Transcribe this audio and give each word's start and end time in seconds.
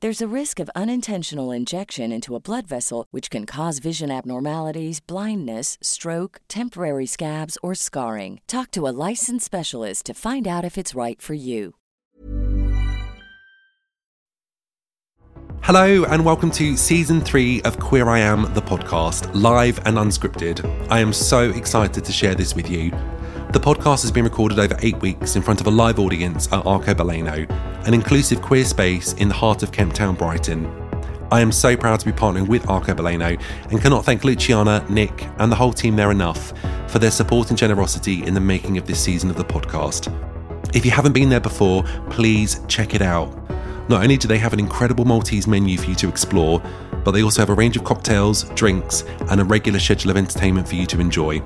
There's 0.00 0.22
a 0.22 0.28
risk 0.28 0.60
of 0.60 0.70
unintentional 0.76 1.50
injection 1.50 2.12
into 2.12 2.36
a 2.36 2.40
blood 2.40 2.68
vessel, 2.68 3.08
which 3.10 3.30
can 3.30 3.46
cause 3.46 3.80
vision 3.80 4.12
abnormalities, 4.12 5.00
blindness, 5.00 5.76
stroke, 5.82 6.40
temporary 6.46 7.04
scabs, 7.04 7.58
or 7.64 7.74
scarring. 7.74 8.40
Talk 8.46 8.70
to 8.72 8.86
a 8.86 8.94
licensed 9.08 9.44
specialist 9.44 10.06
to 10.06 10.14
find 10.14 10.46
out 10.46 10.64
if 10.64 10.78
it's 10.78 10.94
right 10.94 11.20
for 11.20 11.34
you. 11.34 11.74
Hello, 15.62 16.04
and 16.04 16.24
welcome 16.24 16.52
to 16.52 16.76
season 16.76 17.20
three 17.20 17.60
of 17.62 17.80
Queer 17.80 18.08
I 18.08 18.20
Am, 18.20 18.42
the 18.54 18.62
podcast, 18.62 19.28
live 19.34 19.84
and 19.84 19.96
unscripted. 19.96 20.64
I 20.92 21.00
am 21.00 21.12
so 21.12 21.50
excited 21.50 22.04
to 22.04 22.12
share 22.12 22.36
this 22.36 22.54
with 22.54 22.70
you. 22.70 22.92
The 23.50 23.58
podcast 23.58 24.02
has 24.02 24.12
been 24.12 24.24
recorded 24.24 24.58
over 24.58 24.76
eight 24.82 25.00
weeks 25.00 25.34
in 25.34 25.40
front 25.40 25.62
of 25.62 25.66
a 25.66 25.70
live 25.70 25.98
audience 25.98 26.52
at 26.52 26.64
Arcobaleno, 26.64 27.48
an 27.86 27.94
inclusive 27.94 28.42
queer 28.42 28.62
space 28.62 29.14
in 29.14 29.28
the 29.28 29.34
heart 29.34 29.62
of 29.62 29.72
Kemp 29.72 29.94
Town, 29.94 30.16
Brighton. 30.16 30.70
I 31.32 31.40
am 31.40 31.50
so 31.50 31.74
proud 31.74 31.98
to 32.00 32.04
be 32.04 32.12
partnering 32.12 32.46
with 32.46 32.64
Arcobaleno 32.64 33.40
and 33.70 33.80
cannot 33.80 34.04
thank 34.04 34.22
Luciana, 34.22 34.84
Nick, 34.90 35.26
and 35.38 35.50
the 35.50 35.56
whole 35.56 35.72
team 35.72 35.96
there 35.96 36.10
enough 36.10 36.52
for 36.88 36.98
their 36.98 37.10
support 37.10 37.48
and 37.48 37.58
generosity 37.58 38.22
in 38.22 38.34
the 38.34 38.40
making 38.40 38.76
of 38.76 38.86
this 38.86 39.02
season 39.02 39.30
of 39.30 39.36
the 39.36 39.44
podcast. 39.44 40.12
If 40.76 40.84
you 40.84 40.90
haven't 40.90 41.14
been 41.14 41.30
there 41.30 41.40
before, 41.40 41.84
please 42.10 42.60
check 42.68 42.94
it 42.94 43.00
out. 43.00 43.34
Not 43.88 44.02
only 44.02 44.18
do 44.18 44.28
they 44.28 44.36
have 44.36 44.52
an 44.52 44.60
incredible 44.60 45.06
Maltese 45.06 45.46
menu 45.46 45.78
for 45.78 45.88
you 45.88 45.96
to 45.96 46.08
explore, 46.10 46.62
but 47.02 47.12
they 47.12 47.22
also 47.22 47.40
have 47.40 47.48
a 47.48 47.54
range 47.54 47.78
of 47.78 47.84
cocktails, 47.84 48.44
drinks, 48.50 49.04
and 49.30 49.40
a 49.40 49.44
regular 49.44 49.80
schedule 49.80 50.10
of 50.10 50.18
entertainment 50.18 50.68
for 50.68 50.74
you 50.74 50.84
to 50.84 51.00
enjoy. 51.00 51.42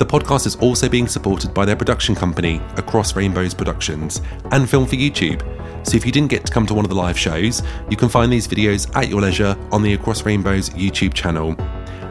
The 0.00 0.06
podcast 0.06 0.46
is 0.46 0.56
also 0.56 0.88
being 0.88 1.06
supported 1.06 1.52
by 1.52 1.66
their 1.66 1.76
production 1.76 2.14
company, 2.14 2.58
Across 2.78 3.16
Rainbows 3.16 3.52
Productions, 3.52 4.22
and 4.50 4.68
Film 4.68 4.86
for 4.86 4.96
YouTube. 4.96 5.42
So 5.86 5.94
if 5.94 6.06
you 6.06 6.10
didn't 6.10 6.30
get 6.30 6.46
to 6.46 6.50
come 6.50 6.64
to 6.68 6.72
one 6.72 6.86
of 6.86 6.88
the 6.88 6.94
live 6.94 7.18
shows, 7.18 7.62
you 7.90 7.98
can 7.98 8.08
find 8.08 8.32
these 8.32 8.48
videos 8.48 8.90
at 8.96 9.10
your 9.10 9.20
leisure 9.20 9.54
on 9.70 9.82
the 9.82 9.92
Across 9.92 10.24
Rainbows 10.24 10.70
YouTube 10.70 11.12
channel. 11.12 11.54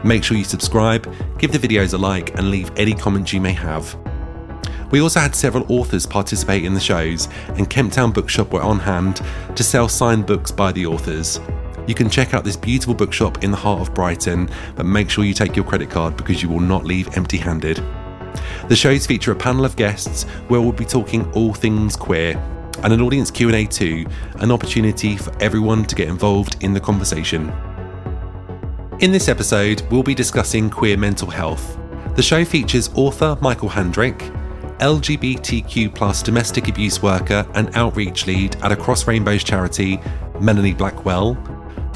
Make 0.04 0.22
sure 0.22 0.36
you 0.36 0.44
subscribe, 0.44 1.12
give 1.36 1.50
the 1.50 1.58
videos 1.58 1.92
a 1.92 1.96
like, 1.96 2.38
and 2.38 2.52
leave 2.52 2.70
any 2.76 2.94
comments 2.94 3.32
you 3.32 3.40
may 3.40 3.54
have. 3.54 3.98
We 4.92 5.00
also 5.00 5.18
had 5.18 5.34
several 5.34 5.66
authors 5.68 6.06
participate 6.06 6.64
in 6.64 6.74
the 6.74 6.78
shows, 6.78 7.28
and 7.56 7.68
Kemp 7.68 7.92
Town 7.92 8.12
Bookshop 8.12 8.52
were 8.52 8.62
on 8.62 8.78
hand 8.78 9.20
to 9.56 9.64
sell 9.64 9.88
signed 9.88 10.26
books 10.26 10.52
by 10.52 10.70
the 10.70 10.86
authors. 10.86 11.40
You 11.90 11.96
can 11.96 12.08
check 12.08 12.34
out 12.34 12.44
this 12.44 12.56
beautiful 12.56 12.94
bookshop 12.94 13.42
in 13.42 13.50
the 13.50 13.56
heart 13.56 13.80
of 13.80 13.92
Brighton, 13.92 14.48
but 14.76 14.86
make 14.86 15.10
sure 15.10 15.24
you 15.24 15.34
take 15.34 15.56
your 15.56 15.64
credit 15.64 15.90
card 15.90 16.16
because 16.16 16.40
you 16.40 16.48
will 16.48 16.60
not 16.60 16.84
leave 16.84 17.16
empty 17.16 17.36
handed. 17.36 17.82
The 18.68 18.76
shows 18.76 19.08
feature 19.08 19.32
a 19.32 19.34
panel 19.34 19.64
of 19.64 19.74
guests 19.74 20.22
where 20.46 20.60
we'll 20.60 20.70
be 20.70 20.84
talking 20.84 21.28
all 21.32 21.52
things 21.52 21.96
queer 21.96 22.36
and 22.84 22.92
an 22.92 23.00
audience 23.00 23.28
Q&A 23.32 23.66
too, 23.66 24.06
an 24.36 24.52
opportunity 24.52 25.16
for 25.16 25.36
everyone 25.42 25.84
to 25.86 25.96
get 25.96 26.06
involved 26.06 26.62
in 26.62 26.72
the 26.72 26.78
conversation. 26.78 27.52
In 29.00 29.10
this 29.10 29.28
episode, 29.28 29.82
we'll 29.90 30.04
be 30.04 30.14
discussing 30.14 30.70
queer 30.70 30.96
mental 30.96 31.28
health. 31.28 31.76
The 32.14 32.22
show 32.22 32.44
features 32.44 32.88
author 32.94 33.36
Michael 33.40 33.68
Handrick, 33.68 34.20
LGBTQ 34.78 35.92
plus 35.92 36.22
domestic 36.22 36.68
abuse 36.68 37.02
worker 37.02 37.44
and 37.54 37.68
outreach 37.74 38.28
lead 38.28 38.54
at 38.62 38.70
Across 38.70 39.08
Rainbows 39.08 39.42
charity, 39.42 39.98
Melanie 40.38 40.72
Blackwell, 40.72 41.36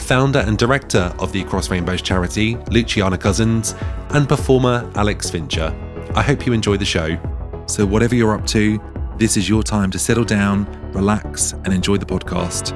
founder 0.05 0.41
and 0.41 0.59
director 0.59 1.15
of 1.19 1.33
the 1.33 1.41
Across 1.41 1.71
Rainbows 1.71 2.03
charity, 2.03 2.57
Luciana 2.71 3.17
Cousins, 3.17 3.75
and 4.11 4.29
performer 4.29 4.91
Alex 4.97 5.31
Fincher. 5.31 5.75
I 6.15 6.23
hope 6.23 6.47
you 6.47 6.53
enjoy 6.53 6.77
the 6.77 6.85
show. 6.85 7.19
So, 7.67 7.87
whatever 7.87 8.15
you're 8.15 8.35
up 8.35 8.47
to, 8.49 8.79
this 9.17 9.39
is 9.39 9.49
your 9.49 9.63
time 9.63 9.91
to 9.93 9.99
settle 9.99 10.25
down, 10.25 10.67
relax, 10.93 11.53
and 11.53 11.69
enjoy 11.69 11.97
the 11.97 12.07
podcast. 12.07 12.75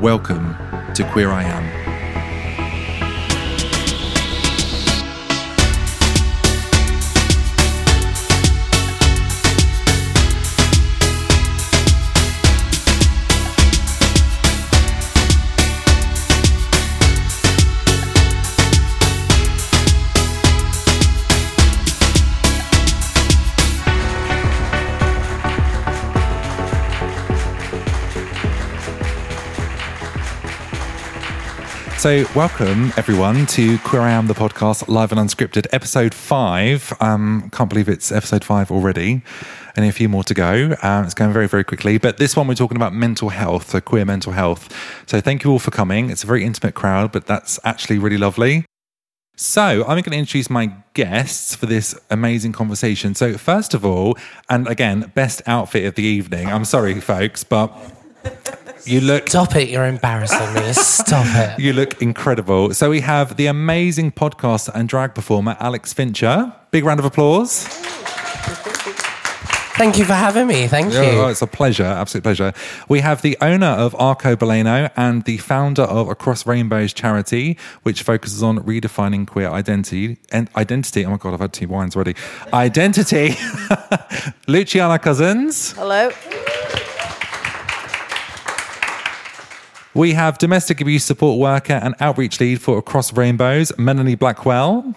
Welcome 0.00 0.54
to 0.94 1.08
Queer 1.12 1.30
I 1.30 1.42
Am. 1.42 1.87
So, 31.98 32.24
welcome 32.36 32.92
everyone 32.96 33.46
to 33.46 33.76
Queer 33.78 34.02
I 34.02 34.12
Am, 34.12 34.28
the 34.28 34.34
podcast, 34.34 34.86
live 34.86 35.10
and 35.10 35.20
unscripted, 35.20 35.66
episode 35.72 36.14
five. 36.14 36.92
Um, 37.00 37.50
can't 37.50 37.68
believe 37.68 37.88
it's 37.88 38.12
episode 38.12 38.44
five 38.44 38.70
already, 38.70 39.20
and 39.74 39.84
a 39.84 39.90
few 39.90 40.08
more 40.08 40.22
to 40.22 40.32
go. 40.32 40.76
Um, 40.80 41.04
it's 41.06 41.14
going 41.14 41.32
very, 41.32 41.48
very 41.48 41.64
quickly. 41.64 41.98
But 41.98 42.18
this 42.18 42.36
one, 42.36 42.46
we're 42.46 42.54
talking 42.54 42.76
about 42.76 42.94
mental 42.94 43.30
health, 43.30 43.70
so 43.70 43.80
queer 43.80 44.04
mental 44.04 44.32
health. 44.32 44.72
So, 45.08 45.20
thank 45.20 45.42
you 45.42 45.50
all 45.50 45.58
for 45.58 45.72
coming. 45.72 46.08
It's 46.08 46.22
a 46.22 46.26
very 46.28 46.44
intimate 46.44 46.76
crowd, 46.76 47.10
but 47.10 47.26
that's 47.26 47.58
actually 47.64 47.98
really 47.98 48.16
lovely. 48.16 48.64
So, 49.34 49.80
I'm 49.80 50.00
going 50.00 50.04
to 50.04 50.18
introduce 50.18 50.48
my 50.48 50.72
guests 50.94 51.56
for 51.56 51.66
this 51.66 51.98
amazing 52.10 52.52
conversation. 52.52 53.16
So, 53.16 53.36
first 53.36 53.74
of 53.74 53.84
all, 53.84 54.16
and 54.48 54.68
again, 54.68 55.10
best 55.16 55.42
outfit 55.46 55.84
of 55.84 55.96
the 55.96 56.04
evening. 56.04 56.46
I'm 56.46 56.64
sorry, 56.64 57.00
folks, 57.00 57.42
but 57.42 57.97
you 58.84 59.00
look 59.00 59.28
Stop 59.28 59.56
it, 59.56 59.68
you're 59.68 59.86
embarrassing 59.86 60.54
me. 60.54 60.72
Stop 60.72 61.26
it. 61.28 61.58
you 61.62 61.72
look 61.72 62.00
incredible. 62.00 62.74
So 62.74 62.90
we 62.90 63.00
have 63.00 63.36
the 63.36 63.46
amazing 63.46 64.12
podcaster 64.12 64.70
and 64.74 64.88
drag 64.88 65.14
performer 65.14 65.56
Alex 65.60 65.92
Fincher. 65.92 66.52
Big 66.70 66.84
round 66.84 67.00
of 67.00 67.06
applause. 67.06 67.66
Thank 69.78 69.96
you 69.96 70.04
for 70.04 70.14
having 70.14 70.48
me. 70.48 70.66
Thank 70.66 70.92
you. 70.92 70.98
Oh, 70.98 71.28
it's 71.28 71.40
a 71.40 71.46
pleasure, 71.46 71.84
absolute 71.84 72.24
pleasure. 72.24 72.52
We 72.88 72.98
have 72.98 73.22
the 73.22 73.38
owner 73.40 73.68
of 73.68 73.92
Arcobaleno 73.94 74.90
and 74.96 75.22
the 75.22 75.36
founder 75.36 75.82
of 75.82 76.08
Across 76.08 76.46
Rainbows 76.46 76.92
charity, 76.92 77.56
which 77.84 78.02
focuses 78.02 78.42
on 78.42 78.58
redefining 78.58 79.24
queer 79.24 79.48
identity 79.48 80.18
and 80.32 80.50
identity. 80.56 81.06
Oh 81.06 81.10
my 81.10 81.16
god, 81.16 81.34
I've 81.34 81.40
had 81.40 81.52
two 81.52 81.68
wines 81.68 81.94
already. 81.94 82.16
Identity. 82.52 83.36
Luciana 84.48 84.98
Cousins. 84.98 85.70
Hello. 85.74 86.10
We 89.94 90.12
have 90.12 90.38
domestic 90.38 90.80
abuse 90.80 91.04
support 91.04 91.38
worker 91.38 91.72
and 91.72 91.94
outreach 92.00 92.40
lead 92.40 92.60
for 92.60 92.78
Across 92.78 93.14
Rainbows, 93.14 93.76
Melanie 93.78 94.14
Blackwell. 94.14 94.94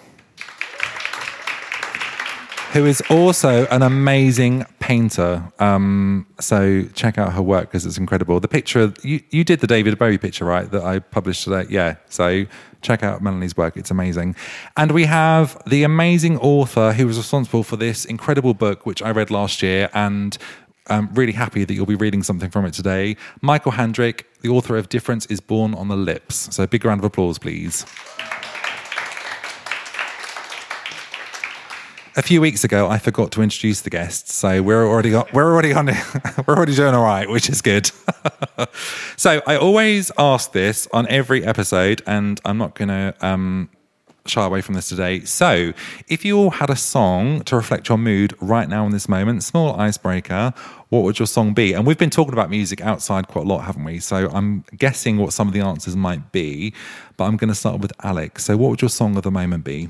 who 2.71 2.85
is 2.85 3.01
also 3.09 3.65
an 3.67 3.81
amazing 3.81 4.65
painter. 4.79 5.43
Um, 5.59 6.25
so 6.39 6.83
check 6.93 7.17
out 7.17 7.33
her 7.33 7.41
work 7.41 7.69
because 7.69 7.85
it's 7.85 7.97
incredible. 7.97 8.39
The 8.39 8.47
picture 8.47 8.93
you 9.03 9.21
you 9.29 9.43
did 9.43 9.59
the 9.59 9.67
David 9.67 9.97
Bowie 9.99 10.17
picture, 10.17 10.45
right? 10.45 10.69
That 10.71 10.83
I 10.83 10.99
published 10.99 11.43
today. 11.43 11.65
Yeah. 11.69 11.95
So 12.07 12.45
check 12.81 13.03
out 13.03 13.21
Melanie's 13.21 13.57
work; 13.57 13.75
it's 13.75 13.91
amazing. 13.91 14.35
And 14.77 14.91
we 14.91 15.05
have 15.05 15.61
the 15.67 15.83
amazing 15.83 16.37
author 16.37 16.93
who 16.93 17.07
was 17.07 17.17
responsible 17.17 17.63
for 17.63 17.75
this 17.75 18.05
incredible 18.05 18.53
book, 18.53 18.85
which 18.85 19.01
I 19.01 19.11
read 19.11 19.29
last 19.31 19.61
year, 19.61 19.89
and. 19.93 20.37
I'm 20.87 21.13
really 21.13 21.33
happy 21.33 21.63
that 21.63 21.73
you'll 21.73 21.85
be 21.85 21.95
reading 21.95 22.23
something 22.23 22.49
from 22.49 22.65
it 22.65 22.73
today. 22.73 23.15
Michael 23.41 23.73
Handrick, 23.73 24.23
the 24.41 24.49
author 24.49 24.77
of 24.77 24.89
Difference 24.89 25.25
is 25.27 25.39
Born 25.39 25.73
on 25.73 25.87
the 25.87 25.95
Lips. 25.95 26.53
So, 26.55 26.63
a 26.63 26.67
big 26.67 26.83
round 26.85 26.99
of 26.99 27.05
applause, 27.05 27.37
please. 27.37 27.85
A 32.17 32.21
few 32.21 32.41
weeks 32.41 32.65
ago, 32.65 32.89
I 32.89 32.97
forgot 32.97 33.31
to 33.33 33.41
introduce 33.41 33.81
the 33.81 33.89
guests, 33.89 34.33
so 34.33 34.61
we're 34.61 34.85
already 34.85 35.13
on, 35.13 35.25
we're 35.31 35.49
already 35.49 35.71
on 35.71 35.85
we're 36.47 36.55
already 36.55 36.75
doing 36.75 36.93
all 36.93 37.05
right, 37.05 37.29
which 37.29 37.47
is 37.47 37.61
good. 37.61 37.89
so 39.15 39.41
I 39.47 39.55
always 39.55 40.11
ask 40.17 40.51
this 40.51 40.89
on 40.91 41.07
every 41.07 41.45
episode, 41.45 42.01
and 42.05 42.41
I'm 42.43 42.57
not 42.57 42.75
going 42.75 42.89
to 42.89 43.15
um, 43.21 43.69
shy 44.25 44.45
away 44.45 44.61
from 44.61 44.75
this 44.75 44.89
today. 44.89 45.21
So, 45.21 45.73
if 46.07 46.23
you 46.23 46.37
all 46.37 46.51
had 46.51 46.69
a 46.69 46.75
song 46.75 47.41
to 47.43 47.55
reflect 47.55 47.89
your 47.89 47.97
mood 47.97 48.35
right 48.39 48.69
now 48.69 48.85
in 48.85 48.91
this 48.91 49.09
moment, 49.09 49.43
small 49.43 49.79
icebreaker, 49.79 50.53
what 50.89 51.03
would 51.03 51.19
your 51.19 51.27
song 51.27 51.53
be? 51.53 51.73
And 51.73 51.85
we've 51.85 51.97
been 51.97 52.09
talking 52.09 52.33
about 52.33 52.49
music 52.49 52.81
outside 52.81 53.27
quite 53.27 53.45
a 53.45 53.47
lot, 53.47 53.63
haven't 53.63 53.83
we? 53.83 53.99
So 53.99 54.29
I'm 54.31 54.65
guessing 54.77 55.17
what 55.17 55.33
some 55.33 55.47
of 55.47 55.53
the 55.53 55.61
answers 55.61 55.95
might 55.95 56.31
be, 56.31 56.73
but 57.17 57.25
I'm 57.25 57.37
going 57.37 57.47
to 57.49 57.55
start 57.55 57.79
with 57.79 57.93
Alex. 58.03 58.45
So, 58.45 58.57
what 58.57 58.69
would 58.69 58.81
your 58.81 58.89
song 58.89 59.15
of 59.17 59.23
the 59.23 59.31
moment 59.31 59.63
be? 59.63 59.89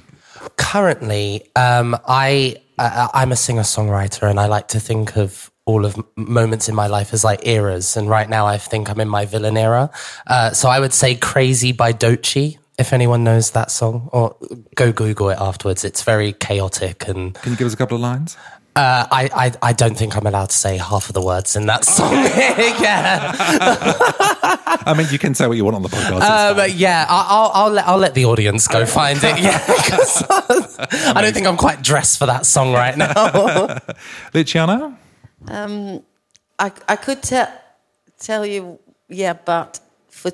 Currently, 0.58 1.50
um, 1.56 1.98
I 2.08 2.56
uh, 2.78 3.10
I'm 3.14 3.32
a 3.32 3.36
singer 3.36 3.62
songwriter, 3.62 4.30
and 4.30 4.40
I 4.40 4.48
like 4.48 4.70
to 4.70 4.80
think 4.80 5.16
of 5.18 5.52
all 5.66 5.86
of 5.86 5.96
moments 6.16 6.68
in 6.68 6.76
my 6.76 6.88
life 6.88 7.14
as 7.14 7.24
like 7.24 7.46
eras. 7.46 7.96
And 7.96 8.10
right 8.10 8.28
now, 8.28 8.48
I 8.48 8.58
think 8.58 8.90
I'm 8.90 9.00
in 9.00 9.08
my 9.08 9.26
villain 9.26 9.58
era. 9.58 9.92
Uh, 10.26 10.52
so 10.52 10.70
I 10.70 10.80
would 10.80 10.94
say 10.94 11.16
"Crazy" 11.16 11.72
by 11.72 11.94
Doechii. 11.94 12.58
If 12.78 12.94
anyone 12.94 13.24
knows 13.24 13.52
that 13.52 13.70
song, 13.72 14.10
or 14.12 14.36
go 14.76 14.92
Google 14.92 15.30
it 15.30 15.38
afterwards. 15.40 15.84
It's 15.84 16.02
very 16.04 16.34
chaotic 16.34 17.08
and 17.08 17.34
Can 17.36 17.52
you 17.52 17.58
give 17.58 17.68
us 17.68 17.74
a 17.74 17.78
couple 17.78 17.96
of 17.96 18.02
lines? 18.02 18.38
uh, 18.74 19.06
I, 19.12 19.30
I 19.36 19.70
I 19.70 19.74
don't 19.74 19.98
think 19.98 20.16
I'm 20.16 20.26
allowed 20.26 20.50
to 20.50 20.56
say 20.56 20.78
half 20.78 21.10
of 21.10 21.14
the 21.14 21.22
words 21.22 21.56
in 21.58 21.66
that 21.68 21.84
song. 21.84 22.14
yeah, 22.82 23.34
I 24.86 24.94
mean, 24.98 25.08
you 25.12 25.20
can 25.20 25.36
say 25.36 25.46
what 25.48 25.58
you 25.58 25.66
want 25.66 25.76
on 25.76 25.82
the 25.84 25.90
podcast. 25.90 26.18
it's 26.18 26.26
Uh, 26.26 26.48
fine. 26.48 26.56
but 26.56 26.72
yeah, 26.74 27.06
I- 27.10 27.28
I'll, 27.30 27.52
I'll 27.66 27.72
let 27.72 27.88
I'll 27.88 27.98
let 27.98 28.14
the 28.14 28.24
audience 28.26 28.68
go 28.70 28.86
find 28.86 29.20
it. 29.22 29.40
Yeah, 29.42 29.60
'cause 29.60 30.24
I 31.16 31.22
don't 31.22 31.34
think 31.34 31.48
I'm 31.48 31.58
quite 31.58 31.82
dressed 31.84 32.18
for 32.18 32.26
that 32.28 32.46
song 32.46 32.72
right 32.74 32.98
now. 32.98 33.78
Luciana? 34.34 34.98
I, 35.50 36.72
I 36.88 36.96
could 36.96 37.22
tell 37.24 37.52
tell 38.20 38.46
you, 38.46 38.80
yeah, 39.10 39.34
but 39.34 39.80
for 40.10 40.32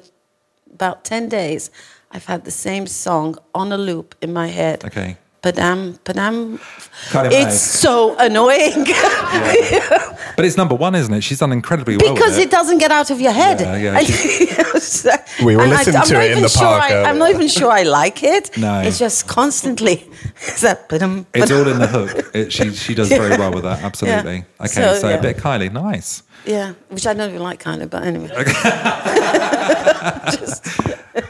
about 0.74 1.04
10 1.06 1.30
days, 1.30 1.72
I've 2.12 2.26
had 2.26 2.46
the 2.46 2.52
same 2.52 2.88
song 2.88 3.38
on 3.54 3.72
a 3.72 3.78
loop 3.78 4.16
in 4.22 4.34
my 4.34 4.48
head. 4.48 4.84
Okay. 4.86 5.18
Padam, 5.44 6.00
padam. 6.00 6.58
Kylie 7.12 7.32
It's 7.32 7.56
Minogue. 7.56 7.82
so 7.82 8.16
annoying 8.18 8.84
But 10.36 10.46
it's 10.46 10.58
number 10.58 10.74
one, 10.74 10.96
isn't 10.96 11.14
it? 11.14 11.24
She's 11.24 11.40
done 11.40 11.52
incredibly 11.52 11.96
well. 11.96 12.12
with 12.14 12.16
because 12.20 12.38
it 12.40 12.50
doesn't 12.50 12.80
get 12.80 12.92
out 12.92 13.12
of 13.12 13.22
your 13.22 13.32
head. 13.34 13.60
Yeah, 13.62 13.76
yeah, 13.78 14.00
And- 14.00 15.24
We 15.46 15.56
will 15.56 15.64
and 15.66 15.74
I- 15.74 15.78
listen 15.78 15.96
I'm 15.96 16.08
to 16.08 16.14
not 16.16 16.24
it 16.24 16.32
in 16.32 16.32
even 16.32 16.44
the 16.44 16.50
sure 16.50 16.62
park, 16.80 16.92
I, 16.92 17.04
I'm 17.04 17.18
not 17.20 17.30
even 17.30 17.48
sure 17.48 17.70
I 17.72 17.84
like 17.84 18.24
it. 18.24 18.58
No. 18.58 18.82
It's 18.82 18.98
just 18.98 19.28
constantly. 19.28 20.06
It's 20.48 20.62
that 20.62 20.90
padam, 20.90 21.26
It's 21.36 21.52
all 21.52 21.68
in 21.68 21.78
the 21.80 21.88
hook. 21.88 22.32
It, 22.34 22.52
she 22.52 22.72
she 22.74 22.96
does 22.96 23.10
very 23.10 23.38
well 23.38 23.52
with 23.54 23.64
that. 23.64 23.84
Absolutely. 23.84 24.44
Okay, 24.60 24.68
so, 24.68 24.96
So, 24.96 25.08
a 25.18 25.22
bit 25.22 25.38
of 25.38 25.44
Kylie. 25.44 25.72
Nice. 25.72 26.24
Yeah, 26.46 26.74
which 26.90 27.06
I 27.06 27.14
don't 27.14 27.30
even 27.30 27.44
like, 27.44 27.60
kind 27.60 27.82
of, 27.84 27.90
but 27.92 28.04
anyway. 28.04 28.32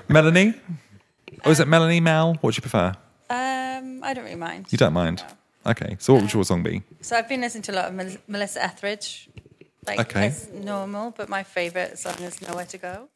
Melanie? 0.08 0.54
Or 1.46 1.52
is 1.52 1.60
it 1.60 1.68
Melanie 1.68 2.00
Mel? 2.00 2.36
What 2.42 2.54
do 2.54 2.58
you 2.58 2.62
prefer? 2.62 2.94
Um, 3.30 4.04
I 4.04 4.14
don't 4.14 4.24
really 4.24 4.36
mind. 4.36 4.68
You 4.72 4.78
don't 4.78 4.94
mind? 4.94 5.24
Okay. 5.66 5.98
So 6.00 6.14
what 6.14 6.22
would 6.24 6.34
your 6.34 6.44
song 6.46 6.64
be? 6.64 6.82
So 7.02 7.16
I've 7.18 7.28
been 7.30 7.42
listening 7.42 7.64
to 7.64 7.72
a 7.74 7.76
lot 7.76 7.86
of 7.90 7.94
Mel- 7.94 8.18
Melissa 8.28 8.64
Etheridge, 8.64 9.30
like 9.86 10.00
Okay. 10.00 10.28
as 10.28 10.50
normal. 10.54 11.12
But 11.12 11.30
my 11.30 11.44
favorite 11.44 12.00
song 12.00 12.16
is 12.22 12.42
"Nowhere 12.42 12.66
to 12.66 12.78
Go." 12.78 13.10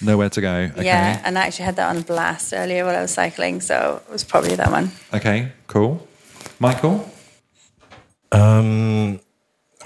Nowhere 0.00 0.28
to 0.30 0.40
go. 0.40 0.52
Okay. 0.72 0.84
Yeah, 0.84 1.20
and 1.24 1.38
I 1.38 1.46
actually 1.46 1.64
had 1.64 1.76
that 1.76 1.88
on 1.96 2.02
blast 2.02 2.52
earlier 2.52 2.84
while 2.84 2.94
I 2.96 3.00
was 3.02 3.12
cycling, 3.12 3.60
so 3.62 4.02
it 4.06 4.12
was 4.12 4.24
probably 4.24 4.54
that 4.56 4.70
one. 4.70 4.92
Okay. 5.14 5.52
Cool. 5.68 6.06
Michael? 6.58 7.10
Um, 8.32 9.20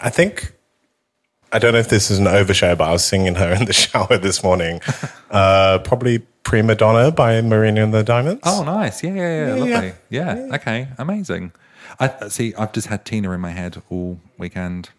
I 0.00 0.10
think 0.10 0.52
I 1.52 1.58
don't 1.58 1.72
know 1.72 1.78
if 1.78 1.88
this 1.88 2.10
is 2.10 2.18
an 2.18 2.26
overshare, 2.26 2.76
but 2.76 2.88
I 2.88 2.92
was 2.92 3.04
singing 3.04 3.34
her 3.36 3.52
in 3.52 3.64
the 3.66 3.72
shower 3.84 4.18
this 4.18 4.42
morning. 4.42 4.80
uh, 5.30 5.78
probably 5.78 6.22
"Prima 6.42 6.74
Donna" 6.74 7.10
by 7.10 7.40
Marina 7.40 7.82
and 7.82 7.94
the 7.94 8.02
Diamonds. 8.02 8.42
Oh, 8.44 8.62
nice. 8.64 9.02
Yeah, 9.02 9.14
yeah, 9.14 9.20
yeah. 9.20 9.54
Yeah, 9.54 9.74
Lovely. 9.74 9.92
Yeah. 10.08 10.48
Okay. 10.54 10.88
Amazing. 10.98 11.52
I 11.98 12.28
see. 12.28 12.54
I've 12.54 12.72
just 12.72 12.86
had 12.88 13.04
Tina 13.04 13.30
in 13.32 13.40
my 13.40 13.50
head 13.50 13.82
all 13.90 14.20
weekend. 14.38 14.90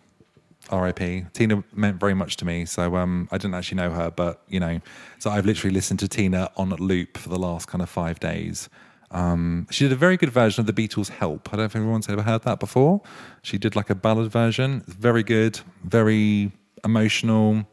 R.I.P. 0.69 1.25
Tina 1.33 1.63
meant 1.73 1.99
very 1.99 2.13
much 2.13 2.37
to 2.37 2.45
me. 2.45 2.65
So 2.65 2.95
um, 2.95 3.27
I 3.31 3.37
didn't 3.37 3.55
actually 3.55 3.77
know 3.77 3.91
her, 3.91 4.09
but 4.09 4.41
you 4.47 4.59
know, 4.59 4.79
so 5.19 5.29
I've 5.29 5.45
literally 5.45 5.73
listened 5.73 5.99
to 5.99 6.07
Tina 6.07 6.49
on 6.55 6.69
loop 6.69 7.17
for 7.17 7.29
the 7.29 7.39
last 7.39 7.67
kind 7.67 7.81
of 7.81 7.89
five 7.89 8.19
days. 8.19 8.69
Um, 9.11 9.67
she 9.69 9.83
did 9.83 9.91
a 9.91 9.97
very 9.97 10.15
good 10.15 10.29
version 10.29 10.61
of 10.61 10.73
the 10.73 10.73
Beatles' 10.73 11.09
"Help." 11.09 11.49
I 11.49 11.51
don't 11.51 11.59
know 11.59 11.65
if 11.65 11.75
everyone's 11.75 12.07
ever 12.07 12.21
heard 12.21 12.43
that 12.43 12.59
before. 12.59 13.01
She 13.41 13.57
did 13.57 13.75
like 13.75 13.89
a 13.89 13.95
ballad 13.95 14.31
version. 14.31 14.83
It's 14.87 14.95
very 14.95 15.23
good, 15.23 15.59
very 15.83 16.51
emotional. 16.85 17.65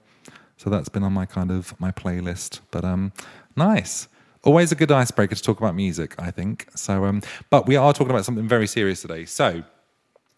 So 0.57 0.69
that's 0.71 0.89
been 0.89 1.05
on 1.05 1.13
my 1.13 1.27
kind 1.27 1.53
of 1.53 1.79
my 1.81 1.93
playlist. 1.93 2.61
But 2.73 2.85
um, 2.85 3.13
nice. 3.59 4.09
Always 4.45 4.73
a 4.73 4.75
good 4.75 4.91
icebreaker 4.91 5.35
to 5.35 5.43
talk 5.43 5.59
about 5.59 5.75
music, 5.75 6.15
I 6.19 6.31
think. 6.31 6.69
So, 6.75 7.05
um, 7.05 7.23
but 7.51 7.67
we 7.67 7.77
are 7.77 7.93
talking 7.93 8.11
about 8.11 8.25
something 8.25 8.49
very 8.49 8.67
serious 8.67 9.03
today. 9.03 9.25
So, 9.25 9.65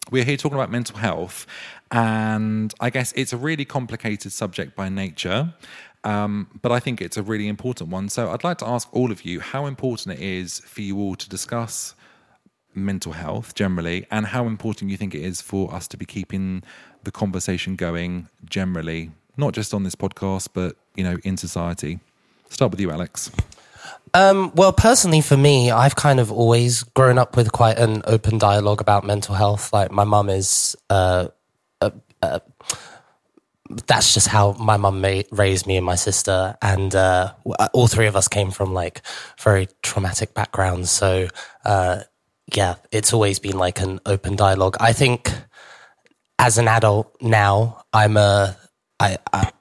we're 0.09 0.23
here 0.23 0.37
talking 0.37 0.57
about 0.57 0.71
mental 0.71 0.97
health, 0.97 1.45
and 1.91 2.73
I 2.79 2.89
guess 2.89 3.13
it's 3.13 3.33
a 3.33 3.37
really 3.37 3.65
complicated 3.65 4.31
subject 4.31 4.75
by 4.75 4.89
nature, 4.89 5.53
um, 6.03 6.47
but 6.61 6.71
I 6.71 6.79
think 6.79 7.01
it's 7.01 7.17
a 7.17 7.23
really 7.23 7.47
important 7.47 7.91
one. 7.91 8.09
So 8.09 8.31
I'd 8.31 8.43
like 8.43 8.57
to 8.59 8.67
ask 8.67 8.87
all 8.93 9.11
of 9.11 9.23
you 9.23 9.39
how 9.39 9.67
important 9.67 10.19
it 10.19 10.23
is 10.23 10.59
for 10.61 10.81
you 10.81 10.97
all 10.97 11.15
to 11.15 11.29
discuss 11.29 11.93
mental 12.73 13.11
health 13.11 13.53
generally, 13.53 14.07
and 14.09 14.25
how 14.25 14.47
important 14.47 14.89
you 14.89 14.97
think 14.97 15.13
it 15.13 15.21
is 15.21 15.41
for 15.41 15.73
us 15.73 15.87
to 15.89 15.97
be 15.97 16.05
keeping 16.05 16.63
the 17.03 17.11
conversation 17.11 17.75
going 17.75 18.27
generally, 18.45 19.11
not 19.37 19.53
just 19.53 19.73
on 19.73 19.83
this 19.83 19.95
podcast, 19.95 20.49
but 20.53 20.75
you 20.95 21.03
know, 21.03 21.17
in 21.23 21.37
society. 21.37 21.99
Start 22.51 22.71
with 22.71 22.81
you, 22.81 22.91
Alex. 22.91 23.31
Um, 24.13 24.51
well, 24.55 24.73
personally, 24.73 25.21
for 25.21 25.37
me, 25.37 25.71
I've 25.71 25.95
kind 25.95 26.19
of 26.19 26.33
always 26.33 26.83
grown 26.83 27.17
up 27.17 27.37
with 27.37 27.53
quite 27.53 27.79
an 27.79 28.01
open 28.05 28.37
dialogue 28.37 28.81
about 28.81 29.05
mental 29.05 29.35
health. 29.35 29.71
Like, 29.71 29.89
my 29.89 30.03
mum 30.03 30.29
is, 30.29 30.75
uh, 30.89 31.29
uh, 31.79 31.91
uh, 32.21 32.39
that's 33.87 34.13
just 34.13 34.27
how 34.27 34.51
my 34.59 34.75
mum 34.75 35.01
raised 35.31 35.65
me 35.65 35.77
and 35.77 35.85
my 35.85 35.95
sister. 35.95 36.57
And 36.61 36.93
all 37.73 37.87
three 37.87 38.07
of 38.07 38.17
us 38.17 38.27
came 38.27 38.51
from 38.51 38.73
like 38.73 39.01
very 39.39 39.69
traumatic 39.81 40.33
backgrounds. 40.33 40.91
So, 40.91 41.29
yeah, 41.65 42.75
it's 42.91 43.13
always 43.13 43.39
been 43.39 43.57
like 43.57 43.79
an 43.79 44.01
open 44.05 44.35
dialogue. 44.35 44.75
I 44.81 44.91
think 44.91 45.31
as 46.37 46.57
an 46.57 46.67
adult 46.67 47.15
now, 47.21 47.85
I'm 47.93 48.17
a, 48.17 48.57
I, 48.99 49.19
I, 49.31 49.51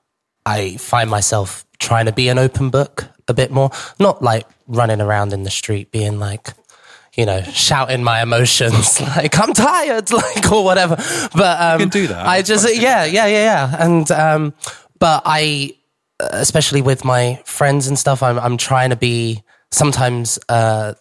I 0.47 0.77
find 0.77 1.11
myself 1.11 1.65
trying 1.79 2.07
to 2.07 2.13
be 2.13 2.29
an 2.29 2.39
open 2.39 2.71
book 2.71 3.07
a 3.29 3.35
bit 3.35 3.51
more, 3.51 3.71
not 3.99 4.23
like 4.23 4.47
running 4.67 5.01
around 5.01 5.33
in 5.33 5.43
the 5.43 5.51
street 5.51 5.91
being 5.91 6.19
like, 6.19 6.51
you 7.17 7.27
know, 7.27 7.43
shouting 7.43 8.05
my 8.05 8.23
emotions 8.23 9.01
like 9.17 9.39
I'm 9.39 9.53
tired, 9.53 10.13
like 10.13 10.51
or 10.53 10.65
whatever. 10.65 10.97
But 11.35 11.61
um, 11.61 11.79
can 11.81 11.89
do 11.89 12.07
that. 12.09 12.27
I 12.27 12.43
just 12.43 12.67
yeah, 12.75 13.05
yeah, 13.05 13.27
yeah, 13.27 13.27
yeah. 13.27 13.77
And 13.79 14.11
um, 14.11 14.55
but 14.99 15.23
I, 15.25 15.77
especially 16.21 16.83
with 16.83 17.05
my 17.05 17.43
friends 17.45 17.87
and 17.89 17.99
stuff, 17.99 18.23
I'm 18.23 18.39
I'm 18.39 18.57
trying 18.57 18.91
to 18.91 18.97
be 18.97 19.43
sometimes. 19.71 20.39
Uh, 20.49 20.95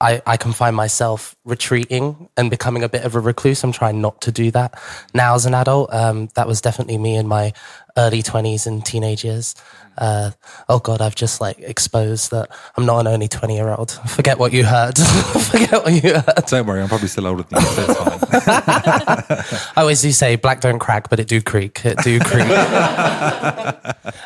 I, 0.00 0.20
I 0.26 0.36
can 0.36 0.52
find 0.52 0.76
myself 0.76 1.34
retreating 1.44 2.28
and 2.36 2.50
becoming 2.50 2.82
a 2.82 2.88
bit 2.90 3.04
of 3.04 3.14
a 3.14 3.20
recluse. 3.20 3.62
I'm 3.62 3.72
trying 3.72 4.02
not 4.02 4.20
to 4.22 4.32
do 4.32 4.50
that 4.50 4.78
now 5.14 5.34
as 5.34 5.46
an 5.46 5.54
adult. 5.54 5.94
Um, 5.94 6.28
that 6.34 6.46
was 6.46 6.60
definitely 6.60 6.98
me 6.98 7.14
in 7.14 7.26
my 7.26 7.54
early 7.96 8.22
20s 8.22 8.66
and 8.66 8.84
teenage 8.84 9.24
years. 9.24 9.54
Uh, 9.96 10.32
oh 10.68 10.80
God, 10.80 11.00
I've 11.00 11.14
just 11.14 11.40
like 11.40 11.58
exposed 11.60 12.32
that 12.32 12.48
I'm 12.76 12.84
not 12.84 13.00
an 13.00 13.06
only 13.06 13.28
20 13.28 13.54
year 13.54 13.68
old. 13.68 13.92
Forget 14.08 14.38
what 14.38 14.52
you 14.52 14.64
heard. 14.64 14.98
Forget 14.98 15.84
what 15.84 15.92
you 16.02 16.14
heard. 16.14 16.46
Don't 16.46 16.66
worry, 16.66 16.82
I'm 16.82 16.88
probably 16.88 17.08
still 17.08 17.26
older 17.26 17.44
than 17.44 17.60
you, 17.60 17.68
so 17.68 17.84
it's 17.88 17.98
fine. 17.98 19.62
I 19.76 19.80
always 19.80 20.02
do 20.02 20.10
say 20.12 20.36
black 20.36 20.60
don't 20.60 20.78
crack, 20.78 21.10
but 21.10 21.20
it 21.20 21.28
do 21.28 21.40
creak. 21.40 21.84
It 21.84 21.98
do 21.98 22.18
creak. 22.20 22.48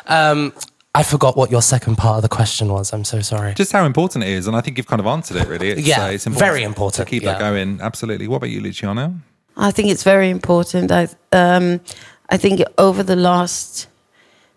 um, 0.07 0.53
I 0.95 1.03
forgot 1.03 1.37
what 1.37 1.51
your 1.51 1.61
second 1.61 1.97
part 1.97 2.15
of 2.17 2.23
the 2.23 2.29
question 2.29 2.69
was. 2.69 2.91
I'm 2.91 3.03
so 3.03 3.21
sorry. 3.21 3.53
Just 3.53 3.71
how 3.71 3.85
important 3.85 4.23
it 4.23 4.31
is, 4.31 4.47
and 4.47 4.55
I 4.55 4.61
think 4.61 4.77
you've 4.77 4.87
kind 4.87 4.99
of 4.99 5.05
answered 5.05 5.37
it. 5.37 5.47
Really, 5.47 5.69
it's, 5.69 5.81
Yeah, 5.81 6.05
uh, 6.05 6.09
it's 6.09 6.25
important 6.25 6.51
very 6.51 6.63
important, 6.63 7.07
to 7.07 7.09
keep 7.09 7.21
yeah. 7.21 7.33
that 7.33 7.39
going. 7.39 7.79
Absolutely. 7.79 8.27
What 8.27 8.37
about 8.37 8.49
you, 8.49 8.61
Luciana? 8.61 9.13
I 9.55 9.71
think 9.71 9.89
it's 9.89 10.03
very 10.03 10.29
important. 10.29 10.91
I 10.91 11.09
um, 11.31 11.81
I 12.29 12.37
think 12.37 12.61
over 12.77 13.03
the 13.03 13.15
last 13.15 13.87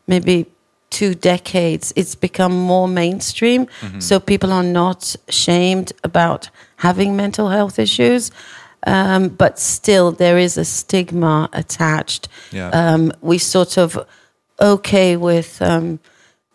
maybe 0.07 0.47
two 0.91 1.15
decades, 1.15 1.93
it's 1.97 2.15
become 2.15 2.53
more 2.53 2.87
mainstream. 2.89 3.67
So 3.99 4.21
people 4.21 4.53
are 4.53 4.63
not 4.65 5.17
shamed 5.29 5.93
about 6.05 6.51
having 6.77 7.17
mental 7.17 7.49
health 7.49 7.79
issues, 7.79 8.31
um, 8.87 9.29
but 9.29 9.59
still 9.59 10.13
there 10.13 10.37
is 10.39 10.59
a 10.59 10.65
stigma 10.65 11.49
attached. 11.53 12.29
Yeah. 12.51 12.69
Um, 12.71 13.13
we 13.23 13.39
sort 13.39 13.79
of 13.79 13.99
okay 14.61 15.17
with. 15.17 15.61
Um, 15.63 15.99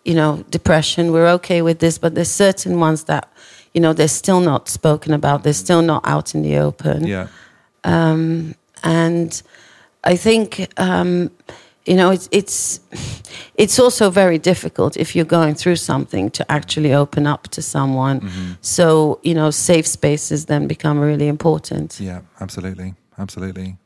you 0.05 0.15
know, 0.15 0.45
depression, 0.49 1.11
we're 1.11 1.27
okay 1.27 1.61
with 1.61 1.79
this, 1.79 1.97
but 1.97 2.15
there's 2.15 2.31
certain 2.31 2.79
ones 2.79 3.03
that, 3.03 3.27
you 3.73 3.81
know, 3.81 3.91
they're 3.91 4.07
still 4.07 4.39
not 4.39 4.69
spoken 4.69 5.11
about. 5.13 5.43
They're 5.43 5.51
still 5.51 5.81
not 5.81 6.07
out 6.07 6.33
in 6.33 6.43
the 6.43 6.59
open 6.59 7.05
Yeah. 7.05 7.27
and 8.83 9.41
I 10.13 10.17
think 10.17 10.67
um, 10.77 11.29
you 11.85 11.95
know 11.95 12.11
it's 12.11 12.27
it's 12.31 12.79
it's 13.55 13.79
also 13.79 14.09
very 14.09 14.37
difficult 14.39 14.95
if 14.97 15.15
you're 15.15 15.25
going 15.39 15.55
through 15.55 15.75
something 15.77 16.31
to 16.31 16.43
actually 16.51 16.93
open 16.93 17.27
up 17.27 17.47
to 17.49 17.61
someone. 17.61 18.19
So 18.61 19.19
you 19.23 19.33
know, 19.33 19.51
safe 19.51 19.85
spaces 19.85 20.45
then 20.45 20.67
become 20.67 20.99
really 20.99 21.27
important. 21.27 21.99
Yeah. 21.99 22.21
Absolutely. 22.39 22.93
Absolutely. 23.17 23.77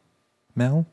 Mel. 0.55 0.85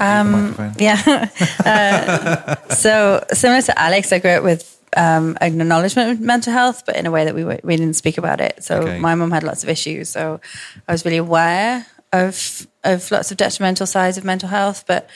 Um, 0.00 0.54
yeah. 0.78 1.28
uh, 1.64 2.54
so 2.74 3.24
similar 3.32 3.62
to 3.62 3.78
Alex, 3.78 4.12
I 4.12 4.18
grew 4.20 4.30
up 4.30 4.44
with 4.44 4.62
um, 4.96 5.36
an 5.40 5.60
acknowledgement 5.60 6.10
of 6.12 6.20
mental 6.20 6.52
health, 6.52 6.82
but 6.86 6.96
in 6.96 7.06
a 7.06 7.10
way 7.10 7.24
that 7.24 7.34
we 7.34 7.44
were, 7.44 7.58
we 7.64 7.76
didn't 7.76 7.96
speak 7.96 8.18
about 8.18 8.40
it. 8.40 8.62
So 8.64 8.78
Okay. 8.78 8.98
my 9.00 9.14
mum 9.14 9.30
had 9.30 9.42
lots 9.42 9.62
of 9.64 9.68
issues, 9.68 10.08
so 10.08 10.40
I 10.86 10.92
was 10.92 11.04
really 11.04 11.18
aware 11.18 11.86
of 12.12 12.66
of 12.84 13.10
lots 13.10 13.30
of 13.30 13.36
detrimental 13.36 13.86
sides 13.86 14.16
of 14.18 14.24
mental 14.24 14.48
health, 14.48 14.84
but 14.86 15.08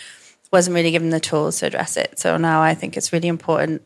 wasn't 0.53 0.75
really 0.75 0.91
given 0.91 1.09
the 1.11 1.21
tools 1.21 1.61
to 1.61 1.67
address 1.67 1.97
it. 1.97 2.19
So 2.19 2.37
now 2.37 2.61
I 2.61 2.75
think 2.75 2.97
it's 2.97 3.13
really 3.13 3.29
important 3.29 3.83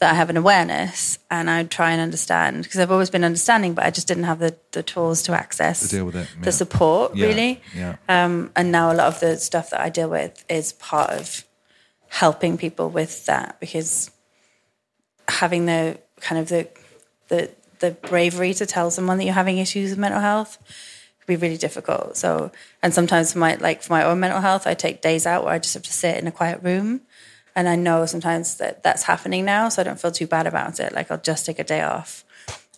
that 0.00 0.10
I 0.10 0.14
have 0.14 0.30
an 0.30 0.36
awareness 0.36 1.20
and 1.30 1.48
I 1.48 1.62
try 1.62 1.92
and 1.92 2.00
understand 2.00 2.64
because 2.64 2.80
I've 2.80 2.90
always 2.90 3.08
been 3.08 3.22
understanding, 3.22 3.74
but 3.74 3.84
I 3.84 3.90
just 3.90 4.08
didn't 4.08 4.24
have 4.24 4.40
the, 4.40 4.56
the 4.72 4.82
tools 4.82 5.22
to 5.22 5.32
access 5.32 5.78
To 5.82 5.88
deal 5.88 6.04
with 6.06 6.16
it, 6.16 6.26
the 6.40 6.50
support 6.50 7.14
Yeah, 7.14 7.26
really. 7.28 7.62
yeah. 7.72 7.96
Um, 8.08 8.50
and 8.56 8.72
now 8.72 8.90
a 8.90 8.94
lot 8.94 9.06
of 9.06 9.20
the 9.20 9.36
stuff 9.38 9.70
that 9.70 9.80
I 9.80 9.90
deal 9.90 10.10
with 10.10 10.44
is 10.48 10.72
part 10.72 11.10
of 11.10 11.44
helping 12.08 12.58
people 12.58 12.90
with 12.90 13.24
that 13.26 13.60
because 13.60 14.10
having 15.28 15.66
the 15.66 15.98
kind 16.20 16.40
of 16.40 16.48
the 16.48 16.68
the 17.28 17.50
the 17.78 17.92
bravery 17.92 18.54
to 18.54 18.66
tell 18.66 18.90
someone 18.90 19.18
that 19.18 19.24
you're 19.24 19.34
having 19.34 19.58
issues 19.58 19.90
with 19.90 19.98
mental 20.00 20.20
health 20.20 20.58
be 21.26 21.36
really 21.36 21.56
difficult. 21.56 22.16
So 22.16 22.50
and 22.82 22.92
sometimes 22.92 23.32
for 23.32 23.38
my 23.38 23.54
like 23.56 23.82
for 23.82 23.92
my 23.92 24.04
own 24.04 24.20
mental 24.20 24.40
health, 24.40 24.66
I 24.66 24.74
take 24.74 25.02
days 25.02 25.26
out 25.26 25.44
where 25.44 25.52
I 25.54 25.58
just 25.58 25.74
have 25.74 25.82
to 25.84 25.92
sit 25.92 26.16
in 26.16 26.26
a 26.26 26.32
quiet 26.32 26.62
room. 26.62 27.02
And 27.54 27.68
I 27.68 27.76
know 27.76 28.06
sometimes 28.06 28.56
that 28.56 28.82
that's 28.82 29.02
happening 29.02 29.44
now, 29.44 29.68
so 29.68 29.82
I 29.82 29.84
don't 29.84 30.00
feel 30.00 30.10
too 30.10 30.26
bad 30.26 30.46
about 30.46 30.80
it. 30.80 30.92
Like 30.94 31.10
I'll 31.10 31.18
just 31.18 31.44
take 31.46 31.58
a 31.58 31.64
day 31.64 31.82
off, 31.82 32.24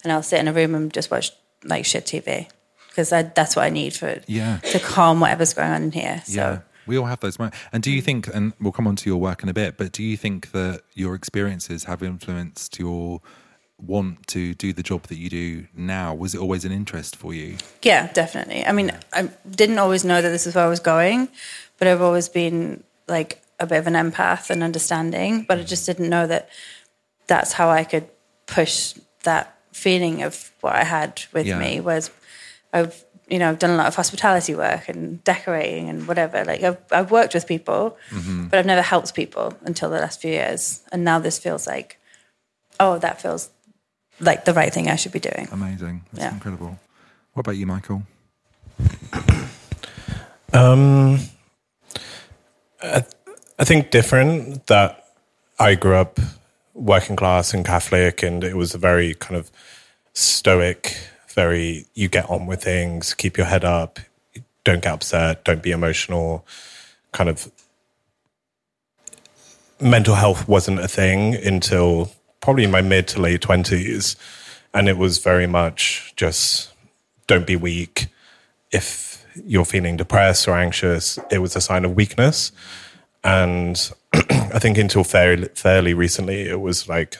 and 0.03 0.13
I'll 0.13 0.23
sit 0.23 0.41
in 0.41 0.49
a 0.49 0.53
room 0.53 0.75
and 0.75 0.93
just 0.93 1.11
watch 1.11 1.31
like 1.63 1.85
shit 1.87 2.05
TV 2.07 2.49
because 2.89 3.11
that's 3.11 3.57
what 3.57 3.65
I 3.65 3.71
need 3.71 3.95
for 3.95 4.21
Yeah. 4.27 4.59
to 4.59 4.79
calm 4.79 5.21
whatever's 5.21 5.53
going 5.55 5.71
on 5.71 5.83
in 5.85 5.93
here. 5.93 6.23
So 6.27 6.33
Yeah. 6.35 6.59
We 6.87 6.99
all 6.99 7.07
have 7.07 7.21
those 7.21 7.39
moments. 7.39 7.57
And 7.73 7.83
do 7.83 7.91
you 7.91 8.03
think, 8.03 8.27
and 8.35 8.53
we'll 8.61 8.71
come 8.73 8.87
on 8.87 8.95
to 8.97 9.09
your 9.09 9.19
work 9.19 9.43
in 9.43 9.49
a 9.49 9.55
bit, 9.55 9.79
but 9.79 9.91
do 9.91 10.03
you 10.03 10.17
think 10.19 10.53
that 10.53 10.83
your 10.93 11.15
experiences 11.15 11.85
have 11.85 12.03
influenced 12.03 12.79
your 12.79 13.21
want 13.81 14.27
to 14.29 14.55
do 14.55 14.73
the 14.73 14.83
job 14.83 15.03
that 15.05 15.19
you 15.19 15.29
do 15.29 15.67
now? 15.75 16.15
Was 16.15 16.35
it 16.35 16.41
always 16.41 16.65
an 16.65 16.73
interest 16.73 17.17
for 17.17 17.35
you? 17.35 17.57
Yeah, 17.83 18.13
definitely. 18.13 18.65
I 18.65 18.73
mean, 18.73 18.93
I 19.13 19.31
didn't 19.49 19.79
always 19.79 20.05
know 20.05 20.23
that 20.23 20.29
this 20.29 20.47
is 20.47 20.55
where 20.55 20.65
I 20.65 20.69
was 20.69 20.81
going, 20.81 21.29
but 21.79 21.89
I've 21.89 22.03
always 22.03 22.29
been 22.29 22.85
like 23.09 23.43
a 23.61 23.67
bit 23.67 23.79
of 23.79 23.87
an 23.87 23.95
empath 23.95 24.51
and 24.51 24.63
understanding, 24.63 25.45
but 25.47 25.59
I 25.59 25.61
mm-hmm. 25.61 25.69
just 25.69 25.87
didn't 25.87 26.09
know 26.09 26.27
that 26.27 26.49
that's 27.27 27.53
how 27.53 27.71
I 27.71 27.85
could 27.85 28.09
push 28.47 28.95
that 29.25 29.59
feeling 29.73 30.23
of 30.23 30.53
what 30.61 30.75
I 30.75 30.85
had 30.85 31.23
with 31.33 31.47
Yeah. 31.47 31.59
me. 31.59 31.81
Whereas 31.81 32.11
I've, 32.73 33.05
you 33.29 33.39
know, 33.39 33.49
I've 33.49 33.59
done 33.59 33.71
a 33.71 33.77
lot 33.77 33.87
of 33.87 33.97
hospitality 33.97 34.55
work 34.55 34.89
and 34.89 35.23
decorating 35.25 35.89
and 35.89 36.07
whatever. 36.07 36.45
Like 36.45 36.63
I've, 36.63 36.79
I've 36.93 37.11
worked 37.11 37.35
with 37.35 37.47
people, 37.47 37.97
mm-hmm. 38.11 38.49
but 38.49 38.59
I've 38.59 38.67
never 38.67 38.83
helped 38.83 39.15
people 39.15 39.57
until 39.63 39.91
the 39.91 39.99
last 39.99 40.21
few 40.21 40.31
years. 40.31 40.83
And 40.93 41.05
now 41.05 41.19
this 41.19 41.39
feels 41.39 41.67
like, 41.67 41.99
oh, 42.79 42.99
that 42.99 43.21
feels 43.21 43.51
like 44.21 44.45
the 44.45 44.53
right 44.55 44.73
thing 44.73 44.89
I 44.89 44.97
should 44.97 45.13
be 45.13 45.21
doing. 45.21 45.49
Amazing. 45.53 46.05
That's 46.13 46.25
Yeah. 46.25 46.35
incredible. 46.35 46.79
What 47.35 47.41
about 47.47 47.57
you, 47.57 47.67
Michael? 47.67 48.03
Um, 50.53 51.19
I, 52.81 53.05
I 53.59 53.65
think 53.65 53.91
different 53.91 54.69
that 54.69 55.05
I 55.59 55.75
grew 55.75 55.97
up 55.97 56.21
working 56.75 57.17
class 57.17 57.53
and 57.53 57.65
Catholic, 57.65 58.23
and 58.23 58.45
it 58.45 58.57
was 58.57 58.73
a 58.73 58.79
very 58.79 59.15
kind 59.15 59.35
of 59.37 59.51
stoic, 60.13 60.97
very 61.35 61.87
you 61.95 62.09
get 62.09 62.31
on 62.31 62.47
with 62.47 62.63
things, 62.63 63.15
keep 63.15 63.37
your 63.37 63.47
head 63.47 63.65
up, 63.65 63.99
don't 64.63 64.81
get 64.81 64.93
upset, 64.93 65.45
don't 65.45 65.61
be 65.63 65.73
emotional, 65.73 66.47
kind 67.11 67.29
of. 67.29 67.51
Mental 69.81 70.15
health 70.15 70.47
wasn't 70.47 70.79
a 70.79 70.87
thing 70.89 71.35
until 71.35 72.13
probably 72.45 72.65
in 72.65 72.71
my 72.71 72.83
mid 72.83 73.09
to 73.09 73.23
late 73.23 73.41
twenties, 73.41 74.17
and 74.75 74.87
it 74.87 74.99
was 74.99 75.17
very 75.17 75.47
much 75.47 76.13
just 76.15 76.71
don't 77.27 77.47
be 77.47 77.57
weak. 77.57 78.09
If 78.71 79.25
you're 79.47 79.65
feeling 79.65 79.97
depressed 79.97 80.47
or 80.47 80.55
anxious, 80.55 81.19
it 81.31 81.39
was 81.39 81.57
a 81.57 81.61
sign 81.63 81.87
of 81.87 81.97
weakness. 81.97 82.53
And 83.25 83.91
I 84.13 84.59
think 84.59 84.77
until 84.77 85.05
fairly, 85.05 85.49
fairly 85.55 85.95
recently, 85.95 86.43
it 86.43 86.61
was 86.61 86.87
like 86.87 87.17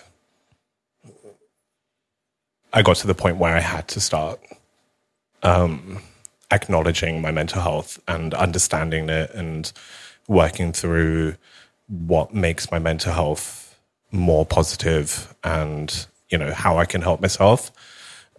I 2.71 2.83
got 2.83 2.97
to 2.97 3.07
the 3.07 3.15
point 3.15 3.39
where 3.39 3.57
I 3.57 3.61
had 3.61 3.89
to 3.89 4.01
start 4.01 4.41
um, 5.43 6.03
acknowledging 6.51 7.23
my 7.23 7.31
mental 7.31 7.63
health 7.63 7.99
and 8.07 8.35
understanding 8.35 9.09
it 9.09 9.31
and 9.31 9.73
working 10.29 10.73
through 10.73 11.37
what 11.89 12.35
makes 12.35 12.71
my 12.71 12.79
mental 12.79 13.15
health 13.15 13.64
more 14.15 14.47
positive 14.47 15.35
and 15.43 16.07
you 16.31 16.39
know 16.39 16.53
how 16.55 16.79
I 16.79 16.85
can 16.87 17.03
help 17.03 17.21
myself. 17.21 17.71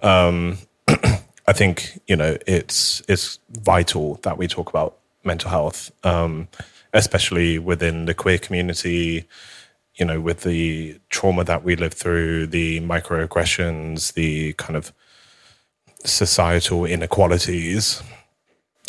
Um, 0.01 0.57
I 0.87 1.53
think 1.53 1.99
you 2.07 2.15
know 2.15 2.37
it's 2.47 3.01
it's 3.07 3.39
vital 3.51 4.15
that 4.23 4.37
we 4.37 4.47
talk 4.47 4.69
about 4.69 4.97
mental 5.23 5.49
health, 5.49 5.91
um, 6.03 6.47
especially 6.93 7.59
within 7.59 8.05
the 8.05 8.13
queer 8.13 8.37
community. 8.37 9.25
You 9.95 10.05
know, 10.05 10.19
with 10.19 10.41
the 10.41 10.99
trauma 11.09 11.45
that 11.45 11.63
we 11.63 11.77
live 11.77 11.93
through, 11.93 12.47
the 12.47 12.81
microaggressions, 12.81 14.13
the 14.13 14.51
kind 14.53 14.75
of 14.75 14.91
societal 16.03 16.85
inequalities. 16.85 18.03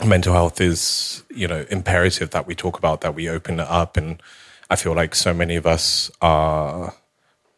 Mental 0.05 0.33
health 0.33 0.61
is 0.61 1.23
you 1.31 1.47
know 1.49 1.65
imperative 1.71 2.31
that 2.31 2.47
we 2.47 2.55
talk 2.55 2.79
about, 2.79 3.03
that 3.03 3.15
we 3.15 3.29
open 3.29 3.61
it 3.61 3.69
up, 3.69 3.97
and 3.97 4.21
I 4.69 4.77
feel 4.77 4.95
like 4.95 5.15
so 5.15 5.33
many 5.33 5.57
of 5.57 5.67
us 5.67 6.11
are 6.21 6.95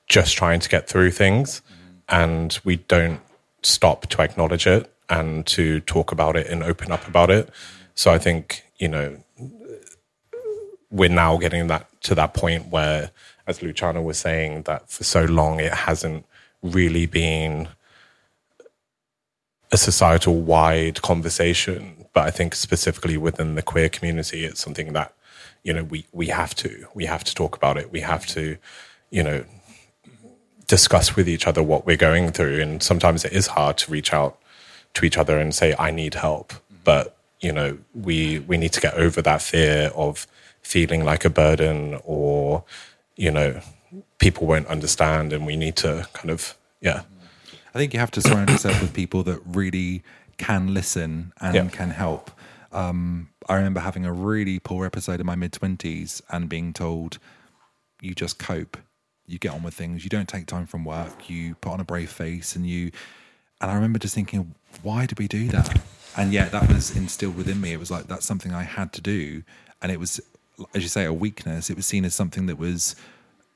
just 0.07 0.37
trying 0.37 0.61
to 0.61 0.69
get 0.69 0.88
through 0.88 1.11
things, 1.11 1.62
and 2.09 2.59
we 2.65 2.77
don't 2.77 3.21
stop 3.62 4.07
to 4.09 4.23
acknowledge 4.23 4.67
it 4.67 4.93
and 5.09 5.47
to 5.47 5.81
talk 5.81 6.12
about 6.12 6.37
it 6.37 6.47
and 6.47 6.62
open 6.62 6.93
up 6.93 7.07
about 7.09 7.31
it. 7.31 7.50
So 7.95 8.12
I 8.12 8.19
think, 8.19 8.65
you 8.79 8.88
know, 8.88 9.17
we're 10.91 11.09
now 11.09 11.37
getting 11.38 11.67
that 11.69 11.88
to 12.03 12.15
that 12.15 12.35
point 12.35 12.69
where, 12.69 13.11
as 13.47 13.62
Luciana 13.62 14.03
was 14.03 14.19
saying, 14.19 14.62
that 14.62 14.91
for 14.91 15.05
so 15.05 15.25
long 15.25 15.61
it 15.61 15.73
hasn't 15.73 16.25
really 16.62 17.07
been 17.07 17.69
a 19.73 19.77
societal 19.77 20.41
wide 20.41 21.03
conversation. 21.03 22.07
But 22.12 22.27
I 22.27 22.31
think 22.31 22.55
specifically 22.55 23.17
within 23.17 23.55
the 23.55 23.62
queer 23.62 23.88
community, 23.88 24.45
it's 24.45 24.61
something 24.62 24.93
that, 24.93 25.15
you 25.65 25.73
know, 25.73 25.85
we, 25.85 26.07
we 26.12 26.29
have 26.29 26.55
to. 26.57 26.87
We 26.95 27.07
have 27.07 27.25
to 27.25 27.35
talk 27.35 27.57
about 27.57 27.77
it. 27.77 27.91
We 27.93 28.00
have 28.00 28.27
to, 28.29 28.57
you 29.11 29.23
know, 29.23 29.45
discuss 30.67 31.17
with 31.17 31.29
each 31.29 31.47
other 31.47 31.62
what 31.62 31.87
we're 31.87 31.97
going 31.97 32.31
through. 32.31 32.61
And 32.61 32.83
sometimes 32.83 33.25
it 33.25 33.33
is 33.33 33.49
hard 33.49 33.79
to 33.79 33.91
reach 33.91 34.12
out 34.12 34.38
to 34.95 35.05
each 35.05 35.17
other 35.17 35.38
and 35.38 35.55
say, 35.55 35.75
I 35.79 35.91
need 35.91 36.15
help. 36.15 36.53
But, 36.85 37.17
you 37.41 37.53
know, 37.53 37.79
we, 37.95 38.41
we 38.41 38.57
need 38.57 38.73
to 38.75 38.81
get 38.81 38.95
over 38.95 39.23
that 39.23 39.43
fear 39.43 39.91
of 39.95 40.27
feeling 40.62 41.05
like 41.05 41.25
a 41.25 41.31
burden 41.31 41.99
or, 42.05 42.65
you 43.17 43.31
know, 43.31 43.61
people 44.19 44.47
won't 44.47 44.67
understand. 44.67 45.33
And 45.33 45.47
we 45.47 45.57
need 45.57 45.77
to 45.77 46.07
kind 46.12 46.31
of, 46.31 46.57
yeah. 46.81 47.03
I 47.75 47.79
think 47.79 47.93
you 47.95 48.00
have 48.00 48.11
to 48.12 48.23
surround 48.23 48.50
yourself 48.50 48.81
with 48.81 48.93
people 48.93 49.23
that 49.25 49.41
really 49.47 50.03
can 50.37 50.73
listen 50.75 51.33
and 51.41 51.55
Yeah. 51.55 51.69
can 51.69 51.91
help. 51.91 52.31
Um, 52.73 53.31
I 53.49 53.55
remember 53.57 53.81
having 53.81 54.05
a 54.05 54.13
really 54.13 54.59
poor 54.59 54.85
episode 54.85 55.21
in 55.21 55.27
my 55.27 55.37
mid 55.37 55.53
20s 55.53 56.21
and 56.31 56.49
being 56.49 56.73
told, 56.73 57.19
you 58.01 58.15
just 58.15 58.39
cope. 58.39 58.77
you 59.27 59.39
get 59.39 59.53
on 59.53 59.63
with 59.63 59.75
things. 59.75 60.05
You 60.05 60.11
don't 60.11 60.29
take 60.29 60.47
time 60.47 60.67
from 60.67 60.85
work. 60.85 61.29
You 61.29 61.55
put 61.57 61.73
on 61.73 61.81
a 61.81 61.85
brave 61.85 62.11
face, 62.11 62.57
and 62.57 62.67
you. 62.67 62.91
And 63.61 63.71
I 63.71 63.75
remember 63.75 63.99
just 63.99 64.15
thinking, 64.15 64.55
why 64.83 65.07
do 65.07 65.15
we 65.19 65.29
do 65.29 65.49
that? 65.49 65.81
And 66.17 66.33
yet 66.33 66.53
that 66.53 66.69
was 66.69 66.97
instilled 66.97 67.37
within 67.37 67.61
me. 67.61 67.73
It 67.73 67.79
was 67.79 67.91
like 67.91 68.07
that's 68.07 68.25
something 68.27 68.53
I 68.53 68.63
had 68.63 68.93
to 68.95 69.01
do, 69.01 69.43
and 69.83 69.93
it 69.93 70.01
was, 70.01 70.21
as 70.75 70.83
you 70.83 70.89
say, 70.89 71.05
a 71.05 71.13
weakness. 71.13 71.71
It 71.71 71.77
was 71.77 71.87
seen 71.87 72.05
as 72.05 72.15
something 72.15 72.47
that 72.47 72.59
was 72.59 72.97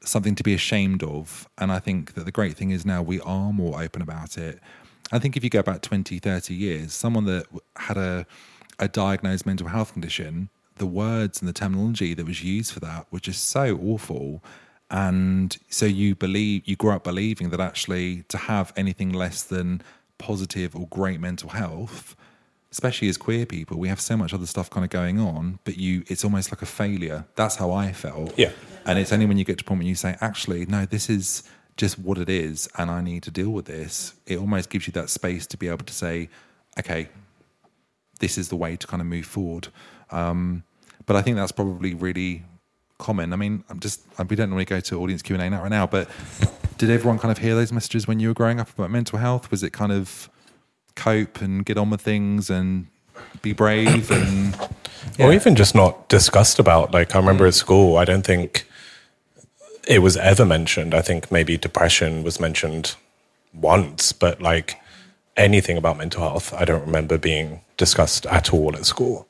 something 0.04 0.34
to 0.34 0.42
be 0.42 0.54
ashamed 0.54 1.02
of. 1.02 1.48
And 1.58 1.72
I 1.72 1.78
think 1.78 2.14
that 2.14 2.24
the 2.24 2.32
great 2.32 2.56
thing 2.56 2.70
is 2.70 2.84
now 2.84 3.02
we 3.02 3.20
are 3.20 3.52
more 3.52 3.80
open 3.80 4.02
about 4.02 4.36
it. 4.36 4.60
I 5.12 5.18
think 5.18 5.36
if 5.36 5.44
you 5.44 5.50
go 5.50 5.62
back 5.62 5.82
20, 5.82 6.18
30 6.18 6.54
years, 6.54 6.92
someone 6.92 7.24
that 7.26 7.46
had 7.76 7.96
a, 7.96 8.26
a 8.78 8.88
diagnosed 8.88 9.46
mental 9.46 9.68
health 9.68 9.92
condition, 9.92 10.48
the 10.76 10.86
words 10.86 11.40
and 11.40 11.48
the 11.48 11.52
terminology 11.52 12.14
that 12.14 12.26
was 12.26 12.42
used 12.42 12.72
for 12.72 12.80
that 12.80 13.06
were 13.10 13.20
just 13.20 13.48
so 13.48 13.78
awful. 13.82 14.42
And 14.90 15.56
so 15.68 15.86
you 15.86 16.14
believe, 16.14 16.62
you 16.66 16.76
grow 16.76 16.96
up 16.96 17.04
believing 17.04 17.50
that 17.50 17.60
actually 17.60 18.22
to 18.28 18.38
have 18.38 18.72
anything 18.76 19.12
less 19.12 19.42
than 19.42 19.82
positive 20.18 20.76
or 20.76 20.86
great 20.88 21.20
mental 21.20 21.50
health, 21.50 22.14
especially 22.70 23.08
as 23.08 23.16
queer 23.16 23.44
people, 23.44 23.78
we 23.78 23.88
have 23.88 24.00
so 24.00 24.16
much 24.16 24.32
other 24.32 24.46
stuff 24.46 24.70
kind 24.70 24.84
of 24.84 24.90
going 24.90 25.18
on, 25.18 25.58
but 25.64 25.76
you, 25.76 26.04
it's 26.08 26.24
almost 26.24 26.50
like 26.50 26.62
a 26.62 26.66
failure. 26.66 27.24
That's 27.36 27.56
how 27.56 27.70
I 27.72 27.92
felt. 27.92 28.38
Yeah. 28.38 28.52
And 28.86 28.98
it's 28.98 29.12
only 29.12 29.26
when 29.26 29.38
you 29.38 29.44
get 29.44 29.58
to 29.58 29.64
a 29.64 29.66
point 29.66 29.80
where 29.80 29.88
you 29.88 29.94
say, 29.94 30.16
actually, 30.20 30.66
no, 30.66 30.86
this 30.86 31.10
is 31.10 31.42
just 31.76 31.98
what 31.98 32.18
it 32.18 32.28
is, 32.28 32.68
and 32.76 32.90
I 32.90 33.00
need 33.00 33.22
to 33.24 33.30
deal 33.30 33.50
with 33.50 33.66
this. 33.66 34.14
It 34.26 34.38
almost 34.38 34.70
gives 34.70 34.86
you 34.86 34.92
that 34.94 35.10
space 35.10 35.46
to 35.48 35.56
be 35.56 35.68
able 35.68 35.84
to 35.84 35.92
say, 35.92 36.28
okay, 36.78 37.08
this 38.22 38.38
is 38.38 38.48
the 38.48 38.56
way 38.56 38.76
to 38.76 38.86
kind 38.86 39.02
of 39.02 39.06
move 39.06 39.26
forward. 39.26 39.68
Um, 40.10 40.62
but 41.04 41.16
I 41.16 41.22
think 41.22 41.36
that's 41.36 41.52
probably 41.52 41.92
really 41.92 42.44
common. 42.98 43.32
I 43.34 43.36
mean, 43.36 43.64
I'm 43.68 43.80
just 43.80 44.00
we 44.30 44.36
don't 44.36 44.48
normally 44.48 44.64
go 44.64 44.80
to 44.80 45.02
audience 45.02 45.20
Q 45.20 45.34
and 45.36 45.42
A 45.42 45.50
now 45.50 45.62
right 45.62 45.68
now, 45.70 45.86
but 45.86 46.08
did 46.78 46.88
everyone 46.88 47.18
kind 47.18 47.32
of 47.32 47.38
hear 47.38 47.54
those 47.54 47.72
messages 47.72 48.06
when 48.06 48.20
you 48.20 48.28
were 48.28 48.34
growing 48.34 48.60
up 48.60 48.70
about 48.70 48.90
mental 48.90 49.18
health? 49.18 49.50
Was 49.50 49.62
it 49.62 49.72
kind 49.72 49.92
of 49.92 50.30
cope 50.94 51.40
and 51.40 51.64
get 51.64 51.76
on 51.76 51.90
with 51.90 52.00
things 52.00 52.48
and 52.50 52.86
be 53.40 53.52
brave 53.52 54.10
and 54.10 54.56
or 55.18 55.32
even 55.32 55.56
just 55.56 55.74
not 55.74 56.08
discussed 56.08 56.58
about. 56.58 56.92
Like 56.92 57.14
I 57.14 57.18
remember 57.18 57.46
at 57.46 57.54
school, 57.54 57.96
I 57.96 58.04
don't 58.04 58.24
think 58.24 58.66
it 59.86 60.00
was 60.00 60.16
ever 60.16 60.44
mentioned. 60.44 60.94
I 60.94 61.02
think 61.02 61.30
maybe 61.32 61.56
depression 61.56 62.22
was 62.22 62.38
mentioned 62.38 62.94
once, 63.52 64.12
but 64.12 64.40
like 64.40 64.78
anything 65.36 65.76
about 65.76 65.96
mental 65.96 66.22
health, 66.22 66.52
I 66.54 66.64
don't 66.64 66.84
remember 66.84 67.18
being 67.18 67.60
discussed 67.76 68.26
at 68.26 68.52
all 68.52 68.76
at 68.76 68.86
school. 68.86 69.26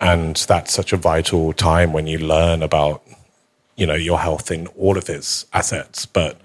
And 0.00 0.36
that's 0.36 0.72
such 0.72 0.92
a 0.92 0.96
vital 0.96 1.52
time 1.52 1.92
when 1.92 2.06
you 2.06 2.18
learn 2.18 2.62
about, 2.62 3.02
you 3.76 3.86
know, 3.86 3.94
your 3.94 4.18
health 4.18 4.50
in 4.50 4.66
all 4.68 4.98
of 4.98 5.08
its 5.08 5.46
assets. 5.52 6.06
But 6.06 6.40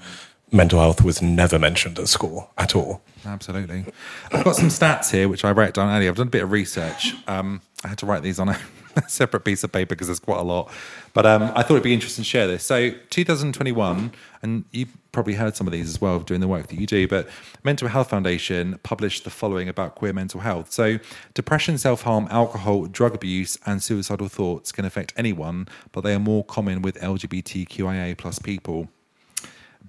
mental 0.52 0.80
health 0.80 1.04
was 1.04 1.22
never 1.22 1.58
mentioned 1.58 1.98
at 2.00 2.08
school 2.08 2.52
at 2.58 2.76
all. 2.76 3.02
Absolutely. 3.26 3.86
I've 4.32 4.46
got 4.46 4.56
some 4.56 4.70
stats 4.70 5.12
here, 5.12 5.28
which 5.28 5.44
I 5.44 5.52
wrote 5.52 5.74
down 5.74 5.90
earlier. 5.90 6.10
I've 6.10 6.16
done 6.16 6.28
a 6.28 6.30
bit 6.32 6.44
of 6.44 6.52
research. 6.52 7.14
Um, 7.28 7.62
I 7.84 7.90
had 7.90 7.98
to 8.00 8.06
write 8.08 8.24
these 8.24 8.40
on 8.40 8.50
a 8.50 8.60
separate 9.08 9.42
piece 9.42 9.64
of 9.64 9.72
paper 9.72 9.90
because 9.90 10.08
there's 10.08 10.20
quite 10.20 10.40
a 10.40 10.44
lot. 10.44 10.72
But 11.14 11.28
um, 11.28 11.44
I 11.56 11.62
thought 11.62 11.72
it'd 11.72 11.84
be 11.84 11.94
interesting 11.94 12.24
to 12.24 12.30
share 12.30 12.48
this. 12.48 12.66
So, 12.66 12.92
2021, 13.12 14.12
and 14.42 14.66
you 14.72 14.88
probably 15.12 15.36
heard 15.36 15.56
some 15.56 15.68
of 15.68 15.74
these 15.74 15.88
as 15.88 16.02
well 16.02 16.20
doing 16.20 16.42
the 16.42 16.48
work 16.48 16.68
that 16.68 16.80
you 16.80 16.88
do, 16.88 17.08
but 17.08 17.30
Mental 17.64 17.88
Health 17.88 18.10
Foundation 18.10 18.80
published 18.82 19.24
the 19.24 19.30
following 19.30 19.70
about 19.70 19.96
queer 19.96 20.14
mental 20.14 20.40
health. 20.40 20.72
So, 20.72 20.98
depression, 21.36 21.78
self 21.78 22.02
harm, 22.02 22.28
alcohol, 22.32 22.86
drug 22.86 23.14
abuse, 23.14 23.60
and 23.66 23.82
suicidal 23.84 24.28
thoughts 24.28 24.72
can 24.72 24.84
affect 24.84 25.14
anyone, 25.16 25.68
but 25.92 26.02
they 26.02 26.16
are 26.16 26.20
more 26.20 26.44
common 26.44 26.82
with 26.82 27.00
LGBTQIA 27.00 28.18
plus 28.18 28.40
people 28.40 28.90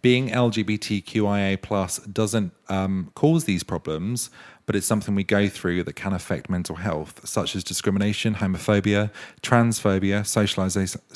being 0.02 0.28
LGBTQIA 0.28 1.60
plus 1.60 1.98
doesn't 1.98 2.52
um, 2.68 3.10
cause 3.14 3.44
these 3.44 3.62
problems, 3.62 4.30
but 4.68 4.76
it's 4.76 4.86
something 4.86 5.14
we 5.14 5.24
go 5.24 5.48
through 5.48 5.82
that 5.82 5.96
can 5.96 6.12
affect 6.12 6.50
mental 6.50 6.76
health, 6.76 7.26
such 7.26 7.56
as 7.56 7.64
discrimination, 7.64 8.34
homophobia, 8.34 9.10
transphobia, 9.40 10.26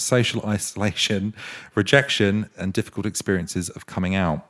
social, 0.01 0.43
isolation, 0.49 1.35
rejection, 1.75 2.49
and 2.57 2.73
difficult 2.73 3.05
experiences 3.05 3.69
of 3.69 3.85
coming 3.85 4.15
out. 4.15 4.47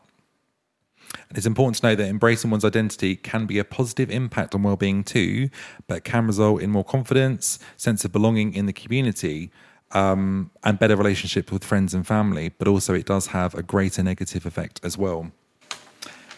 And 1.29 1.37
it's 1.37 1.49
important 1.49 1.79
to 1.79 1.87
know 1.89 1.97
that 1.97 2.07
embracing 2.09 2.53
one's 2.53 2.65
identity 2.65 3.17
can 3.17 3.45
be 3.45 3.59
a 3.59 3.65
positive 3.65 4.09
impact 4.09 4.55
on 4.55 4.63
well-being 4.63 5.03
too, 5.03 5.51
but 5.89 6.05
can 6.05 6.29
result 6.29 6.63
in 6.63 6.71
more 6.71 6.85
confidence, 6.85 7.59
sense 7.77 8.05
of 8.05 8.13
belonging 8.13 8.55
in 8.55 8.67
the 8.67 8.73
community, 8.73 9.51
um, 9.91 10.53
and 10.63 10.79
better 10.79 10.95
relationships 10.95 11.51
with 11.51 11.65
friends 11.65 11.93
and 11.93 12.07
family, 12.07 12.51
but 12.51 12.69
also 12.69 12.95
it 12.95 13.07
does 13.07 13.27
have 13.27 13.53
a 13.57 13.65
greater 13.65 14.05
negative 14.05 14.47
effect 14.47 14.79
as 14.85 14.97
well. 14.97 15.33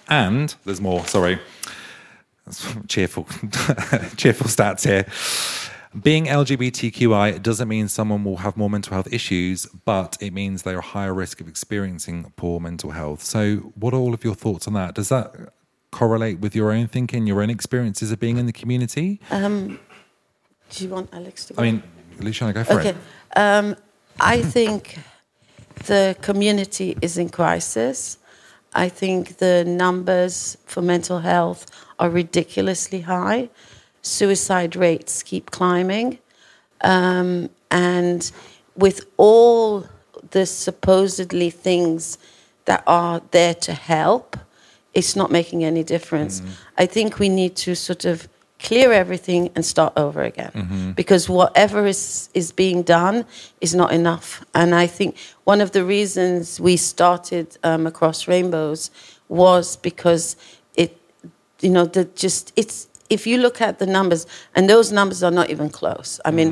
And 0.09 0.55
there's 0.65 0.81
more, 0.81 1.07
sorry, 1.07 1.39
cheerful, 2.89 3.25
cheerful 4.17 4.47
stats 4.47 4.85
here. 4.85 5.07
Being 6.01 6.27
LGBTQI 6.27 7.41
doesn't 7.41 7.69
mean 7.69 7.87
someone 7.87 8.25
will 8.25 8.39
have 8.39 8.57
more 8.57 8.69
mental 8.69 8.95
health 8.95 9.13
issues, 9.13 9.67
but 9.67 10.17
it 10.21 10.33
means 10.33 10.63
they're 10.63 10.79
a 10.79 10.83
higher 10.83 11.15
risk 11.15 11.41
of 11.41 11.47
experiencing 11.47 12.33
poor 12.35 12.59
mental 12.59 12.91
health. 12.91 13.23
So, 13.23 13.73
what 13.77 13.95
are 13.95 13.99
all 13.99 14.13
of 14.13 14.25
your 14.25 14.35
thoughts 14.35 14.67
on 14.67 14.73
that? 14.73 14.97
Does 14.97 15.09
that 15.11 15.53
correlate 15.93 16.41
with 16.41 16.57
your 16.57 16.73
own 16.73 16.89
thinking, 16.89 17.29
your 17.29 17.41
own 17.41 17.51
experiences 17.51 18.11
of 18.11 18.19
being 18.19 18.39
in 18.39 18.47
the 18.47 18.53
community? 18.53 19.21
Um, 19.31 19.79
do 20.71 20.85
you 20.85 20.91
want 20.91 21.11
Alex 21.13 21.45
to 21.47 21.55
go? 21.55 21.63
I 21.63 21.65
mean, 21.71 21.83
Luciana, 22.19 22.53
go 22.53 22.65
for 22.65 22.81
okay. 22.81 22.89
it. 22.91 22.97
Um, 23.37 23.77
I 24.19 24.43
think 24.43 24.99
the 25.87 26.17
community 26.21 26.97
is 27.01 27.19
in 27.19 27.29
crisis. 27.29 28.19
I 28.75 28.89
think 28.89 29.37
the 29.37 29.65
numbers 29.65 30.59
for 30.67 30.83
mental 30.83 31.21
health 31.21 31.67
are 31.99 32.11
ridiculously 32.11 33.03
high. 33.03 33.49
Suicide 34.03 34.77
rates 34.77 35.23
keep 35.23 35.51
climbing. 35.51 36.19
Um, 36.81 37.51
and 37.71 38.31
with 38.77 39.07
all 39.17 39.87
the 40.31 40.47
supposedly 40.47 41.51
things 41.51 42.19
that 42.67 42.83
are 42.87 43.23
there 43.31 43.55
to 43.55 43.73
help, 43.73 44.37
it's 44.93 45.17
not 45.17 45.31
making 45.31 45.65
any 45.65 45.83
difference. 45.83 46.41
I 46.79 46.87
think 46.87 47.19
we 47.19 47.29
need 47.29 47.57
to 47.57 47.75
sort 47.75 48.05
of 48.05 48.29
clear 48.61 48.93
everything 48.93 49.51
and 49.55 49.65
start 49.65 49.93
over 49.97 50.23
again 50.23 50.93
because 50.97 51.29
whatever 51.29 51.87
is 51.87 52.31
is 52.35 52.51
being 52.53 52.83
done 52.83 53.25
is 53.61 53.75
not 53.75 53.93
enough 53.93 54.45
and 54.55 54.75
i 54.75 54.87
think 54.87 55.17
one 55.45 55.61
of 55.61 55.73
the 55.73 55.85
reasons 55.85 56.59
we 56.61 56.77
started 56.77 57.59
um, 57.63 57.87
across 57.87 58.27
rainbows 58.27 58.91
was 59.29 59.77
because 59.77 60.37
you 61.65 61.71
know 61.71 61.85
the 61.97 62.05
just 62.25 62.53
it's 62.57 62.77
if 63.11 63.27
you 63.27 63.37
look 63.39 63.61
at 63.61 63.79
the 63.79 63.87
numbers 63.87 64.27
and 64.55 64.69
those 64.69 64.93
numbers 64.99 65.23
are 65.23 65.31
not 65.41 65.47
even 65.55 65.69
close 65.81 66.11
i 66.25 66.31
mean 66.39 66.51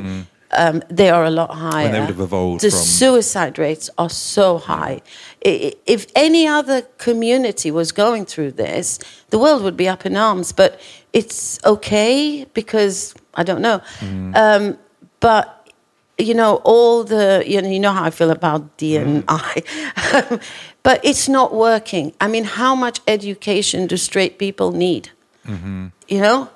um, 0.55 0.83
they 0.99 1.09
are 1.09 1.25
a 1.25 1.31
lot 1.31 1.49
higher. 1.49 1.85
When 1.85 1.93
they 1.93 1.99
would 1.99 2.09
have 2.09 2.19
evolved 2.29 2.61
the 2.61 2.69
from- 2.69 2.79
suicide 2.99 3.55
rates 3.57 3.89
are 3.97 4.09
so 4.09 4.59
high. 4.59 5.01
I- 5.49 5.59
I- 5.67 5.73
If 5.95 6.01
any 6.15 6.43
other 6.59 6.79
community 7.07 7.71
was 7.71 7.91
going 7.91 8.25
through 8.31 8.51
this, 8.65 8.99
the 9.31 9.39
world 9.39 9.63
would 9.63 9.75
be 9.75 9.89
up 9.93 10.05
in 10.05 10.15
arms. 10.15 10.53
But 10.53 10.71
it's 11.11 11.57
okay 11.73 12.45
because 12.53 13.15
I 13.33 13.43
don't 13.49 13.61
know. 13.67 13.79
Um, 14.41 14.77
but 15.19 15.45
you 16.19 16.35
know, 16.35 16.51
all 16.63 17.03
the 17.03 17.41
you 17.51 17.59
know, 17.61 17.69
you 17.75 17.79
know 17.79 17.93
how 17.97 18.03
I 18.09 18.11
feel 18.11 18.29
about 18.29 18.61
DNI, 18.77 19.53
but 20.83 21.03
it's 21.03 21.29
not 21.29 21.53
working. 21.53 22.13
I 22.19 22.27
mean, 22.27 22.43
how 22.43 22.75
much 22.75 22.99
education 23.07 23.87
do 23.87 23.97
straight 23.97 24.37
people 24.37 24.71
need? 24.71 25.09
Mm-hmm. 25.47 25.87
you 26.07 26.21
know? 26.21 26.49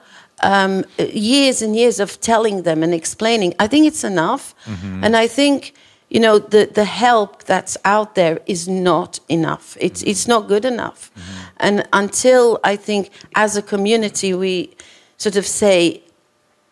Um, 0.43 0.85
years 0.97 1.61
and 1.61 1.75
years 1.75 1.99
of 1.99 2.21
telling 2.21 2.61
them 2.61 2.83
and 2.83 2.93
explaining. 2.93 3.55
I 3.59 3.67
think 3.67 3.87
it's 3.87 4.03
enough. 4.03 4.53
Mm-hmm. 4.65 5.03
And 5.03 5.15
i 5.15 5.27
think 5.27 5.73
you 6.09 6.19
know 6.19 6.37
the, 6.37 6.69
the 6.71 6.85
help 6.85 7.43
that's 7.45 7.75
out 7.83 8.13
there 8.13 8.39
is 8.45 8.67
not 8.67 9.19
enough. 9.27 9.75
It's, 9.81 10.01
mm-hmm. 10.01 10.11
it's 10.11 10.27
not 10.27 10.47
good 10.47 10.63
enough. 10.63 11.11
And 11.57 11.87
until 11.91 12.59
i 12.63 12.75
think 12.75 13.09
as 13.33 13.57
a 13.57 13.61
community 13.61 14.33
we 14.33 14.75
sort 15.17 15.37
of 15.37 15.45
say 15.47 16.03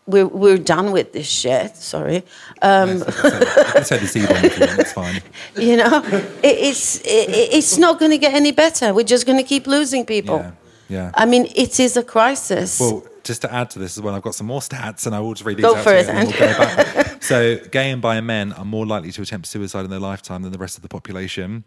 we're, 0.08 0.28
we're 0.28 0.58
done 0.58 0.92
with 0.92 1.14
this 1.14 1.28
shit 1.28 1.76
sorry 1.76 2.18
um, 2.62 3.04
I 3.08 3.72
can 3.74 3.84
say 3.86 3.98
the 3.98 4.08
C 4.08 4.26
bomb 4.26 4.44
you 4.44 4.52
it's 4.80 4.94
fine. 4.94 5.22
you 5.58 5.78
know 5.78 6.02
it, 6.06 6.44
it's 6.44 7.00
it, 7.02 7.30
it's 7.58 7.78
not 7.78 8.00
going 8.00 8.12
to 8.12 8.18
get 8.18 8.34
any 8.34 8.52
better 8.52 8.94
we're 8.94 9.04
just 9.04 9.26
going 9.26 9.38
to 9.38 9.44
keep 9.44 9.68
losing 9.68 10.06
people 10.06 10.38
Yeah. 10.38 10.52
Yeah. 10.88 11.12
i 11.16 11.26
mean 11.26 11.48
it 11.56 11.80
is 11.80 11.98
a 11.98 12.04
crisis 12.04 12.80
Well, 12.80 13.04
just 13.24 13.42
to 13.42 13.52
add 13.52 13.72
to 13.72 13.80
this 13.80 13.98
as 13.98 14.04
well, 14.04 14.14
I've 14.14 14.22
got 14.22 14.36
some 14.36 14.46
more 14.46 14.60
stats, 14.60 15.08
and 15.08 15.16
I 15.16 15.20
will 15.20 15.34
just 15.34 15.46
read 15.46 15.58
these 15.58 15.66
Go 15.66 15.76
out 15.76 15.84
for 15.84 15.90
to 15.90 15.96
you, 15.96 16.02
it, 16.04 16.10
and 16.10 16.28
we'll 16.30 16.38
go 16.38 16.58
back. 16.60 17.24
so, 17.32 17.58
gay 17.72 17.90
and 17.90 18.00
bi 18.00 18.22
men 18.22 18.54
are 18.54 18.64
more 18.64 18.86
likely 18.86 19.12
to 19.14 19.22
attempt 19.24 19.48
suicide 19.48 19.84
in 19.84 19.90
their 19.90 20.00
lifetime 20.00 20.44
than 20.44 20.52
the 20.52 20.60
rest 20.60 20.78
of 20.78 20.84
the 20.84 20.88
population. 20.90 21.64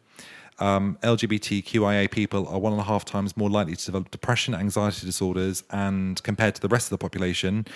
Um, 0.61 0.99
LGBTQIA 1.03 2.11
people 2.11 2.47
are 2.49 2.59
one 2.59 2.73
and 2.73 2.81
a 2.81 2.85
half 2.85 3.05
times 3.05 3.37
more 3.37 3.51
likely 3.51 3.75
to 3.77 3.85
develop 3.85 4.11
depression, 4.13 4.55
anxiety 4.55 5.05
disorders, 5.07 5.65
and 5.71 6.23
compared 6.23 6.55
to 6.57 6.61
the 6.61 6.69
rest 6.69 6.87
of 6.87 6.91
the 6.91 6.99
population. 6.99 7.67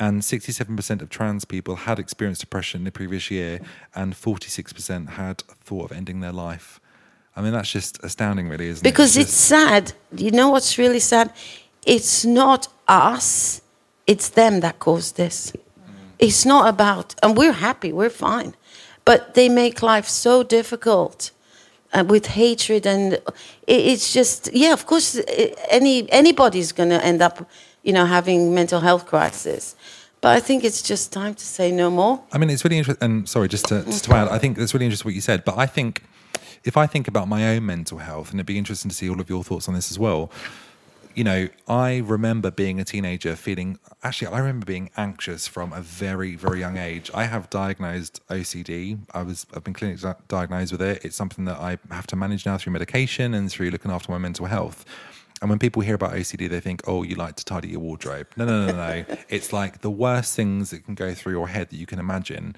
And 0.00 0.22
67% 0.22 1.02
of 1.02 1.10
trans 1.10 1.44
people 1.44 1.76
had 1.76 1.98
experienced 1.98 2.40
depression 2.40 2.80
in 2.80 2.84
the 2.84 2.90
previous 2.90 3.30
year, 3.30 3.60
and 3.94 4.14
46% 4.14 5.10
had 5.10 5.42
thought 5.62 5.90
of 5.90 5.96
ending 5.96 6.20
their 6.20 6.32
life. 6.32 6.80
I 7.36 7.42
mean, 7.42 7.52
that's 7.52 7.70
just 7.70 8.02
astounding, 8.02 8.48
really, 8.48 8.68
isn't 8.68 8.82
because 8.82 9.14
it? 9.14 9.20
Because 9.20 9.28
it's 9.28 9.34
sad. 9.34 9.92
You 10.16 10.30
know 10.30 10.48
what's 10.48 10.78
really 10.78 11.00
sad? 11.00 11.32
It's 11.84 12.24
not 12.24 12.68
us, 12.88 13.60
it's 14.06 14.30
them 14.30 14.60
that 14.60 14.78
caused 14.78 15.16
this. 15.16 15.52
It's 16.18 16.46
not 16.46 16.66
about, 16.68 17.14
and 17.22 17.36
we're 17.36 17.52
happy, 17.52 17.92
we're 17.92 18.10
fine, 18.10 18.54
but 19.04 19.34
they 19.34 19.50
make 19.50 19.82
life 19.82 20.08
so 20.08 20.42
difficult. 20.42 21.30
Uh, 21.92 22.04
with 22.06 22.26
hatred 22.26 22.86
and 22.86 23.14
it, 23.14 23.22
it's 23.66 24.12
just 24.12 24.48
yeah 24.52 24.72
of 24.72 24.86
course 24.86 25.20
any 25.68 26.08
anybody's 26.12 26.70
going 26.70 26.88
to 26.88 27.04
end 27.04 27.20
up 27.20 27.50
you 27.82 27.92
know 27.92 28.06
having 28.06 28.54
mental 28.54 28.80
health 28.80 29.06
crisis 29.06 29.74
but 30.20 30.36
i 30.36 30.40
think 30.40 30.64
it's 30.64 30.82
just 30.82 31.12
time 31.12 31.34
to 31.34 31.44
say 31.44 31.70
no 31.70 31.90
more 31.90 32.22
I 32.32 32.38
mean, 32.38 32.50
it's 32.50 32.64
really 32.64 32.78
interesting. 32.78 33.04
And 33.04 33.28
sorry, 33.28 33.48
just 33.48 33.66
to, 33.68 33.84
just 33.84 34.04
to 34.04 34.14
add, 34.14 34.28
I 34.28 34.38
think 34.38 34.58
it's 34.58 34.72
really 34.74 34.86
interesting 34.86 35.08
what 35.08 35.14
you 35.14 35.20
said. 35.20 35.44
But 35.44 35.58
I 35.58 35.66
think 35.66 36.02
if 36.64 36.76
I 36.76 36.86
think 36.86 37.08
about 37.08 37.28
my 37.28 37.48
own 37.56 37.66
mental 37.66 37.98
health, 37.98 38.30
and 38.30 38.38
it'd 38.38 38.46
be 38.46 38.58
interesting 38.58 38.88
to 38.88 38.94
see 38.94 39.08
all 39.08 39.20
of 39.20 39.28
your 39.28 39.42
thoughts 39.42 39.68
on 39.68 39.74
this 39.74 39.90
as 39.90 39.98
well. 39.98 40.30
You 41.12 41.24
know, 41.24 41.48
I 41.66 41.98
remember 41.98 42.52
being 42.52 42.78
a 42.78 42.84
teenager 42.84 43.34
feeling, 43.34 43.80
actually, 44.04 44.28
I 44.28 44.38
remember 44.38 44.64
being 44.64 44.90
anxious 44.96 45.48
from 45.48 45.72
a 45.72 45.80
very, 45.80 46.36
very 46.36 46.60
young 46.60 46.76
age. 46.76 47.10
I 47.12 47.24
have 47.24 47.50
diagnosed 47.50 48.20
OCD. 48.28 49.00
I 49.12 49.24
was, 49.24 49.44
I've 49.52 49.64
been 49.64 49.74
clinically 49.74 50.14
diagnosed 50.28 50.70
with 50.70 50.80
it. 50.80 51.04
It's 51.04 51.16
something 51.16 51.46
that 51.46 51.58
I 51.58 51.78
have 51.90 52.06
to 52.08 52.16
manage 52.16 52.46
now 52.46 52.58
through 52.58 52.74
medication 52.74 53.34
and 53.34 53.50
through 53.50 53.70
looking 53.70 53.90
after 53.90 54.12
my 54.12 54.18
mental 54.18 54.46
health. 54.46 54.84
And 55.40 55.48
when 55.48 55.58
people 55.58 55.80
hear 55.80 55.94
about 55.94 56.12
OCD, 56.12 56.50
they 56.50 56.60
think, 56.60 56.82
oh, 56.86 57.02
you 57.02 57.14
like 57.14 57.36
to 57.36 57.44
tidy 57.44 57.68
your 57.68 57.80
wardrobe. 57.80 58.26
No, 58.36 58.44
no, 58.44 58.66
no, 58.66 58.72
no. 58.72 59.04
it's 59.28 59.52
like 59.52 59.80
the 59.80 59.90
worst 59.90 60.36
things 60.36 60.70
that 60.70 60.84
can 60.84 60.94
go 60.94 61.14
through 61.14 61.32
your 61.32 61.48
head 61.48 61.70
that 61.70 61.76
you 61.76 61.86
can 61.86 61.98
imagine. 61.98 62.54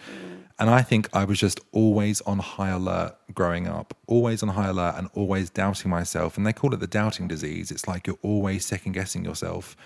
And 0.58 0.68
I 0.68 0.82
think 0.82 1.08
I 1.12 1.24
was 1.24 1.38
just 1.38 1.60
always 1.70 2.20
on 2.22 2.38
high 2.40 2.70
alert 2.70 3.16
growing 3.32 3.68
up, 3.68 3.94
always 4.06 4.42
on 4.42 4.50
high 4.50 4.68
alert 4.68 4.94
and 4.96 5.08
always 5.14 5.48
doubting 5.48 5.90
myself. 5.90 6.36
And 6.36 6.46
they 6.46 6.52
call 6.52 6.74
it 6.74 6.80
the 6.80 6.86
doubting 6.86 7.28
disease. 7.28 7.70
It's 7.70 7.86
like 7.86 8.06
you're 8.06 8.18
always 8.22 8.66
second 8.66 8.92
guessing 8.92 9.24
yourself. 9.24 9.76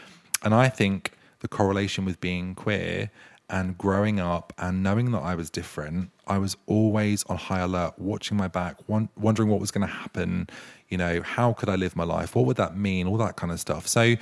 And 0.42 0.54
I 0.54 0.68
think 0.68 1.12
the 1.40 1.48
correlation 1.48 2.04
with 2.04 2.20
being 2.20 2.54
queer 2.54 3.10
and 3.48 3.78
growing 3.78 4.18
up 4.18 4.52
and 4.58 4.82
knowing 4.82 5.12
that 5.12 5.20
I 5.20 5.34
was 5.34 5.50
different, 5.50 6.10
I 6.26 6.38
was 6.38 6.56
always 6.66 7.22
on 7.24 7.36
high 7.36 7.60
alert, 7.60 7.98
watching 7.98 8.36
my 8.36 8.48
back, 8.48 8.76
won- 8.88 9.08
wondering 9.16 9.48
what 9.48 9.60
was 9.60 9.70
going 9.70 9.86
to 9.86 9.92
happen. 9.92 10.48
You 10.88 10.98
know, 10.98 11.22
how 11.22 11.52
could 11.52 11.68
I 11.68 11.76
live 11.76 11.96
my 11.96 12.04
life? 12.04 12.34
What 12.34 12.46
would 12.46 12.56
that 12.56 12.76
mean? 12.76 13.06
All 13.06 13.16
that 13.18 13.36
kind 13.36 13.52
of 13.52 13.60
stuff. 13.60 13.86
So 13.86 14.16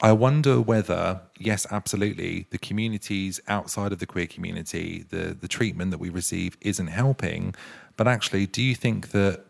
I 0.00 0.12
wonder 0.12 0.60
whether, 0.60 1.20
yes, 1.38 1.66
absolutely, 1.70 2.46
the 2.50 2.58
communities 2.58 3.40
outside 3.48 3.92
of 3.92 3.98
the 3.98 4.06
queer 4.06 4.26
community, 4.26 5.04
the 5.08 5.36
the 5.38 5.48
treatment 5.48 5.90
that 5.90 5.98
we 5.98 6.08
receive 6.08 6.56
isn't 6.60 6.88
helping. 6.88 7.54
But 7.96 8.06
actually, 8.06 8.46
do 8.46 8.62
you 8.62 8.76
think 8.76 9.10
that 9.10 9.44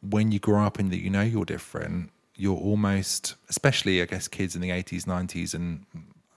when 0.00 0.32
you 0.32 0.38
grow 0.38 0.64
up 0.64 0.78
and 0.78 0.90
that 0.90 0.98
you 0.98 1.10
know 1.10 1.22
you're 1.22 1.44
different, 1.44 2.10
you're 2.36 2.56
almost, 2.56 3.34
especially 3.48 4.02
I 4.02 4.06
guess 4.06 4.28
kids 4.28 4.54
in 4.54 4.62
the 4.62 4.70
80s, 4.70 5.04
90s, 5.04 5.54
and 5.54 5.84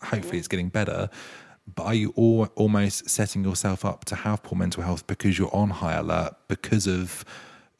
hopefully 0.02 0.38
it's 0.38 0.48
getting 0.48 0.70
better. 0.70 1.10
But 1.76 1.84
are 1.84 1.94
you 1.94 2.14
all, 2.16 2.48
almost 2.56 3.10
setting 3.10 3.44
yourself 3.44 3.84
up 3.84 4.06
to 4.06 4.16
have 4.16 4.42
poor 4.44 4.58
mental 4.58 4.84
health 4.84 5.06
because 5.06 5.38
you're 5.38 5.54
on 5.54 5.70
high 5.70 5.96
alert 5.96 6.34
because 6.48 6.88
of 6.88 7.26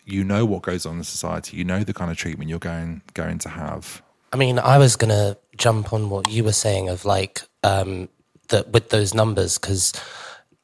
you 0.08 0.24
know 0.24 0.46
what 0.46 0.64
goes 0.64 0.86
on 0.86 0.98
in 0.98 1.04
society, 1.04 1.58
you 1.58 1.64
know 1.64 1.84
the 1.84 1.94
kind 1.94 2.10
of 2.10 2.18
treatment 2.18 2.50
you're 2.50 2.60
going 2.60 3.02
going 3.14 3.40
to 3.40 3.50
have. 3.50 4.02
I 4.32 4.38
mean, 4.38 4.58
I 4.58 4.78
was 4.78 4.96
gonna 4.96 5.38
jump 5.58 5.94
on 5.94 6.10
what 6.10 6.30
you 6.30 6.44
were 6.44 6.54
saying 6.54 6.90
of 6.90 7.06
like 7.06 7.42
um, 7.64 8.10
that 8.48 8.70
with 8.70 8.90
those 8.90 9.14
numbers 9.14 9.58
because 9.58 9.94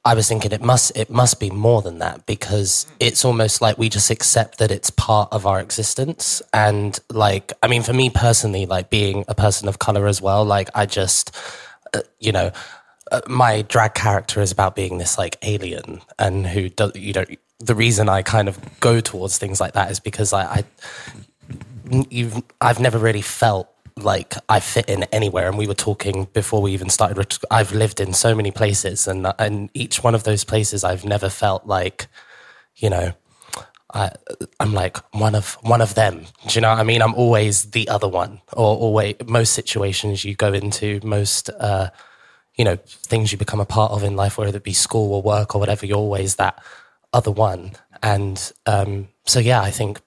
I 0.05 0.15
was 0.15 0.27
thinking 0.27 0.51
it 0.51 0.61
must 0.61 0.95
it 0.97 1.09
must 1.09 1.39
be 1.39 1.49
more 1.49 1.81
than 1.81 1.99
that 1.99 2.25
because 2.25 2.87
it's 2.99 3.25
almost 3.25 3.61
like 3.61 3.77
we 3.77 3.89
just 3.89 4.09
accept 4.09 4.57
that 4.59 4.71
it's 4.71 4.89
part 4.89 5.31
of 5.31 5.45
our 5.45 5.59
existence 5.59 6.41
and 6.53 6.97
like 7.09 7.51
I 7.61 7.67
mean, 7.67 7.83
for 7.83 7.93
me 7.93 8.09
personally, 8.09 8.65
like 8.65 8.89
being 8.89 9.25
a 9.27 9.35
person 9.35 9.67
of 9.67 9.79
color 9.79 10.07
as 10.07 10.21
well, 10.21 10.45
like 10.45 10.69
I 10.73 10.85
just 10.85 11.35
uh, 11.93 12.01
you 12.19 12.31
know. 12.31 12.51
Uh, 13.11 13.19
my 13.27 13.61
drag 13.63 13.93
character 13.93 14.39
is 14.39 14.53
about 14.53 14.77
being 14.77 14.97
this 14.97 15.17
like 15.17 15.37
alien 15.43 16.01
and 16.17 16.47
who 16.47 16.69
does 16.69 16.95
you 16.95 17.11
know 17.11 17.25
the 17.63 17.75
reason 17.75 18.09
I 18.09 18.21
kind 18.23 18.49
of 18.49 18.59
go 18.79 18.99
towards 19.01 19.37
things 19.37 19.61
like 19.61 19.73
that 19.73 19.91
is 19.91 19.99
because 19.99 20.33
I, 20.33 20.65
I 21.91 22.45
I've 22.61 22.79
never 22.79 22.97
really 22.97 23.21
felt 23.21 23.69
like 23.97 24.35
I 24.49 24.59
fit 24.59 24.89
in 24.89 25.03
anywhere. 25.05 25.47
And 25.49 25.57
we 25.57 25.67
were 25.67 25.75
talking 25.75 26.27
before 26.33 26.61
we 26.61 26.73
even 26.73 26.89
started. 26.89 27.37
I've 27.51 27.73
lived 27.73 27.99
in 27.99 28.13
so 28.13 28.35
many 28.35 28.51
places, 28.51 29.07
and 29.07 29.27
and 29.39 29.69
each 29.73 30.03
one 30.03 30.15
of 30.15 30.23
those 30.23 30.43
places, 30.43 30.83
I've 30.83 31.05
never 31.05 31.29
felt 31.29 31.67
like, 31.67 32.07
you 32.77 32.89
know, 32.89 33.13
I 33.93 34.11
I'm 34.59 34.73
like 34.73 34.97
one 35.13 35.35
of 35.35 35.55
one 35.61 35.81
of 35.81 35.95
them. 35.95 36.25
Do 36.47 36.55
you 36.55 36.61
know 36.61 36.71
what 36.71 36.79
I 36.79 36.83
mean? 36.83 37.01
I'm 37.01 37.15
always 37.15 37.71
the 37.71 37.89
other 37.89 38.09
one, 38.09 38.41
or 38.53 38.77
always 38.77 39.15
most 39.27 39.53
situations 39.53 40.25
you 40.25 40.35
go 40.35 40.53
into, 40.53 40.99
most. 41.03 41.49
uh 41.59 41.89
you 42.57 42.65
know 42.65 42.77
things 42.85 43.31
you 43.31 43.37
become 43.37 43.59
a 43.59 43.65
part 43.65 43.91
of 43.91 44.03
in 44.03 44.15
life, 44.15 44.37
whether 44.37 44.55
it 44.55 44.63
be 44.63 44.73
school 44.73 45.13
or 45.13 45.21
work 45.21 45.55
or 45.55 45.59
whatever. 45.59 45.85
You're 45.85 45.97
always 45.97 46.35
that 46.35 46.61
other 47.13 47.31
one, 47.31 47.73
and 48.01 48.51
um, 48.65 49.07
so 49.25 49.39
yeah, 49.39 49.61
I 49.61 49.71
think 49.71 50.01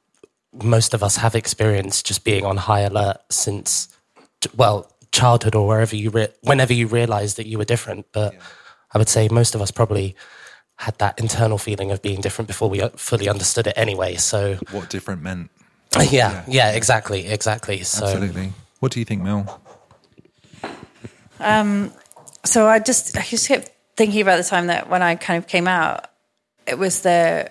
most 0.63 0.95
of 0.95 1.03
us 1.03 1.17
have 1.17 1.35
experienced 1.35 2.07
just 2.07 2.25
being 2.25 2.45
on 2.45 2.57
high 2.57 2.81
alert 2.81 3.19
since, 3.31 3.89
well, 4.57 4.91
childhood 5.13 5.55
or 5.55 5.67
wherever 5.67 5.97
you, 5.97 6.11
re- 6.11 6.29
whenever 6.43 6.73
you 6.73 6.87
realize 6.87 7.35
that 7.35 7.47
you 7.47 7.59
were 7.59 7.65
different. 7.65 8.07
But 8.13 8.35
I 8.93 8.99
would 8.99 9.09
say 9.09 9.29
most 9.29 9.55
of 9.55 9.61
us 9.61 9.71
probably 9.71 10.17
had 10.77 10.99
that 10.99 11.19
internal 11.19 11.59
feeling 11.59 11.91
of 11.91 12.03
being 12.03 12.21
different 12.21 12.49
before 12.49 12.69
we 12.69 12.83
uh, 12.83 12.91
fully 12.91 13.29
understood 13.29 13.67
it 13.67 13.75
anyway. 13.77 14.17
So 14.17 14.57
What 14.71 14.91
different 14.91 15.23
meant. 15.23 15.51
yeah, 16.11 16.45
yeah, 16.47 16.73
exactly, 16.73 17.27
exactly. 17.27 17.83
So 17.83 18.05
Absolutely. 18.07 18.53
What 18.81 18.93
do 18.93 18.99
you 18.99 19.07
think, 19.07 19.23
Mel? 19.23 19.63
so 22.45 22.67
I 22.69 22.79
just 22.79 23.17
I 23.17 23.23
just 23.23 23.49
kept 23.49 23.71
thinking 23.97 24.21
about 24.21 24.37
the 24.37 24.45
time 24.45 24.67
that 24.69 24.89
when 24.89 25.03
I 25.03 25.17
kind 25.17 25.39
of 25.39 25.47
came 25.47 25.67
out, 25.67 26.11
it 26.67 26.79
was 26.79 27.03
the 27.03 27.51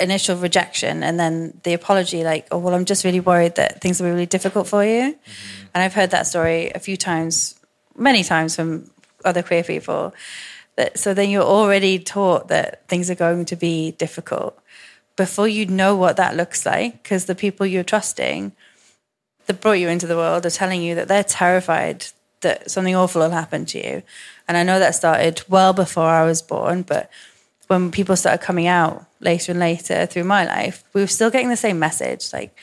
initial 0.00 0.36
rejection 0.36 1.02
and 1.02 1.18
then 1.18 1.60
the 1.62 1.74
apology, 1.74 2.24
like, 2.24 2.46
oh 2.50 2.58
well, 2.58 2.74
I'm 2.74 2.84
just 2.84 3.04
really 3.04 3.20
worried 3.20 3.54
that 3.56 3.80
things 3.80 4.00
will 4.00 4.08
be 4.08 4.12
really 4.12 4.26
difficult 4.26 4.66
for 4.66 4.84
you. 4.84 5.12
Mm-hmm. 5.12 5.66
And 5.74 5.82
I've 5.82 5.94
heard 5.94 6.10
that 6.10 6.26
story 6.26 6.70
a 6.74 6.78
few 6.78 6.96
times, 6.96 7.54
many 7.96 8.24
times 8.24 8.56
from 8.56 8.90
other 9.24 9.42
queer 9.42 9.62
people. 9.62 10.14
That 10.76 10.98
so 10.98 11.14
then 11.14 11.30
you're 11.30 11.42
already 11.42 11.98
taught 11.98 12.48
that 12.48 12.88
things 12.88 13.10
are 13.10 13.14
going 13.14 13.44
to 13.46 13.56
be 13.56 13.92
difficult 13.92 14.58
before 15.16 15.46
you 15.46 15.66
know 15.66 15.94
what 15.94 16.16
that 16.16 16.36
looks 16.36 16.64
like, 16.64 17.02
because 17.02 17.26
the 17.26 17.34
people 17.34 17.66
you're 17.66 17.84
trusting 17.84 18.52
that 19.46 19.60
brought 19.60 19.72
you 19.72 19.88
into 19.88 20.06
the 20.06 20.16
world 20.16 20.46
are 20.46 20.50
telling 20.50 20.82
you 20.82 20.94
that 20.94 21.08
they're 21.08 21.24
terrified 21.24 22.06
that 22.40 22.70
something 22.70 22.96
awful 22.96 23.20
will 23.22 23.30
happen 23.30 23.66
to 23.66 23.78
you. 23.78 24.02
And 24.48 24.56
I 24.56 24.62
know 24.62 24.78
that 24.78 24.94
started 24.94 25.42
well 25.48 25.72
before 25.72 26.08
I 26.08 26.24
was 26.24 26.42
born, 26.42 26.82
but 26.82 27.10
when 27.72 27.90
people 27.90 28.16
started 28.16 28.44
coming 28.44 28.66
out 28.66 29.06
later 29.20 29.52
and 29.52 29.58
later 29.58 30.04
through 30.04 30.24
my 30.24 30.44
life, 30.44 30.84
we 30.92 31.00
were 31.00 31.06
still 31.06 31.30
getting 31.30 31.48
the 31.48 31.56
same 31.56 31.78
message. 31.78 32.30
Like, 32.30 32.54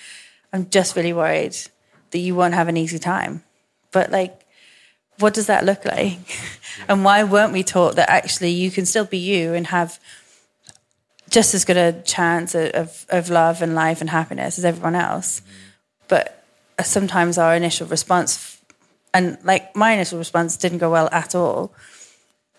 I'm 0.54 0.70
just 0.70 0.96
really 0.96 1.14
worried 1.14 1.58
that 2.12 2.20
you 2.20 2.36
won't 2.36 2.54
have 2.54 2.68
an 2.68 2.78
easy 2.78 3.00
time. 3.00 3.44
But 3.92 4.12
like, 4.12 4.46
what 5.18 5.34
does 5.34 5.48
that 5.48 5.66
look 5.66 5.84
like? 5.84 6.20
and 6.88 7.04
why 7.04 7.24
weren't 7.24 7.54
we 7.54 7.64
taught 7.64 7.96
that 7.96 8.10
actually 8.10 8.52
you 8.52 8.70
can 8.70 8.86
still 8.86 9.06
be 9.06 9.18
you 9.18 9.56
and 9.56 9.66
have 9.68 10.00
just 11.30 11.56
as 11.56 11.66
good 11.66 11.78
a 11.78 12.02
chance 12.04 12.54
of, 12.54 13.06
of 13.10 13.30
love 13.32 13.64
and 13.64 13.74
life 13.74 14.02
and 14.02 14.12
happiness 14.12 14.60
as 14.60 14.66
everyone 14.66 14.96
else? 14.96 15.42
But 16.08 16.44
uh, 16.78 16.84
sometimes 16.84 17.40
our 17.40 17.56
initial 17.56 17.88
response, 17.88 18.62
and 19.12 19.40
like 19.44 19.76
my 19.76 19.92
initial 19.94 20.20
response 20.20 20.56
didn't 20.56 20.78
go 20.78 20.92
well 20.92 21.10
at 21.12 21.34
all. 21.34 21.74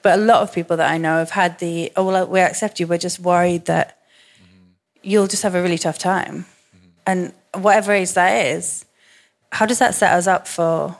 But 0.02 0.18
a 0.18 0.22
lot 0.22 0.42
of 0.42 0.52
people 0.52 0.76
that 0.78 0.90
I 0.90 0.98
know 0.98 1.18
have 1.18 1.30
had 1.30 1.58
the, 1.58 1.92
oh, 1.96 2.06
well, 2.06 2.26
we 2.26 2.40
accept 2.40 2.80
you. 2.80 2.86
We're 2.86 2.98
just 2.98 3.20
worried 3.20 3.66
that 3.66 3.98
mm-hmm. 4.36 4.64
you'll 5.02 5.26
just 5.26 5.42
have 5.42 5.54
a 5.54 5.62
really 5.62 5.78
tough 5.78 5.98
time. 5.98 6.46
And 7.06 7.32
whatever 7.54 7.92
age 7.92 8.12
that 8.14 8.46
is, 8.46 8.84
how 9.52 9.66
does 9.66 9.78
that 9.80 9.94
set 9.94 10.12
us 10.12 10.26
up 10.26 10.46
for 10.46 10.96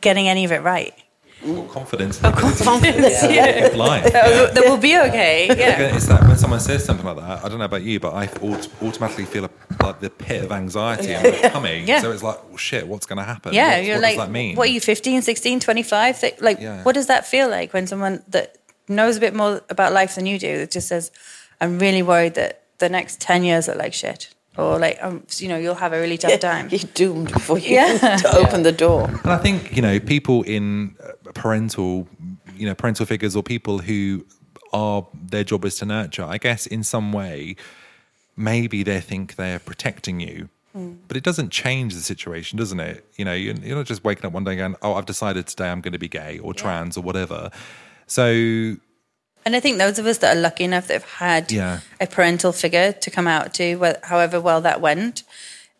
getting 0.00 0.28
any 0.28 0.44
of 0.44 0.52
it 0.52 0.62
right? 0.62 0.94
What 1.42 1.70
confidence? 1.70 2.18
confidence 2.18 3.22
yeah. 3.22 3.70
Life. 3.74 4.12
That 4.12 4.52
we'll 4.66 4.76
be 4.76 4.96
okay. 4.98 5.46
Yeah. 5.48 5.94
It's 5.96 6.06
that 6.06 6.22
when 6.28 6.36
someone 6.36 6.60
says 6.60 6.84
something 6.84 7.06
like 7.06 7.16
that, 7.16 7.44
I 7.44 7.48
don't 7.48 7.58
know 7.58 7.64
about 7.64 7.82
you, 7.82 7.98
but 7.98 8.12
I 8.14 8.26
aut- 8.42 8.68
automatically 8.82 9.24
feel 9.24 9.46
a, 9.46 9.50
like 9.82 10.00
the 10.00 10.10
pit 10.10 10.44
of 10.44 10.52
anxiety 10.52 11.14
and 11.14 11.24
like 11.42 11.52
coming. 11.52 11.88
Yeah. 11.88 12.00
So 12.00 12.12
it's 12.12 12.22
like, 12.22 12.46
well, 12.48 12.56
shit, 12.58 12.86
what's 12.86 13.06
going 13.06 13.16
to 13.18 13.24
happen? 13.24 13.54
Yeah, 13.54 13.76
What- 13.78 13.84
you're 13.86 13.96
what 13.96 14.02
like, 14.02 14.16
does 14.16 14.26
that 14.26 14.30
mean? 14.32 14.56
what 14.56 14.68
are 14.68 14.72
you, 14.72 14.80
15, 14.80 15.22
16, 15.22 15.60
25? 15.60 16.24
Like, 16.40 16.60
Yeah. 16.60 16.82
what 16.82 16.94
does 16.94 17.06
that 17.06 17.26
feel 17.26 17.48
like 17.48 17.72
when 17.72 17.86
someone 17.86 18.22
that 18.28 18.58
knows 18.88 19.16
a 19.16 19.20
bit 19.20 19.34
more 19.34 19.62
about 19.70 19.92
life 19.92 20.16
than 20.16 20.26
you 20.26 20.38
do 20.38 20.58
that 20.58 20.70
just 20.70 20.88
says, 20.88 21.10
I'm 21.60 21.78
really 21.78 22.02
worried 22.02 22.34
that 22.34 22.62
the 22.78 22.88
next 22.88 23.20
10 23.20 23.44
years 23.44 23.68
are 23.68 23.76
like 23.76 23.94
shit? 23.94 24.28
Or 24.56 24.78
like, 24.78 24.98
um, 25.00 25.24
you 25.36 25.48
know, 25.48 25.56
you'll 25.56 25.76
have 25.76 25.92
a 25.92 26.00
really 26.00 26.18
tough 26.18 26.40
time. 26.40 26.68
You're 26.70 26.80
doomed 26.94 27.32
before 27.32 27.58
you 27.58 27.76
Yeah. 27.76 28.16
to 28.22 28.36
open 28.36 28.62
the 28.62 28.72
door. 28.72 29.08
And 29.08 29.30
I 29.30 29.38
think 29.38 29.74
you 29.76 29.82
know 29.82 30.00
people 30.00 30.42
in 30.42 30.96
uh, 31.02 31.12
parental, 31.34 32.08
you 32.56 32.66
know, 32.66 32.74
parental 32.74 33.06
figures 33.06 33.36
or 33.36 33.42
people 33.42 33.78
who 33.78 34.26
are 34.72 35.06
their 35.14 35.44
job 35.44 35.64
is 35.64 35.76
to 35.76 35.86
nurture. 35.86 36.24
I 36.24 36.38
guess 36.38 36.66
in 36.66 36.82
some 36.82 37.12
way, 37.12 37.56
maybe 38.36 38.82
they 38.82 39.00
think 39.00 39.36
they're 39.36 39.58
protecting 39.60 40.20
you. 40.20 40.48
But 41.08 41.16
it 41.16 41.24
doesn't 41.24 41.50
change 41.50 41.94
the 41.94 42.00
situation, 42.00 42.56
doesn't 42.56 42.78
it? 42.78 43.04
You 43.16 43.24
know, 43.24 43.34
you're, 43.34 43.56
you're 43.56 43.76
not 43.76 43.86
just 43.86 44.04
waking 44.04 44.24
up 44.24 44.32
one 44.32 44.44
day 44.44 44.54
going, 44.54 44.76
"Oh, 44.82 44.94
I've 44.94 45.04
decided 45.04 45.48
today 45.48 45.68
I'm 45.68 45.80
going 45.80 45.94
to 45.94 45.98
be 45.98 46.08
gay 46.08 46.38
or 46.38 46.54
trans 46.54 46.96
or 46.96 47.02
whatever." 47.02 47.50
So 48.06 48.76
And 49.44 49.56
I 49.56 49.60
think 49.60 49.78
those 49.78 49.98
of 49.98 50.06
us 50.06 50.18
that 50.18 50.36
are 50.36 50.40
lucky 50.40 50.64
enough 50.64 50.86
that 50.88 50.94
have 50.94 51.04
had 51.18 51.50
Yeah. 51.50 51.80
a 52.00 52.06
parental 52.06 52.52
figure 52.52 52.92
to 52.92 53.10
come 53.10 53.26
out 53.26 53.54
to, 53.54 53.94
however 54.02 54.40
well 54.40 54.60
that 54.60 54.80
went, 54.80 55.22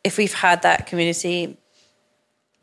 if 0.03 0.17
we've 0.17 0.33
had 0.33 0.63
that 0.63 0.87
community, 0.87 1.57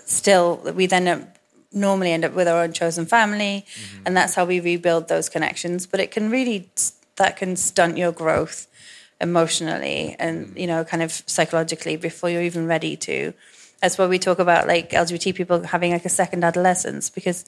still 0.05 0.57
we 0.75 0.85
then 0.87 1.07
uh, 1.07 1.25
normally 1.71 2.11
end 2.11 2.25
up 2.25 2.33
with 2.33 2.47
our 2.47 2.63
own 2.63 2.73
chosen 2.73 3.05
family, 3.05 3.65
and 4.05 4.15
that's 4.17 4.33
how 4.35 4.45
we 4.45 4.59
rebuild 4.59 5.07
those 5.07 5.29
connections. 5.29 5.85
But 5.85 5.99
it 5.99 6.11
can 6.11 6.29
really 6.29 6.69
that 7.17 7.37
can 7.37 7.55
stunt 7.55 7.97
your 7.97 8.11
growth 8.11 8.67
emotionally 9.19 10.15
and 10.19 10.53
you 10.55 10.67
know 10.67 10.83
kind 10.83 11.01
of 11.01 11.11
psychologically 11.25 11.95
before 11.97 12.29
you're 12.29 12.41
even 12.43 12.67
ready 12.67 12.95
to. 12.97 13.33
That's 13.81 13.97
why 13.97 14.07
we 14.07 14.17
talk 14.17 14.39
about 14.39 14.67
like 14.67 14.89
LGBT 14.91 15.35
people 15.35 15.61
having 15.63 15.91
like 15.91 16.05
a 16.05 16.09
second 16.09 16.43
adolescence 16.43 17.09
because 17.11 17.45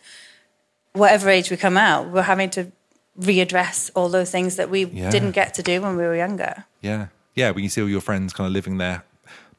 whatever 0.94 1.30
age 1.30 1.50
we 1.50 1.58
come 1.58 1.78
out, 1.78 2.10
we're 2.10 2.22
having 2.24 2.50
to 2.52 2.72
readdress 3.18 3.90
all 3.96 4.10
those 4.10 4.32
things 4.32 4.56
that 4.58 4.70
we 4.70 4.86
Yeah. 4.86 5.10
didn't 5.10 5.32
get 5.32 5.54
to 5.56 5.64
do 5.64 5.82
when 5.82 5.96
we 5.98 6.04
were 6.04 6.16
younger. 6.16 6.66
Yeah. 6.82 7.08
Yeah. 7.36 7.52
When 7.52 7.64
you 7.64 7.70
see 7.70 7.82
all 7.82 7.90
your 7.90 8.02
friends 8.02 8.34
kind 8.34 8.48
of 8.48 8.54
living 8.54 8.78
their 8.78 9.04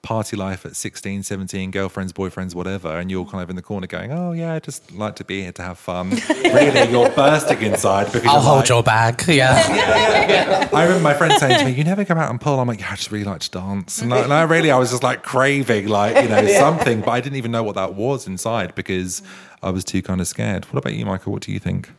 party 0.03 0.35
life 0.35 0.65
at 0.65 0.75
16, 0.77 1.23
17, 1.23 1.71
girlfriends, 1.71 2.11
boyfriends, 2.15 2.55
whatever, 2.55 2.99
and 2.99 3.11
you're 3.11 3.27
kind 3.27 3.43
of 3.43 3.51
in 3.51 3.57
the 3.57 3.61
corner 3.61 3.87
going, 3.87 4.11
oh, 4.11 4.33
yeah, 4.33 4.55
I 4.55 4.59
just 4.59 4.91
like 4.93 5.15
to 5.17 5.25
be 5.25 5.43
here 5.43 5.53
to 5.53 5.63
have 5.63 5.77
fun. 5.79 6.09
really, 6.43 6.91
you're 6.91 7.11
bursting 7.11 7.61
inside 7.61 8.07
because 8.07 8.25
I'll 8.27 8.41
hold 8.41 8.61
like- 8.61 8.69
your 8.71 8.83
bag. 8.83 9.23
Yeah. 9.29 10.69
I 10.73 10.83
remember 10.85 11.03
my 11.03 11.13
friend 11.13 11.35
saying 11.39 11.59
to 11.59 11.65
me, 11.67 11.73
"You 11.73 11.85
never 11.85 12.07
come 12.07 12.17
out 12.17 12.31
and 12.31 12.41
pull." 12.41 12.61
I'm 12.61 12.69
like, 12.69 12.81
"Yeah, 12.81 12.93
I 12.93 12.97
just 12.97 13.11
really 13.11 13.25
like 13.25 13.41
to 13.43 13.51
dance." 13.51 14.01
And 14.01 14.15
I, 14.15 14.21
and 14.21 14.33
I 14.33 14.43
really, 14.43 14.71
I 14.71 14.79
was 14.79 14.91
just 14.91 15.03
like 15.03 15.23
craving, 15.23 15.89
like 15.89 16.17
you 16.23 16.29
know, 16.31 16.47
something, 16.59 17.01
but 17.03 17.11
I 17.11 17.21
didn't 17.21 17.37
even 17.37 17.51
know 17.51 17.63
what 17.63 17.75
that 17.75 17.95
was 17.95 18.27
inside 18.27 18.75
because 18.75 19.21
I 19.63 19.69
was 19.71 19.85
too 19.85 20.01
kind 20.01 20.21
of 20.23 20.27
scared. 20.29 20.65
What 20.67 20.79
about 20.79 20.95
you, 20.95 21.05
Michael? 21.05 21.33
What 21.33 21.43
do 21.43 21.53
you 21.53 21.59
think? 21.59 21.91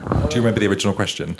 Do 0.00 0.36
you 0.36 0.42
remember 0.42 0.60
the 0.60 0.66
original 0.66 0.94
question? 0.94 1.36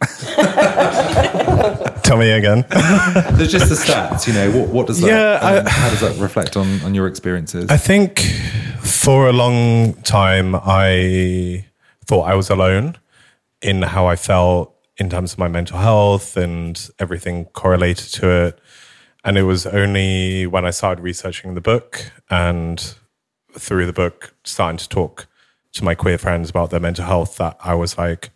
Tell 2.02 2.16
me 2.18 2.30
again. 2.32 2.64
There's 2.70 3.52
just 3.52 3.68
the 3.68 3.74
stats, 3.76 4.26
you 4.26 4.32
know. 4.34 4.50
What, 4.50 4.68
what 4.68 4.86
does 4.86 5.00
that? 5.00 5.06
Yeah, 5.08 5.38
I- 5.42 5.58
um, 5.58 5.66
how 5.66 5.90
does 5.90 6.00
that 6.00 6.16
reflect 6.20 6.56
on 6.56 6.80
on 6.82 6.94
your 6.94 7.06
experiences? 7.06 7.70
I 7.70 7.76
think 7.76 8.20
for 8.82 9.28
a 9.28 9.32
long 9.32 9.94
time, 10.02 10.54
I 10.54 11.66
thought 12.04 12.22
I 12.28 12.34
was 12.34 12.50
alone 12.50 12.96
in 13.62 13.82
how 13.82 14.06
I 14.06 14.16
felt 14.16 14.74
in 14.98 15.08
terms 15.10 15.32
of 15.32 15.38
my 15.38 15.48
mental 15.48 15.78
health 15.78 16.36
and 16.36 16.90
everything 16.98 17.46
correlated 17.46 18.12
to 18.14 18.28
it. 18.28 18.58
And 19.24 19.38
it 19.38 19.44
was 19.44 19.66
only 19.66 20.46
when 20.46 20.66
I 20.66 20.70
started 20.70 21.02
researching 21.02 21.54
the 21.54 21.60
book 21.62 22.12
and 22.28 22.94
through 23.58 23.86
the 23.86 23.92
book, 23.92 24.34
starting 24.44 24.76
to 24.78 24.88
talk 24.88 25.26
to 25.74 25.84
my 25.84 25.94
queer 25.94 26.18
friends 26.18 26.50
about 26.50 26.70
their 26.70 26.80
mental 26.80 27.04
health 27.04 27.36
that 27.36 27.56
I 27.62 27.74
was 27.74 27.98
like, 27.98 28.30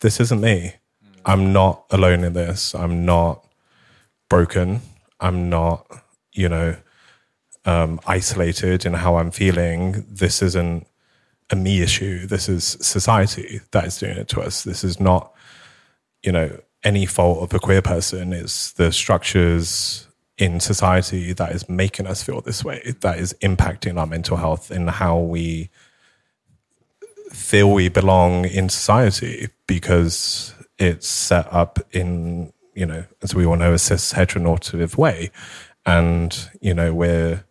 this 0.00 0.20
isn't 0.20 0.40
me. 0.40 0.74
I'm 1.24 1.52
not 1.52 1.84
alone 1.90 2.24
in 2.24 2.32
this. 2.32 2.74
I'm 2.74 3.04
not 3.04 3.46
broken. 4.28 4.80
I'm 5.20 5.48
not, 5.48 5.86
you 6.32 6.48
know, 6.48 6.76
um, 7.64 8.00
isolated 8.06 8.84
in 8.84 8.94
how 8.94 9.16
I'm 9.16 9.30
feeling. 9.30 10.04
This 10.08 10.42
isn't 10.42 10.86
a 11.50 11.56
me 11.56 11.82
issue. 11.82 12.26
This 12.26 12.48
is 12.48 12.76
society 12.80 13.60
that 13.70 13.84
is 13.84 13.98
doing 13.98 14.16
it 14.16 14.28
to 14.28 14.40
us. 14.40 14.64
This 14.64 14.82
is 14.82 14.98
not, 14.98 15.32
you 16.22 16.32
know, 16.32 16.58
any 16.82 17.06
fault 17.06 17.42
of 17.42 17.54
a 17.54 17.60
queer 17.60 17.82
person. 17.82 18.32
It's 18.32 18.72
the 18.72 18.90
structures 18.90 20.08
in 20.38 20.58
society 20.58 21.32
that 21.34 21.52
is 21.52 21.68
making 21.68 22.06
us 22.06 22.22
feel 22.22 22.40
this 22.40 22.64
way, 22.64 22.94
that 23.00 23.18
is 23.18 23.34
impacting 23.42 23.98
our 24.00 24.06
mental 24.06 24.38
health 24.38 24.70
and 24.70 24.90
how 24.90 25.18
we 25.18 25.68
feel 27.32 27.70
we 27.70 27.88
belong 27.88 28.44
in 28.44 28.68
society 28.68 29.48
because 29.66 30.54
it's 30.78 31.08
set 31.08 31.52
up 31.52 31.78
in, 31.92 32.52
you 32.74 32.86
know, 32.86 33.04
as 33.22 33.34
we 33.34 33.46
all 33.46 33.56
know, 33.56 33.72
a 33.72 33.78
cis 33.78 34.12
heteronormative 34.12 34.96
way. 34.96 35.30
And, 35.84 36.48
you 36.60 36.74
know, 36.74 36.94
we're 36.94 37.44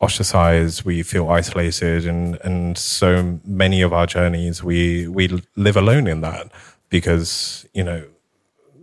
ostracized, 0.00 0.84
we 0.84 1.02
feel 1.02 1.28
isolated, 1.30 2.06
and, 2.06 2.36
and 2.44 2.76
so 2.76 3.40
many 3.44 3.82
of 3.82 3.92
our 3.92 4.06
journeys, 4.06 4.62
we, 4.62 5.08
we 5.08 5.42
live 5.56 5.76
alone 5.76 6.06
in 6.06 6.20
that 6.20 6.50
because, 6.90 7.66
you 7.72 7.82
know, 7.82 8.04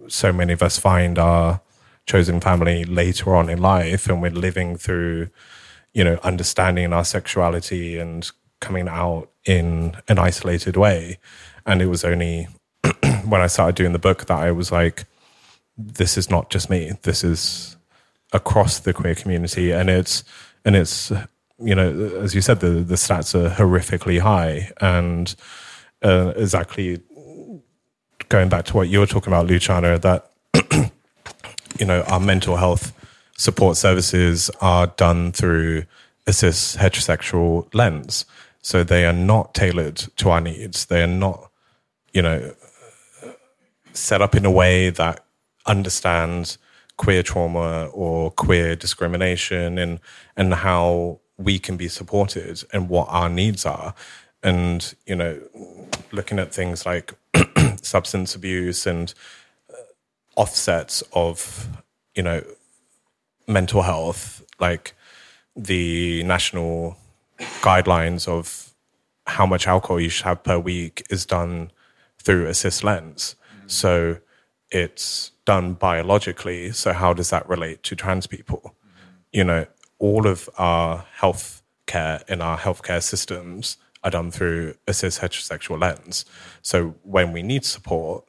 so 0.08 0.34
many 0.34 0.54
of 0.54 0.62
us 0.62 0.78
find 0.78 1.18
our 1.18 1.62
chosen 2.06 2.40
family 2.40 2.84
later 2.84 3.36
on 3.36 3.50
in 3.50 3.60
life 3.60 4.08
and 4.08 4.22
we're 4.22 4.32
living 4.32 4.76
through 4.76 5.30
you 5.94 6.04
know 6.04 6.20
understanding 6.24 6.92
our 6.92 7.06
sexuality 7.06 7.98
and 7.98 8.32
coming 8.64 8.88
out 8.88 9.30
in 9.46 9.96
an 10.08 10.18
isolated 10.18 10.78
way. 10.78 11.20
And 11.66 11.82
it 11.82 11.88
was 11.88 12.04
only 12.04 12.48
when 13.26 13.42
i 13.42 13.48
started 13.48 13.76
doing 13.76 13.94
the 13.94 14.00
book 14.00 14.26
that 14.26 14.40
i 14.40 14.52
was 14.52 14.72
like 14.72 15.06
this 15.78 16.18
is 16.18 16.30
not 16.30 16.50
just 16.50 16.70
me. 16.70 16.92
This 17.02 17.24
is 17.24 17.78
across 18.32 18.80
the 18.80 18.94
queer 18.94 19.16
community. 19.16 19.72
And 19.72 19.90
it's 19.90 20.24
and 20.66 20.76
it's 20.76 21.12
you 21.60 21.76
know 21.76 21.90
as 22.22 22.36
you 22.36 22.42
said 22.42 22.60
the 22.60 22.70
the 22.70 22.96
stats 22.96 23.34
are 23.34 23.50
horrifically 23.50 24.20
high. 24.20 24.72
And 24.82 25.34
uh, 26.02 26.34
exactly 26.36 27.02
going 28.30 28.50
back 28.50 28.66
to 28.66 28.76
what 28.76 28.90
you 28.90 29.00
were 29.00 29.06
talking 29.06 29.32
about 29.32 29.48
luciana 29.48 29.98
that 30.00 30.32
you 31.80 31.86
know, 31.86 32.02
our 32.04 32.20
mental 32.20 32.58
health 32.58 32.94
support 33.38 33.78
services 33.78 34.50
are 34.62 34.88
done 34.88 35.32
through 35.32 35.84
a 36.28 36.34
cis 36.34 36.76
heterosexual 36.78 37.68
lens. 37.74 38.26
So 38.64 38.84
they 38.84 39.06
are 39.06 39.14
not 39.14 39.54
tailored 39.54 39.98
to 40.18 40.30
our 40.32 40.42
needs. 40.42 40.86
They 40.86 41.04
are 41.04 41.08
not, 41.08 41.52
you 42.14 42.22
know, 42.22 42.56
set 43.92 44.22
up 44.22 44.34
in 44.34 44.46
a 44.46 44.52
way 44.52 44.90
that 44.90 45.24
understands 45.68 46.58
queer 46.98 47.24
trauma 47.24 47.88
or 47.88 48.32
queer 48.32 48.76
discrimination 48.76 49.78
and 49.78 50.00
and 50.38 50.54
how 50.54 51.20
we 51.38 51.60
can 51.60 51.78
be 51.78 51.88
supported 51.88 52.64
and 52.72 52.90
what 52.90 53.08
our 53.10 53.30
needs 53.30 53.66
are. 53.66 53.94
And, 54.42 54.94
you 55.06 55.16
know, 55.16 55.42
looking 56.12 56.40
at 56.40 56.54
things 56.54 56.86
like 56.86 57.14
substance 57.82 58.34
abuse 58.34 58.88
and 58.88 59.14
uh, 59.70 59.76
offsets 60.36 61.04
of 61.14 61.68
you 62.16 62.24
know 62.24 62.44
mental 63.48 63.82
health 63.82 64.44
like 64.60 64.94
the 65.56 66.24
national 66.24 66.98
guidelines 67.62 68.28
of 68.28 68.74
how 69.26 69.46
much 69.46 69.68
alcohol 69.68 70.00
you 70.00 70.10
should 70.10 70.26
have 70.26 70.44
per 70.44 70.60
week 70.60 71.06
is 71.10 71.26
done 71.26 71.72
through 72.18 72.48
a 72.48 72.54
cis 72.54 72.84
lens. 72.84 73.36
Mm. 73.64 73.72
So 73.72 74.18
it's 74.72 75.32
done 75.46 75.74
biologically 75.74 76.72
so 76.72 76.94
how 76.94 77.14
does 77.14 77.30
that 77.30 77.48
relate 77.48 77.84
to 77.84 77.96
trans 77.96 78.28
people? 78.28 78.62
Mm-hmm. 78.64 79.10
You 79.32 79.44
know 79.44 79.66
all 80.00 80.28
of 80.28 80.50
our 80.58 81.06
health 81.14 81.62
care 81.86 82.22
in 82.28 82.42
our 82.42 82.58
healthcare 82.58 83.02
systems 83.02 83.78
are 84.04 84.12
done 84.12 84.32
through 84.32 84.76
a 84.88 84.94
cis 84.94 85.20
heterosexual 85.20 85.80
lens. 85.80 86.26
Mm-hmm. 86.26 86.60
So 86.62 86.96
when 87.04 87.32
we 87.32 87.44
need 87.44 87.66
support 87.66 88.26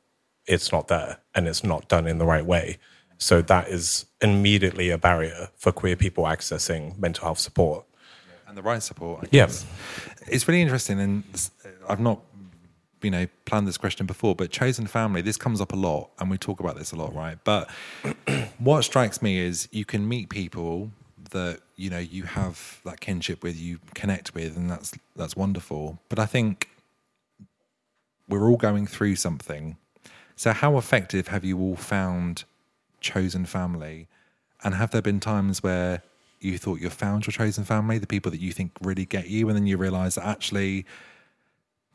it's 0.46 0.72
not 0.72 0.88
there 0.88 1.18
and 1.34 1.48
it's 1.48 1.64
not 1.64 1.88
done 1.88 2.06
in 2.06 2.18
the 2.18 2.26
right 2.26 2.44
way. 2.44 2.78
So 3.18 3.40
that 3.42 3.68
is 3.68 4.06
immediately 4.20 4.90
a 4.90 4.98
barrier 4.98 5.48
for 5.56 5.72
queer 5.72 5.96
people 5.96 6.24
accessing 6.24 6.98
mental 6.98 7.24
health 7.24 7.38
support. 7.38 7.86
And 8.54 8.64
the 8.64 8.68
right 8.68 8.82
support. 8.82 9.24
I 9.24 9.28
Yeah. 9.32 9.48
It's 10.26 10.46
really 10.46 10.62
interesting, 10.62 11.00
and 11.00 11.24
I've 11.88 12.00
not, 12.00 12.20
you 13.02 13.10
know, 13.10 13.26
planned 13.44 13.66
this 13.66 13.76
question 13.76 14.06
before, 14.06 14.34
but 14.34 14.50
chosen 14.50 14.86
family. 14.86 15.22
This 15.22 15.36
comes 15.36 15.60
up 15.60 15.72
a 15.72 15.76
lot, 15.76 16.10
and 16.18 16.30
we 16.30 16.38
talk 16.38 16.60
about 16.60 16.78
this 16.78 16.92
a 16.92 16.96
lot, 16.96 17.14
right? 17.14 17.38
But 17.44 17.68
what 18.58 18.82
strikes 18.82 19.20
me 19.20 19.38
is 19.38 19.68
you 19.72 19.84
can 19.84 20.08
meet 20.08 20.28
people 20.28 20.90
that 21.30 21.60
you 21.74 21.90
know 21.90 21.98
you 21.98 22.22
have 22.22 22.80
that 22.84 23.00
kinship 23.00 23.42
with, 23.42 23.58
you 23.58 23.80
connect 23.94 24.34
with, 24.34 24.56
and 24.56 24.70
that's 24.70 24.94
that's 25.16 25.36
wonderful. 25.36 25.98
But 26.08 26.18
I 26.18 26.26
think 26.26 26.68
we're 28.28 28.48
all 28.48 28.56
going 28.56 28.86
through 28.86 29.16
something. 29.16 29.76
So, 30.36 30.52
how 30.52 30.78
effective 30.78 31.28
have 31.28 31.44
you 31.44 31.58
all 31.58 31.76
found 31.76 32.44
chosen 33.00 33.46
family? 33.46 34.08
And 34.62 34.76
have 34.76 34.92
there 34.92 35.02
been 35.02 35.20
times 35.20 35.62
where 35.62 36.02
you 36.44 36.58
thought 36.58 36.80
you 36.80 36.90
found 36.90 37.26
your 37.26 37.32
chosen 37.32 37.64
family, 37.64 37.98
the 37.98 38.06
people 38.06 38.30
that 38.30 38.40
you 38.40 38.52
think 38.52 38.72
really 38.82 39.06
get 39.06 39.28
you, 39.28 39.48
and 39.48 39.56
then 39.56 39.66
you 39.66 39.76
realize 39.76 40.14
that 40.16 40.26
actually 40.26 40.86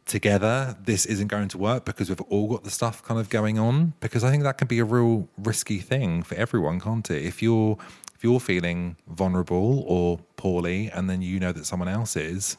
together 0.10 0.76
this 0.84 1.06
isn't 1.06 1.28
going 1.28 1.48
to 1.48 1.58
work 1.58 1.86
because 1.86 2.10
we've 2.10 2.20
all 2.22 2.48
got 2.50 2.64
the 2.64 2.72
stuff 2.72 3.02
kind 3.04 3.20
of 3.20 3.30
going 3.30 3.58
on? 3.58 3.94
Because 4.00 4.24
I 4.24 4.32
think 4.32 4.44
that 4.44 4.58
can 4.58 4.68
be 4.68 4.80
a 4.80 4.86
real 4.86 5.30
risky 5.38 5.78
thing 5.78 6.24
for 6.24 6.36
everyone, 6.36 6.82
can't 6.82 7.10
it? 7.10 7.24
If 7.24 7.42
you're 7.42 7.78
if 8.16 8.24
you're 8.24 8.42
feeling 8.42 8.98
vulnerable 9.08 9.86
or 9.88 10.20
poorly, 10.36 10.90
and 10.90 11.10
then 11.10 11.22
you 11.22 11.40
know 11.40 11.54
that 11.54 11.66
someone 11.66 11.88
else 11.88 12.18
is, 12.18 12.58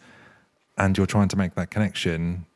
and 0.78 0.96
you're 0.96 1.06
trying 1.06 1.28
to 1.28 1.36
make 1.36 1.54
that 1.56 1.70
connection, 1.70 2.46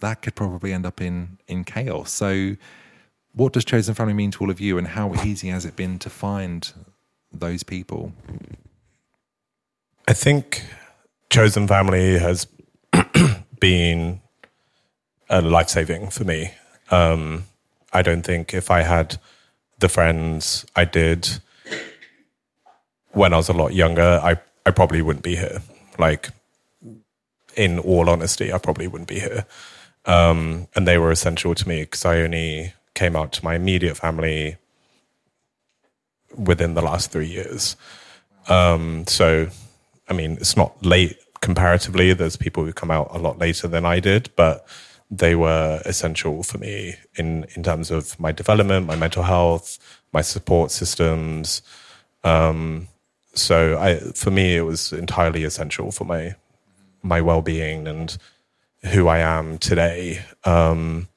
that 0.00 0.20
could 0.20 0.34
probably 0.34 0.72
end 0.74 0.84
up 0.84 1.00
in 1.00 1.38
in 1.48 1.64
chaos. 1.64 2.12
So 2.12 2.56
what 3.32 3.52
does 3.54 3.64
chosen 3.64 3.94
family 3.94 4.12
mean 4.12 4.30
to 4.32 4.40
all 4.44 4.50
of 4.50 4.60
you, 4.60 4.76
and 4.76 4.88
how 4.88 5.14
easy 5.24 5.48
has 5.48 5.64
it 5.64 5.76
been 5.76 5.98
to 6.00 6.10
find 6.10 6.72
those 7.40 7.62
people? 7.62 8.12
I 10.06 10.12
think 10.12 10.64
chosen 11.30 11.66
family 11.66 12.18
has 12.18 12.46
been 13.60 14.20
a 15.28 15.40
life 15.40 15.68
saving 15.68 16.10
for 16.10 16.24
me. 16.24 16.52
Um, 16.90 17.44
I 17.92 18.02
don't 18.02 18.22
think 18.22 18.54
if 18.54 18.70
I 18.70 18.82
had 18.82 19.18
the 19.78 19.88
friends 19.88 20.66
I 20.76 20.84
did 20.84 21.28
when 23.12 23.32
I 23.32 23.36
was 23.36 23.48
a 23.48 23.52
lot 23.52 23.72
younger, 23.72 24.20
I, 24.22 24.36
I 24.66 24.70
probably 24.70 25.02
wouldn't 25.02 25.24
be 25.24 25.36
here. 25.36 25.62
Like, 25.98 26.30
in 27.56 27.78
all 27.78 28.10
honesty, 28.10 28.52
I 28.52 28.58
probably 28.58 28.88
wouldn't 28.88 29.08
be 29.08 29.20
here. 29.20 29.46
Um, 30.04 30.68
and 30.74 30.86
they 30.86 30.98
were 30.98 31.10
essential 31.10 31.54
to 31.54 31.68
me 31.68 31.82
because 31.82 32.04
I 32.04 32.20
only 32.20 32.74
came 32.94 33.16
out 33.16 33.32
to 33.32 33.44
my 33.44 33.54
immediate 33.54 33.96
family 33.96 34.56
within 36.36 36.74
the 36.74 36.82
last 36.82 37.10
three 37.10 37.26
years. 37.26 37.76
Um, 38.48 39.06
so, 39.06 39.48
I 40.08 40.12
mean, 40.12 40.32
it's 40.32 40.56
not 40.56 40.84
late 40.84 41.16
comparatively. 41.40 42.12
There's 42.12 42.36
people 42.36 42.64
who 42.64 42.72
come 42.72 42.90
out 42.90 43.08
a 43.10 43.18
lot 43.18 43.38
later 43.38 43.68
than 43.68 43.84
I 43.84 44.00
did, 44.00 44.30
but 44.36 44.66
they 45.10 45.34
were 45.34 45.80
essential 45.84 46.42
for 46.42 46.58
me 46.58 46.96
in 47.16 47.46
in 47.54 47.62
terms 47.62 47.90
of 47.90 48.18
my 48.18 48.32
development, 48.32 48.86
my 48.86 48.96
mental 48.96 49.22
health, 49.22 49.78
my 50.12 50.22
support 50.22 50.70
systems. 50.70 51.62
Um, 52.22 52.88
so, 53.34 53.78
I 53.78 53.98
for 54.14 54.30
me, 54.30 54.56
it 54.56 54.62
was 54.62 54.92
entirely 54.92 55.44
essential 55.44 55.92
for 55.92 56.04
my 56.04 56.34
my 57.02 57.20
well 57.20 57.42
being 57.42 57.86
and 57.86 58.16
who 58.92 59.08
I 59.08 59.18
am 59.18 59.58
today. 59.58 60.24
Um, 60.44 61.08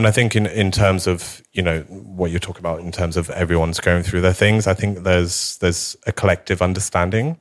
and 0.00 0.06
I 0.06 0.12
think 0.12 0.34
in, 0.34 0.46
in 0.46 0.70
terms 0.70 1.06
of, 1.06 1.42
you 1.52 1.60
know, 1.60 1.80
what 1.82 2.30
you're 2.30 2.40
talking 2.40 2.62
about 2.62 2.80
in 2.80 2.90
terms 2.90 3.18
of 3.18 3.28
everyone's 3.28 3.80
going 3.80 4.02
through 4.02 4.22
their 4.22 4.32
things, 4.32 4.66
I 4.66 4.72
think 4.72 5.00
there's 5.00 5.58
there's 5.58 5.94
a 6.06 6.12
collective 6.12 6.62
understanding 6.62 7.38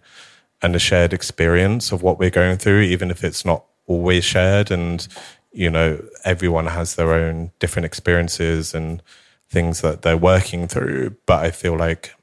and 0.62 0.76
a 0.76 0.80
shared 0.80 1.14
experience 1.14 1.94
of 1.94 2.04
what 2.04 2.20
we're 2.20 2.30
going 2.30 2.58
through, 2.58 2.82
even 2.82 3.12
if 3.12 3.24
it's 3.24 3.46
not 3.46 3.64
always 3.86 4.26
shared. 4.26 4.72
And, 4.72 5.08
you 5.54 5.70
know, 5.70 6.04
everyone 6.26 6.66
has 6.66 6.96
their 6.96 7.14
own 7.14 7.52
different 7.60 7.86
experiences 7.86 8.74
and 8.74 9.02
things 9.48 9.80
that 9.80 10.02
they're 10.02 10.18
working 10.18 10.68
through. 10.68 11.16
But 11.28 11.46
I 11.46 11.52
feel 11.52 11.78
like 11.78 12.14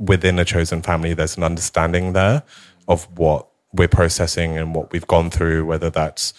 within 0.00 0.40
a 0.40 0.44
chosen 0.44 0.82
family, 0.82 1.14
there's 1.14 1.36
an 1.36 1.44
understanding 1.44 2.12
there 2.12 2.42
of 2.88 3.04
what 3.16 3.46
we're 3.72 3.86
processing 3.86 4.58
and 4.58 4.74
what 4.74 4.90
we've 4.90 5.06
gone 5.06 5.30
through, 5.30 5.64
whether 5.64 5.90
that's 5.90 6.34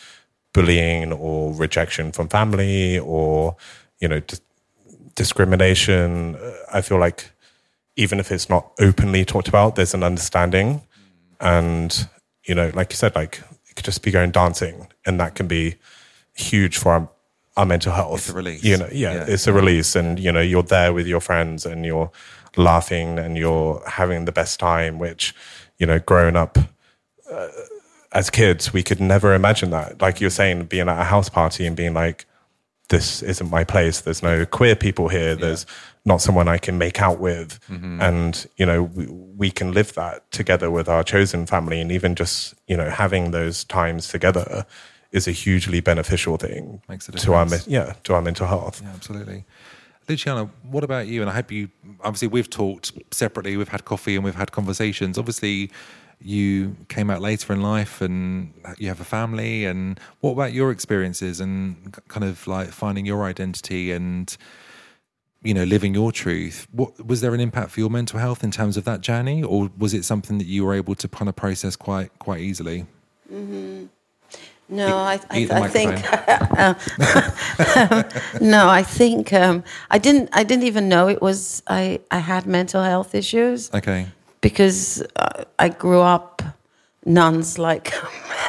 bullying 0.58 1.14
or 1.14 1.54
rejection 1.54 2.12
from 2.12 2.28
family 2.30 2.98
or, 3.00 3.56
you 4.00 4.08
know, 4.08 4.20
dis- 4.22 4.42
discrimination. 5.16 6.36
I 6.74 6.82
feel 6.82 6.98
like 7.00 7.32
even 7.96 8.20
if 8.20 8.32
it's 8.32 8.50
not 8.50 8.72
openly 8.80 9.24
talked 9.26 9.48
about, 9.48 9.76
there's 9.76 9.94
an 9.94 10.04
understanding. 10.04 10.82
And, 11.40 12.08
you 12.46 12.56
know, 12.56 12.72
like 12.74 12.92
you 12.92 12.96
said, 12.98 13.16
like 13.16 13.42
it 13.70 13.76
could 13.76 13.86
just 13.86 14.02
be 14.02 14.12
going 14.12 14.32
dancing 14.32 14.88
and 15.06 15.20
that 15.20 15.36
can 15.36 15.48
be 15.48 15.76
huge 16.34 16.78
for 16.78 16.92
our, 16.94 17.10
our 17.56 17.66
mental 17.66 17.94
health. 17.94 18.20
It's 18.20 18.30
a 18.30 18.34
release. 18.34 18.64
You 18.64 18.78
know, 18.78 18.90
yeah, 18.92 19.14
Yeah. 19.14 19.26
it's 19.28 19.48
a 19.48 19.54
release. 19.54 19.96
And, 19.96 20.20
you 20.20 20.32
know, 20.32 20.42
you're 20.42 20.64
there 20.64 20.92
with 20.94 21.08
your 21.08 21.22
friends 21.22 21.66
and 21.66 21.86
you're 21.86 22.12
laughing 22.56 23.20
and 23.20 23.38
you're 23.38 23.82
having 23.88 24.26
the 24.26 24.32
best 24.32 24.60
time, 24.60 24.98
which, 25.00 25.36
you 25.78 25.86
know, 25.86 26.00
growing 26.00 26.36
up 26.36 26.58
uh, 27.32 27.48
as 28.12 28.30
kids, 28.30 28.74
we 28.74 28.84
could 28.84 29.00
never 29.00 29.34
imagine 29.34 29.70
that. 29.72 30.02
Like 30.02 30.22
you're 30.22 30.30
saying, 30.30 30.66
being 30.66 30.90
at 30.90 31.00
a 31.00 31.04
house 31.04 31.30
party 31.30 31.66
and 31.66 31.76
being 31.76 31.94
like, 31.94 32.26
this 32.90 33.22
isn't 33.22 33.50
my 33.50 33.64
place. 33.64 34.02
There's 34.02 34.24
no 34.24 34.46
queer 34.46 34.76
people 34.76 35.10
here. 35.10 35.36
There's 35.36 35.66
not 36.06 36.22
someone 36.22 36.48
I 36.48 36.58
can 36.58 36.78
make 36.78 37.02
out 37.02 37.20
with. 37.20 37.60
Mm-hmm. 37.70 38.02
And, 38.02 38.48
you 38.56 38.66
know, 38.66 38.84
we, 38.84 39.08
we 39.08 39.52
can 39.52 39.74
live 39.74 39.94
that 39.96 40.30
together 40.32 40.72
with 40.72 40.88
our 40.88 41.04
chosen 41.04 41.46
family. 41.46 41.82
And 41.82 41.92
even 41.92 42.16
just, 42.16 42.54
you 42.66 42.78
know, 42.78 42.90
having 42.90 43.32
those 43.32 43.66
times 43.66 44.08
together 44.08 44.66
is 45.12 45.28
a 45.28 45.32
hugely 45.32 45.82
beneficial 45.82 46.38
thing 46.38 46.82
Makes 46.88 47.10
a 47.10 47.12
to 47.14 47.34
our, 47.34 47.48
yeah, 47.66 47.94
to 48.04 48.14
our 48.14 48.22
mental 48.22 48.48
health. 48.48 48.82
Yeah, 48.82 48.92
absolutely. 48.94 49.46
Luciana, 50.08 50.50
what 50.64 50.86
about 50.86 51.08
you? 51.08 51.20
And 51.22 51.30
I 51.30 51.34
hope 51.34 51.52
you, 51.52 51.70
obviously, 52.02 52.30
we've 52.30 52.50
talked 52.50 52.94
separately, 53.12 53.58
we've 53.58 53.68
had 53.68 53.84
coffee 53.84 54.16
and 54.16 54.24
we've 54.24 54.36
had 54.36 54.54
conversations. 54.54 55.18
Obviously, 55.18 55.72
you 56.20 56.76
came 56.90 57.10
out 57.10 57.22
later 57.22 57.54
in 57.54 57.62
life 57.62 58.02
and 58.02 58.54
you 58.78 58.88
have 58.88 59.00
a 59.00 59.06
family. 59.06 59.66
And 59.66 60.00
what 60.22 60.32
about 60.32 60.54
your 60.54 60.72
experiences 60.72 61.40
and 61.40 61.96
kind 62.08 62.26
of 62.26 62.48
like 62.48 62.70
finding 62.70 63.06
your 63.06 63.24
identity 63.24 63.92
and, 63.92 64.36
you 65.44 65.54
know, 65.54 65.64
living 65.64 65.94
your 65.94 66.12
truth? 66.12 66.68
What 66.72 67.06
was 67.06 67.22
there 67.22 67.34
an 67.34 67.40
impact 67.40 67.72
for 67.72 67.80
your 67.80 67.90
mental 67.90 68.20
health 68.20 68.44
in 68.44 68.52
terms 68.52 68.78
of 68.78 68.84
that 68.86 69.02
journey? 69.02 69.44
Or 69.44 69.70
was 69.78 69.94
it 69.94 70.06
something 70.06 70.38
that 70.40 70.48
you 70.48 70.66
were 70.66 70.74
able 70.74 70.96
to 70.96 71.08
kind 71.08 71.30
of 71.30 71.36
process 71.36 71.76
quite, 71.76 72.18
quite 72.20 72.42
easily? 72.42 72.86
No, 74.70 74.98
I, 74.98 75.20
I, 75.30 75.40
Eat 75.40 75.46
the 75.46 75.56
I 75.56 75.70
think 75.70 76.04
no, 78.42 78.68
I 78.68 78.84
think 78.84 79.32
um, 79.32 79.64
I 79.90 79.98
didn't. 79.98 80.28
I 80.34 80.44
didn't 80.44 80.66
even 80.66 80.90
know 80.90 81.08
it 81.08 81.22
was. 81.22 81.64
I 81.68 82.02
I 82.12 82.18
had 82.18 82.46
mental 82.46 82.84
health 82.84 83.16
issues 83.16 83.74
Okay. 83.74 84.08
Because 84.42 85.04
uh, 85.16 85.44
I 85.60 85.70
grew 85.70 86.02
up 86.02 86.42
nuns 87.06 87.58
like 87.58 87.94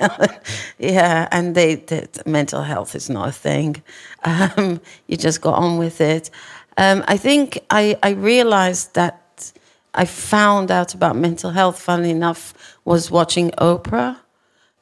yeah, 0.78 1.28
and 1.30 1.54
they, 1.54 1.76
they 1.76 2.06
mental 2.26 2.62
health 2.62 2.94
is 2.94 3.08
not 3.08 3.28
a 3.28 3.32
thing. 3.32 3.82
Um, 4.24 4.80
you 5.06 5.16
just 5.16 5.40
got 5.40 5.54
on 5.54 5.78
with 5.78 6.00
it. 6.00 6.30
Um, 6.76 7.04
I 7.08 7.16
think 7.16 7.58
I 7.70 7.96
I 8.02 8.10
realized 8.10 8.94
that 8.94 9.52
I 9.94 10.04
found 10.04 10.70
out 10.70 10.94
about 10.94 11.16
mental 11.16 11.50
health. 11.50 11.80
Funnily 11.80 12.10
enough, 12.10 12.54
was 12.84 13.10
watching 13.10 13.50
Oprah 13.52 14.18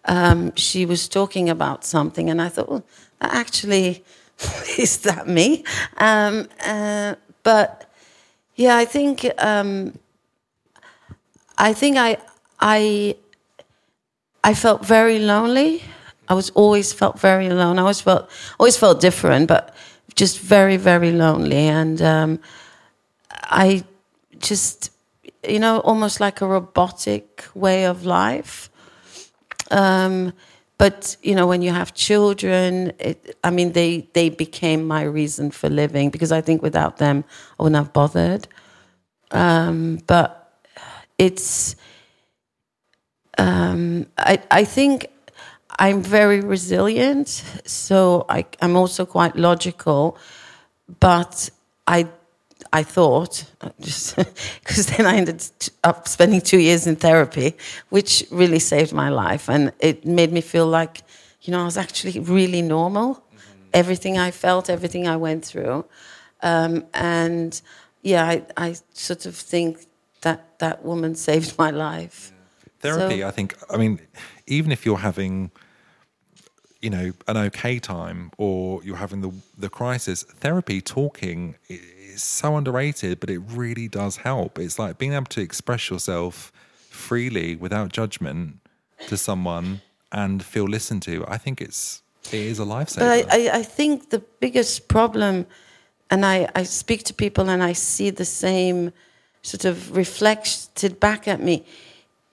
um, 0.06 0.54
she 0.54 0.86
was 0.86 1.08
talking 1.08 1.50
about 1.50 1.84
something, 1.84 2.30
and 2.30 2.40
I 2.40 2.48
thought, 2.48 2.68
well, 2.68 2.84
actually, 3.20 4.04
is 4.78 4.98
that 4.98 5.28
me? 5.28 5.64
Um, 5.98 6.48
uh, 6.64 7.16
but 7.42 7.90
yeah, 8.54 8.76
I 8.76 8.84
think 8.84 9.28
um, 9.38 9.98
I 11.58 11.72
think 11.72 11.96
I 11.96 12.18
I 12.60 13.16
I 14.44 14.54
felt 14.54 14.84
very 14.84 15.18
lonely. 15.18 15.82
I 16.28 16.34
was 16.34 16.50
always 16.50 16.92
felt 16.92 17.18
very 17.20 17.46
alone. 17.46 17.78
I 17.78 17.82
always 17.82 18.00
felt 18.00 18.30
always 18.58 18.76
felt 18.76 19.00
different, 19.00 19.48
but 19.48 19.74
just 20.14 20.40
very 20.40 20.76
very 20.76 21.12
lonely, 21.12 21.68
and 21.68 22.00
um, 22.02 22.40
I 23.30 23.84
just 24.38 24.90
you 25.48 25.58
know 25.58 25.80
almost 25.80 26.20
like 26.20 26.40
a 26.40 26.46
robotic 26.46 27.44
way 27.54 27.86
of 27.86 28.04
life. 28.04 28.70
Um, 29.70 30.32
but 30.78 31.16
you 31.22 31.34
know, 31.34 31.46
when 31.46 31.62
you 31.62 31.70
have 31.72 31.94
children, 31.94 32.92
it, 32.98 33.36
I 33.42 33.50
mean, 33.50 33.72
they 33.72 34.08
they 34.12 34.28
became 34.28 34.86
my 34.86 35.02
reason 35.02 35.50
for 35.50 35.68
living 35.68 36.10
because 36.10 36.32
I 36.32 36.40
think 36.40 36.62
without 36.62 36.98
them, 36.98 37.24
I 37.58 37.62
wouldn't 37.62 37.76
have 37.76 37.92
bothered. 37.92 38.46
Um, 39.30 40.00
but 40.06 40.45
it's, 41.18 41.76
um, 43.38 44.06
I 44.18 44.42
I 44.50 44.64
think 44.64 45.08
I'm 45.78 46.02
very 46.02 46.40
resilient, 46.40 47.28
so 47.66 48.24
I, 48.28 48.46
I'm 48.62 48.76
also 48.76 49.04
quite 49.04 49.36
logical, 49.36 50.16
but 51.00 51.50
I 51.86 52.08
I 52.72 52.82
thought, 52.82 53.44
just 53.80 54.16
because 54.16 54.86
then 54.86 55.06
I 55.06 55.16
ended 55.16 55.44
up 55.84 56.08
spending 56.08 56.40
two 56.40 56.58
years 56.58 56.86
in 56.86 56.96
therapy, 56.96 57.56
which 57.90 58.24
really 58.30 58.58
saved 58.58 58.92
my 58.92 59.08
life. 59.08 59.48
And 59.48 59.72
it 59.80 60.04
made 60.04 60.32
me 60.32 60.40
feel 60.40 60.66
like, 60.66 61.02
you 61.42 61.52
know, 61.52 61.60
I 61.62 61.64
was 61.64 61.76
actually 61.76 62.20
really 62.20 62.62
normal. 62.62 63.22
Everything 63.72 64.18
I 64.18 64.30
felt, 64.30 64.70
everything 64.70 65.06
I 65.06 65.16
went 65.16 65.44
through. 65.44 65.84
Um, 66.42 66.84
and 66.94 67.60
yeah, 68.02 68.24
I, 68.24 68.42
I 68.56 68.76
sort 68.92 69.26
of 69.26 69.34
think 69.34 69.86
that 70.58 70.68
that 70.76 70.84
woman 70.84 71.14
saved 71.14 71.58
my 71.58 71.70
life. 71.70 72.32
Therapy, 72.80 73.20
So- 73.20 73.28
I 73.28 73.30
think, 73.30 73.54
I 73.70 73.76
mean, 73.76 74.00
even 74.46 74.72
if 74.72 74.84
you're 74.84 74.98
having, 74.98 75.50
you 76.80 76.90
know, 76.90 77.12
an 77.26 77.36
okay 77.36 77.78
time 77.78 78.30
or 78.38 78.82
you're 78.84 78.96
having 78.96 79.20
the, 79.22 79.32
the 79.58 79.68
crisis, 79.68 80.22
therapy, 80.22 80.80
talking 80.80 81.56
is 81.68 82.22
so 82.22 82.56
underrated, 82.56 83.20
but 83.20 83.30
it 83.30 83.38
really 83.38 83.88
does 83.88 84.18
help. 84.18 84.58
It's 84.58 84.78
like 84.78 84.98
being 84.98 85.12
able 85.14 85.26
to 85.26 85.40
express 85.40 85.90
yourself 85.90 86.52
freely 86.90 87.56
without 87.56 87.92
judgment 87.92 88.58
to 89.08 89.16
someone 89.16 89.80
and 90.12 90.42
feel 90.42 90.64
listened 90.64 91.02
to. 91.02 91.24
I 91.28 91.38
think 91.38 91.60
it's, 91.60 92.02
it 92.28 92.34
is 92.34 92.58
a 92.58 92.64
lifesaver. 92.64 92.98
But 92.98 93.32
I, 93.32 93.48
I, 93.48 93.58
I 93.58 93.62
think 93.62 94.10
the 94.10 94.20
biggest 94.40 94.88
problem, 94.88 95.46
and 96.10 96.24
I, 96.24 96.48
I 96.54 96.62
speak 96.64 97.04
to 97.04 97.14
people 97.14 97.50
and 97.50 97.62
I 97.62 97.72
see 97.72 98.10
the 98.10 98.24
same 98.24 98.92
sort 99.46 99.64
of 99.64 99.96
reflected 99.96 100.98
back 100.98 101.28
at 101.28 101.40
me, 101.40 101.64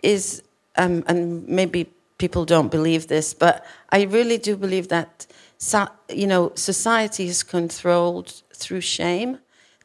is, 0.01 0.41
um, 0.75 1.03
and 1.07 1.47
maybe 1.47 1.85
people 2.17 2.43
don't 2.43 2.71
believe 2.71 3.07
this, 3.07 3.35
but 3.35 3.63
I 3.89 4.03
really 4.03 4.39
do 4.39 4.57
believe 4.57 4.87
that 4.87 5.27
you 6.09 6.27
know 6.27 6.51
society 6.55 7.25
is 7.27 7.43
controlled 7.43 8.41
through 8.53 8.81
shame. 8.81 9.37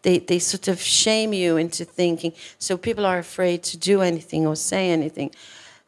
They 0.03 0.19
they 0.19 0.39
sort 0.39 0.69
of 0.69 0.81
shame 0.81 1.35
you 1.35 1.59
into 1.59 1.85
thinking. 1.85 2.33
So 2.59 2.79
people 2.79 3.05
are 3.05 3.19
afraid 3.19 3.63
to 3.65 3.77
do 3.77 4.01
anything 4.01 4.47
or 4.47 4.57
say 4.57 4.91
anything, 4.91 5.31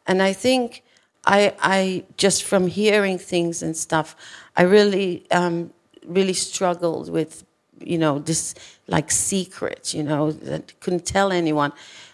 and 0.07 0.21
I 0.23 0.35
think 0.35 0.83
I 1.25 1.55
I 1.59 2.05
just 2.19 2.45
from 2.45 2.67
hearing 2.67 3.19
things 3.19 3.63
and 3.63 3.75
stuff, 3.77 4.15
I 4.57 4.63
really 4.63 5.25
um, 5.31 5.73
really 6.07 6.35
struggled 6.35 7.09
with 7.09 7.45
you 7.81 7.99
know 7.99 8.19
this 8.19 8.55
like 8.87 9.11
secret 9.11 9.95
you 9.95 10.03
know 10.03 10.33
that 10.33 10.79
couldn't 10.81 11.07
tell 11.07 11.33
anyone. 11.33 11.73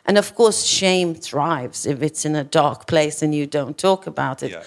And 0.09 0.19
of 0.19 0.35
course 0.35 0.65
shame 0.65 1.15
thrives 1.15 1.87
if 1.87 2.03
it's 2.03 2.25
in 2.25 2.37
a 2.37 2.45
dark 2.45 2.87
place 2.87 3.23
and 3.23 3.35
you 3.35 3.47
don't 3.47 3.77
talk 3.77 4.07
about 4.07 4.43
it. 4.43 4.53
Yeah. 4.53 4.63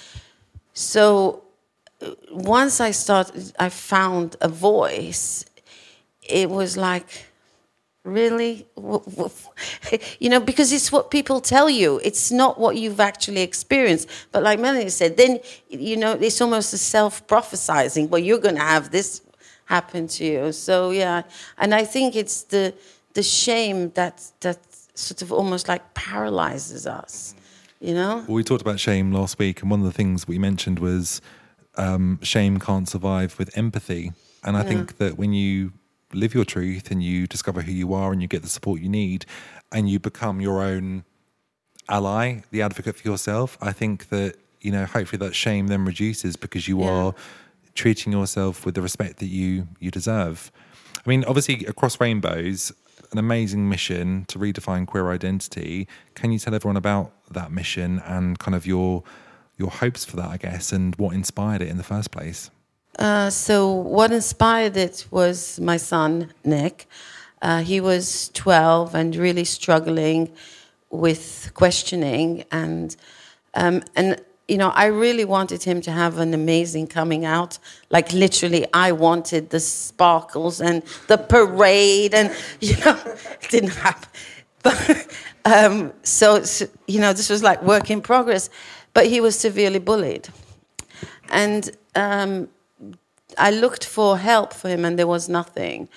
so 0.73 1.43
uh, 2.01 2.11
once 2.31 2.79
i 2.79 2.91
started 2.91 3.53
i 3.59 3.69
found 3.69 4.35
a 4.41 4.47
voice 4.49 5.45
it 6.29 6.49
was 6.49 6.77
like 6.77 7.29
really? 8.03 8.67
You 10.19 10.29
know 10.29 10.39
because 10.39 10.71
it's 10.71 10.91
what 10.91 11.11
people 11.11 11.41
tell 11.41 11.69
you. 11.69 11.99
It's 12.03 12.31
not 12.31 12.59
what 12.59 12.77
you've 12.77 12.99
actually 12.99 13.41
experienced. 13.41 14.07
But 14.31 14.43
like 14.43 14.59
melanie 14.59 14.89
said 14.89 15.17
then 15.17 15.39
you 15.69 15.97
know 15.97 16.13
it's 16.13 16.41
almost 16.41 16.73
a 16.73 16.77
self-prophesizing 16.77 18.09
well 18.09 18.19
you're 18.19 18.39
going 18.39 18.55
to 18.55 18.61
have 18.61 18.91
this 18.91 19.21
happen 19.69 20.07
to 20.07 20.23
you 20.25 20.51
so 20.51 20.89
yeah 20.91 21.21
and 21.61 21.73
i 21.81 21.83
think 21.85 22.15
it's 22.15 22.37
the 22.53 22.73
the 23.13 23.23
shame 23.23 23.91
that 23.91 24.15
that 24.41 24.57
sort 24.95 25.21
of 25.21 25.31
almost 25.31 25.67
like 25.67 25.83
paralyzes 25.93 26.85
us 26.87 27.35
you 27.79 27.93
know 27.93 28.15
Well, 28.27 28.35
we 28.35 28.43
talked 28.43 28.61
about 28.67 28.79
shame 28.79 29.07
last 29.19 29.39
week, 29.39 29.61
and 29.61 29.71
one 29.71 29.79
of 29.79 29.85
the 29.85 29.97
things 30.01 30.27
we 30.27 30.37
mentioned 30.39 30.79
was 30.79 31.21
um, 31.75 32.19
shame 32.21 32.59
can't 32.59 32.89
survive 32.89 33.39
with 33.39 33.49
empathy. 33.57 34.11
And 34.43 34.57
I 34.57 34.63
think 34.63 34.97
that 34.97 35.17
when 35.17 35.31
you 35.33 35.71
live 36.13 36.33
your 36.33 36.43
truth 36.45 36.91
and 36.91 37.01
you 37.01 37.25
discover 37.27 37.61
who 37.61 37.71
you 37.71 37.93
are 37.93 38.11
and 38.11 38.21
you 38.21 38.27
get 38.27 38.41
the 38.41 38.49
support 38.49 38.81
you 38.81 38.89
need 38.89 39.25
and 39.71 39.89
you 39.89 39.97
become 39.99 40.41
your 40.41 40.61
own 40.61 41.03
ally, 41.87 42.41
the 42.51 42.61
advocate 42.61 42.95
for 42.97 43.07
yourself, 43.07 43.57
I 43.61 43.71
think 43.71 44.09
that, 44.09 44.35
you 44.61 44.71
know, 44.71 44.85
hopefully 44.85 45.19
that 45.25 45.35
shame 45.35 45.67
then 45.67 45.85
reduces 45.85 46.35
because 46.35 46.67
you 46.67 46.81
Yeah. 46.81 46.89
are 46.91 47.15
treating 47.79 48.11
yourself 48.11 48.65
with 48.65 48.75
the 48.75 48.81
respect 48.81 49.19
that 49.19 49.27
you 49.27 49.65
you 49.79 49.89
deserve. 49.89 50.51
I 50.97 51.09
mean, 51.09 51.23
obviously 51.23 51.65
across 51.65 52.01
rainbows, 52.01 52.73
an 53.13 53.17
amazing 53.17 53.69
mission 53.69 54.25
to 54.25 54.37
redefine 54.37 54.85
queer 54.85 55.09
identity. 55.09 55.87
Can 56.13 56.33
you 56.33 56.39
tell 56.39 56.53
everyone 56.53 56.75
about 56.75 57.13
that 57.31 57.53
mission 57.53 58.01
and 58.05 58.37
kind 58.37 58.53
of 58.53 58.67
your 58.67 59.03
your 59.57 59.71
hopes 59.71 60.03
for 60.03 60.17
that, 60.17 60.29
I 60.29 60.37
guess, 60.37 60.73
and 60.73 60.93
what 60.97 61.13
inspired 61.15 61.61
it 61.61 61.69
in 61.69 61.77
the 61.77 61.89
first 61.93 62.11
place? 62.11 62.51
Uh, 62.97 63.29
so 63.29 63.71
what 63.71 64.11
inspired 64.11 64.75
it 64.75 65.05
was 65.09 65.57
my 65.61 65.77
son 65.77 66.33
Nick. 66.43 66.85
Uh, 67.41 67.61
he 67.61 67.79
was 67.79 68.29
12 68.33 68.93
and 68.93 69.15
really 69.15 69.45
struggling 69.45 70.29
with 70.89 71.51
questioning, 71.53 72.43
and 72.51 72.97
um, 73.53 73.83
and 73.95 74.19
you 74.49 74.57
know 74.57 74.69
I 74.69 74.85
really 74.85 75.25
wanted 75.25 75.63
him 75.63 75.81
to 75.81 75.91
have 75.91 76.17
an 76.17 76.33
amazing 76.33 76.87
coming 76.87 77.25
out. 77.25 77.59
Like 77.89 78.11
literally, 78.13 78.65
I 78.73 78.91
wanted 78.91 79.49
the 79.49 79.59
sparkles 79.59 80.61
and 80.61 80.83
the 81.07 81.17
parade, 81.17 82.13
and 82.13 82.35
you 82.59 82.75
know, 82.77 82.99
it 83.41 83.49
didn't 83.49 83.75
happen. 83.75 84.09
But 84.61 85.07
um, 85.45 85.93
so, 86.03 86.43
so 86.43 86.67
you 86.85 86.99
know, 86.99 87.13
this 87.13 87.29
was 87.29 87.41
like 87.41 87.63
work 87.63 87.89
in 87.89 88.01
progress. 88.01 88.49
But 88.93 89.05
he 89.05 89.21
was 89.21 89.39
severely 89.39 89.79
bullied, 89.79 90.27
and. 91.29 91.69
Um, 91.95 92.49
I 93.37 93.51
looked 93.51 93.85
for 93.85 94.17
help 94.17 94.53
for 94.53 94.69
him, 94.69 94.83
and 94.85 94.97
there 94.97 95.07
was 95.07 95.29
nothing. 95.29 95.87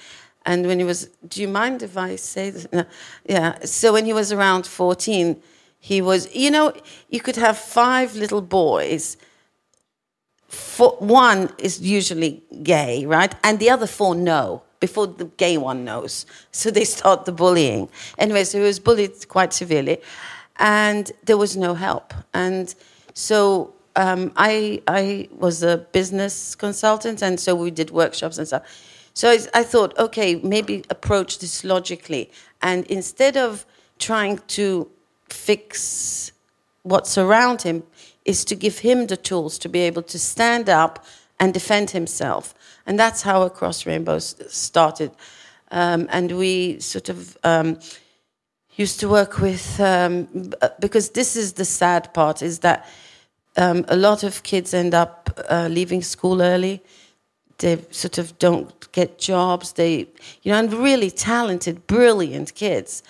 And 0.44 0.66
when 0.66 0.78
he 0.78 0.84
was, 0.84 1.08
do 1.28 1.40
you 1.40 1.48
mind 1.48 1.82
if 1.82 1.96
I 1.96 2.16
say 2.16 2.50
this? 2.50 2.66
No. 2.72 2.84
Yeah. 3.24 3.58
So 3.64 3.92
when 3.92 4.04
he 4.04 4.12
was 4.12 4.32
around 4.32 4.66
14, 4.66 5.40
he 5.84 6.00
was, 6.00 6.32
you 6.32 6.48
know, 6.48 6.72
you 7.10 7.20
could 7.20 7.34
have 7.34 7.58
five 7.58 8.14
little 8.14 8.40
boys. 8.40 9.16
For, 10.46 10.92
one 11.00 11.50
is 11.58 11.80
usually 11.80 12.40
gay, 12.62 13.04
right? 13.04 13.34
And 13.42 13.58
the 13.58 13.68
other 13.68 13.88
four 13.88 14.14
know 14.14 14.62
before 14.78 15.08
the 15.08 15.24
gay 15.24 15.58
one 15.58 15.84
knows. 15.84 16.24
So 16.52 16.70
they 16.70 16.84
start 16.84 17.24
the 17.24 17.32
bullying. 17.32 17.88
Anyway, 18.16 18.44
so 18.44 18.58
he 18.58 18.64
was 18.64 18.78
bullied 18.78 19.26
quite 19.26 19.52
severely, 19.52 19.98
and 20.58 21.10
there 21.24 21.36
was 21.36 21.56
no 21.56 21.74
help. 21.74 22.14
And 22.32 22.72
so 23.14 23.74
um, 23.96 24.30
I 24.36 24.82
I 24.86 25.28
was 25.36 25.64
a 25.64 25.78
business 25.78 26.54
consultant, 26.54 27.22
and 27.22 27.40
so 27.40 27.56
we 27.56 27.72
did 27.72 27.90
workshops 27.90 28.38
and 28.38 28.46
stuff. 28.46 28.62
So 29.14 29.30
I, 29.30 29.38
I 29.52 29.64
thought, 29.64 29.98
okay, 29.98 30.36
maybe 30.36 30.84
approach 30.90 31.40
this 31.40 31.64
logically, 31.64 32.30
and 32.60 32.86
instead 32.86 33.36
of 33.36 33.66
trying 33.98 34.38
to 34.58 34.88
fix 35.32 36.32
what's 36.82 37.16
around 37.16 37.62
him, 37.62 37.82
is 38.24 38.44
to 38.44 38.54
give 38.54 38.78
him 38.78 39.06
the 39.06 39.16
tools 39.16 39.58
to 39.58 39.68
be 39.68 39.80
able 39.80 40.02
to 40.02 40.18
stand 40.18 40.68
up 40.68 41.04
and 41.38 41.52
defend 41.52 41.90
himself, 41.90 42.54
and 42.86 42.98
that's 42.98 43.22
how 43.22 43.42
Across 43.42 43.86
Rainbows 43.86 44.36
started. 44.48 45.10
Um, 45.70 46.06
and 46.10 46.32
we 46.32 46.80
sort 46.80 47.08
of 47.08 47.36
um, 47.44 47.78
used 48.76 49.00
to 49.00 49.08
work 49.08 49.40
with 49.40 49.80
um, 49.80 50.52
because 50.78 51.10
this 51.10 51.36
is 51.36 51.54
the 51.54 51.64
sad 51.64 52.12
part 52.14 52.42
is 52.42 52.60
that 52.60 52.86
um, 53.56 53.84
a 53.88 53.96
lot 53.96 54.22
of 54.22 54.42
kids 54.42 54.72
end 54.74 54.94
up 54.94 55.30
uh, 55.50 55.68
leaving 55.70 56.02
school 56.02 56.42
early. 56.42 56.82
They 57.58 57.78
sort 57.90 58.18
of 58.18 58.38
don't 58.38 58.92
get 58.92 59.18
jobs. 59.18 59.72
They, 59.72 60.08
you 60.42 60.52
know, 60.52 60.58
and 60.58 60.72
really 60.72 61.10
talented, 61.10 61.86
brilliant 61.86 62.54
kids, 62.54 63.02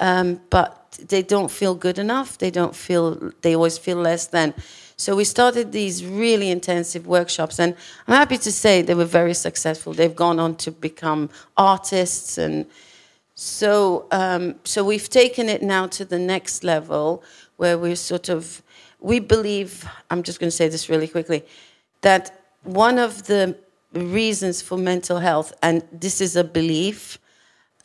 um, 0.00 0.40
but 0.50 0.98
they 1.08 1.22
don't 1.22 1.50
feel 1.50 1.74
good 1.74 1.98
enough. 1.98 2.36
They 2.38 2.50
don't 2.50 2.74
feel. 2.74 3.32
They 3.42 3.54
always 3.54 3.78
feel 3.78 3.98
less 3.98 4.26
than. 4.26 4.54
So 4.96 5.16
we 5.16 5.24
started 5.24 5.72
these 5.72 6.04
really 6.04 6.50
intensive 6.50 7.06
workshops, 7.06 7.58
and 7.58 7.74
I'm 8.06 8.16
happy 8.16 8.36
to 8.38 8.52
say 8.52 8.82
they 8.82 8.94
were 8.94 9.06
very 9.06 9.34
successful. 9.34 9.94
They've 9.94 10.16
gone 10.16 10.38
on 10.38 10.56
to 10.56 10.70
become 10.70 11.30
artists 11.56 12.36
and 12.36 12.66
so, 13.42 14.06
um, 14.10 14.56
so 14.64 14.84
we've 14.84 15.08
taken 15.08 15.48
it 15.48 15.62
now 15.62 15.86
to 15.86 16.04
the 16.04 16.18
next 16.18 16.62
level 16.62 17.24
where 17.56 17.78
we're 17.78 17.96
sort 17.96 18.28
of, 18.28 18.62
we 19.00 19.18
believe, 19.18 19.88
I'm 20.10 20.22
just 20.22 20.38
going 20.40 20.48
to 20.48 20.54
say 20.54 20.68
this 20.68 20.90
really 20.90 21.08
quickly, 21.08 21.46
that 22.02 22.38
one 22.64 22.98
of 22.98 23.28
the 23.28 23.56
reasons 23.94 24.60
for 24.60 24.76
mental 24.76 25.20
health, 25.20 25.54
and 25.62 25.82
this 25.90 26.20
is 26.20 26.36
a 26.36 26.44
belief, 26.44 27.18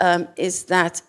um, 0.02 0.28
is 0.36 0.66
that 0.66 1.02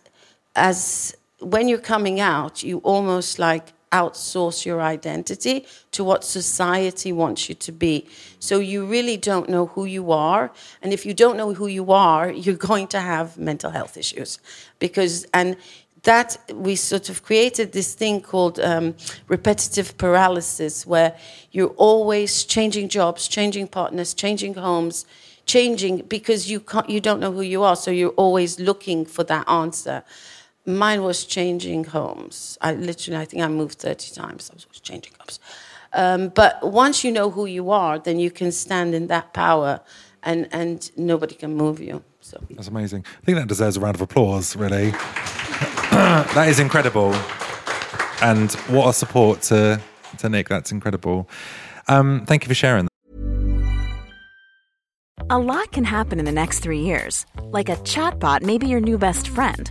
as 0.57 1.17
when 1.41 1.69
you're 1.69 1.79
coming 1.79 2.19
out, 2.19 2.63
you 2.63 2.79
almost 2.79 3.39
like 3.39 3.73
outsource 3.93 4.67
your 4.67 4.83
identity 4.83 5.65
to 5.93 6.03
what 6.03 6.25
society 6.25 7.13
wants 7.13 7.49
you 7.49 7.55
to 7.55 7.73
be. 7.73 8.07
So 8.41 8.59
you 8.59 8.85
really 8.85 9.17
don't 9.17 9.49
know 9.49 9.67
who 9.67 9.85
you 9.85 10.11
are. 10.13 10.51
And 10.83 10.93
if 10.93 11.07
you 11.07 11.15
don't 11.15 11.37
know 11.37 11.55
who 11.55 11.67
you 11.67 11.93
are, 11.93 12.31
you're 12.45 12.57
going 12.57 12.89
to 12.89 13.01
have 13.01 13.39
mental 13.39 13.71
health 13.71 13.97
issues. 13.97 14.39
Because, 14.79 15.25
and 15.33 15.57
that 16.03 16.37
we 16.53 16.77
sort 16.77 17.09
of 17.09 17.23
created 17.23 17.73
this 17.73 17.95
thing 17.95 18.21
called 18.21 18.61
um, 18.61 18.95
repetitive 19.29 19.97
paralysis, 19.99 20.87
where 20.87 21.17
you're 21.51 21.75
always 21.77 22.45
changing 22.45 22.89
jobs, 22.89 23.27
changing 23.27 23.67
partners, 23.67 24.15
changing 24.15 24.55
homes, 24.55 25.05
changing 25.47 25.99
because 26.09 26.51
you 26.51 26.61
can't, 26.61 26.89
you 26.91 27.01
don't 27.01 27.21
know 27.21 27.33
who 27.33 27.41
you 27.41 27.63
are, 27.63 27.77
so 27.77 27.91
you're 27.91 28.11
always 28.11 28.61
looking 28.61 29.05
for 29.05 29.25
that 29.25 29.49
answer. 29.49 30.05
Mine 30.67 31.03
was 31.03 31.25
changing 31.25 31.85
homes. 31.85 32.59
I 32.61 32.75
literally, 32.75 33.21
I 33.21 33.25
think 33.25 33.43
I 33.43 33.49
moved 33.49 33.79
30 33.79 34.13
times. 34.13 34.51
I 34.51 34.55
was 34.55 34.65
always 34.65 34.81
changing 34.81 35.13
homes. 35.19 35.39
Um, 35.93 36.29
but 36.29 36.73
once 36.73 37.05
you 37.05 37.13
know 37.13 37.31
who 37.31 37.47
you 37.47 37.71
are, 37.71 37.99
then 37.99 38.19
you 38.19 38.31
can 38.31 38.51
stand 38.51 38.95
in 38.95 39.07
that 39.07 39.33
power 39.33 39.81
and, 40.25 40.49
and 40.51 40.91
nobody 40.97 41.35
can 41.35 41.57
move 41.57 41.81
you. 41.81 42.03
So. 42.21 42.43
That's 42.51 42.67
amazing. 42.67 43.05
I 43.23 43.25
think 43.25 43.39
that 43.39 43.47
deserves 43.47 43.77
a 43.77 43.81
round 43.81 43.95
of 43.95 44.01
applause, 44.01 44.57
really. 44.57 44.91
that 45.91 46.47
is 46.49 46.59
incredible. 46.59 47.15
And 48.21 48.53
what 48.69 48.89
a 48.89 48.93
support 48.93 49.43
to, 49.43 49.81
to 50.19 50.29
Nick. 50.29 50.49
That's 50.49 50.73
incredible. 50.73 51.29
Um, 51.87 52.25
thank 52.27 52.43
you 52.43 52.49
for 52.49 52.55
sharing. 52.55 52.89
A 55.31 55.39
lot 55.39 55.71
can 55.73 55.85
happen 55.85 56.19
in 56.19 56.25
the 56.25 56.33
next 56.33 56.61
three 56.61 56.81
years. 56.81 57.27
Like 57.41 57.69
a 57.69 57.77
chatbot 57.77 58.43
may 58.43 58.59
be 58.59 58.67
your 58.67 58.81
new 58.81 58.99
best 58.99 59.29
friend. 59.29 59.71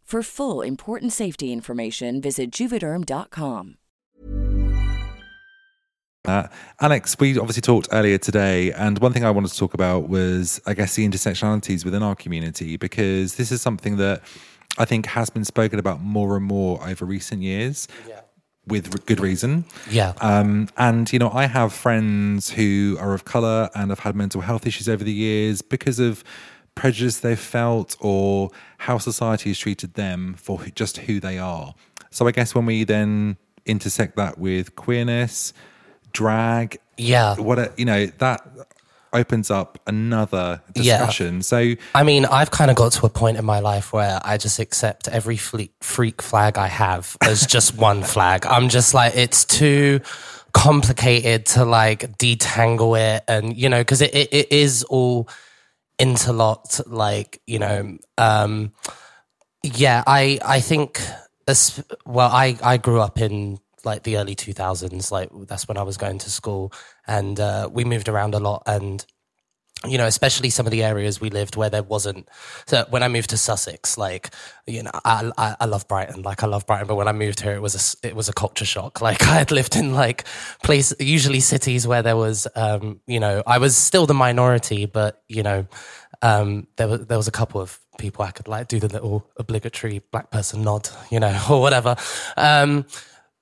For 0.11 0.21
full 0.21 0.61
important 0.61 1.13
safety 1.13 1.53
information, 1.53 2.19
visit 2.19 2.51
juvederm.com. 2.51 3.77
Uh, 6.25 6.47
Alex, 6.81 7.15
we 7.17 7.39
obviously 7.39 7.61
talked 7.61 7.87
earlier 7.93 8.17
today, 8.17 8.73
and 8.73 8.99
one 8.99 9.13
thing 9.13 9.23
I 9.23 9.31
wanted 9.31 9.51
to 9.51 9.57
talk 9.57 9.73
about 9.73 10.09
was, 10.09 10.59
I 10.65 10.73
guess, 10.73 10.95
the 10.95 11.07
intersectionalities 11.07 11.85
within 11.85 12.03
our 12.03 12.13
community, 12.13 12.75
because 12.75 13.35
this 13.35 13.53
is 13.53 13.61
something 13.61 13.95
that 13.97 14.21
I 14.77 14.83
think 14.83 15.05
has 15.05 15.29
been 15.29 15.45
spoken 15.45 15.79
about 15.79 16.01
more 16.01 16.35
and 16.35 16.45
more 16.45 16.85
over 16.85 17.05
recent 17.05 17.41
years. 17.41 17.87
With 18.67 19.05
good 19.05 19.21
reason. 19.21 19.63
Yeah. 19.89 20.13
Um, 20.19 20.67
and, 20.77 21.11
you 21.11 21.19
know, 21.19 21.31
I 21.31 21.45
have 21.45 21.73
friends 21.73 22.49
who 22.49 22.95
are 22.99 23.13
of 23.13 23.23
color 23.23 23.69
and 23.73 23.89
have 23.89 23.99
had 23.99 24.15
mental 24.15 24.41
health 24.41 24.67
issues 24.67 24.87
over 24.87 25.03
the 25.03 25.11
years 25.11 25.63
because 25.63 25.99
of 25.99 26.23
prejudice 26.75 27.19
they've 27.19 27.39
felt 27.39 27.95
or 27.99 28.49
how 28.79 28.97
society 28.97 29.49
has 29.49 29.59
treated 29.59 29.93
them 29.95 30.35
for 30.37 30.57
who- 30.59 30.71
just 30.71 30.97
who 30.99 31.19
they 31.19 31.37
are. 31.37 31.73
So 32.09 32.27
I 32.27 32.31
guess 32.31 32.55
when 32.55 32.65
we 32.65 32.83
then 32.83 33.37
intersect 33.65 34.15
that 34.17 34.37
with 34.37 34.75
queerness, 34.75 35.53
drag, 36.13 36.79
Yeah. 36.97 37.35
what 37.35 37.59
a, 37.59 37.71
you 37.77 37.85
know, 37.85 38.07
that 38.17 38.41
opens 39.13 39.51
up 39.51 39.77
another 39.87 40.61
Yeah. 40.73 40.97
discussion. 40.97 41.41
So 41.41 41.73
I 41.93 42.03
mean, 42.03 42.25
I've 42.25 42.51
kind 42.51 42.71
of 42.71 42.77
got 42.77 42.93
to 42.93 43.05
a 43.05 43.09
point 43.09 43.37
in 43.37 43.43
my 43.45 43.59
life 43.59 43.91
where 43.91 44.19
I 44.23 44.37
just 44.37 44.57
accept 44.59 45.07
every 45.09 45.35
fle- 45.37 45.69
freak 45.81 46.21
flag 46.21 46.57
I 46.57 46.67
have 46.67 47.17
as 47.21 47.45
just 47.45 47.75
one 47.89 48.03
flag. 48.03 48.45
I'm 48.45 48.69
just 48.69 48.93
like, 48.93 49.15
it's 49.15 49.43
too 49.45 49.99
complicated 50.53 51.45
to 51.47 51.65
like 51.65 52.17
detangle 52.17 52.97
it. 52.99 53.23
And, 53.27 53.55
you 53.57 53.67
know, 53.69 53.79
because 53.81 54.01
it, 54.01 54.13
it, 54.15 54.29
it 54.33 54.51
is 54.51 54.83
all 54.83 55.27
interlocked, 56.01 56.81
like, 56.87 57.41
you 57.45 57.59
know, 57.59 57.97
um, 58.17 58.73
yeah, 59.61 60.03
I, 60.07 60.39
I 60.43 60.59
think, 60.59 60.99
well, 62.05 62.29
I, 62.31 62.57
I 62.63 62.77
grew 62.77 62.99
up 62.99 63.21
in 63.21 63.59
like 63.85 64.01
the 64.03 64.17
early 64.17 64.35
2000s, 64.35 65.11
like 65.11 65.29
that's 65.47 65.67
when 65.67 65.77
I 65.77 65.83
was 65.83 65.97
going 65.97 66.17
to 66.19 66.31
school 66.31 66.73
and 67.07 67.39
uh, 67.39 67.69
we 67.71 67.83
moved 67.83 68.09
around 68.09 68.33
a 68.33 68.39
lot 68.39 68.63
and 68.65 69.05
you 69.87 69.97
know, 69.97 70.05
especially 70.05 70.49
some 70.49 70.67
of 70.67 70.71
the 70.71 70.83
areas 70.83 71.19
we 71.19 71.29
lived 71.29 71.55
where 71.55 71.69
there 71.69 71.83
wasn't. 71.83 72.29
So 72.67 72.85
when 72.89 73.03
I 73.03 73.07
moved 73.07 73.31
to 73.31 73.37
Sussex, 73.37 73.97
like 73.97 74.29
you 74.67 74.83
know, 74.83 74.91
I, 75.05 75.31
I 75.37 75.55
I 75.61 75.65
love 75.65 75.87
Brighton, 75.87 76.21
like 76.21 76.43
I 76.43 76.47
love 76.47 76.65
Brighton, 76.67 76.87
but 76.87 76.95
when 76.95 77.07
I 77.07 77.13
moved 77.13 77.41
here, 77.41 77.53
it 77.53 77.61
was 77.61 77.75
a 78.03 78.07
it 78.07 78.15
was 78.15 78.29
a 78.29 78.33
culture 78.33 78.65
shock. 78.65 79.01
Like 79.11 79.23
I 79.23 79.35
had 79.39 79.51
lived 79.51 79.75
in 79.75 79.93
like 79.93 80.25
place, 80.63 80.93
usually 80.99 81.39
cities 81.39 81.87
where 81.87 82.03
there 82.03 82.15
was, 82.15 82.47
um, 82.55 83.01
you 83.07 83.19
know, 83.19 83.43
I 83.45 83.57
was 83.57 83.75
still 83.75 84.05
the 84.05 84.13
minority, 84.13 84.85
but 84.85 85.21
you 85.27 85.43
know, 85.43 85.65
um, 86.21 86.67
there 86.77 86.87
was 86.87 87.05
there 87.07 87.17
was 87.17 87.27
a 87.27 87.31
couple 87.31 87.59
of 87.59 87.79
people 87.97 88.23
I 88.23 88.31
could 88.31 88.47
like 88.47 88.67
do 88.67 88.79
the 88.79 88.87
little 88.87 89.27
obligatory 89.37 90.01
black 90.11 90.29
person 90.31 90.61
nod, 90.63 90.89
you 91.09 91.19
know, 91.19 91.37
or 91.49 91.61
whatever. 91.61 91.95
Um, 92.37 92.85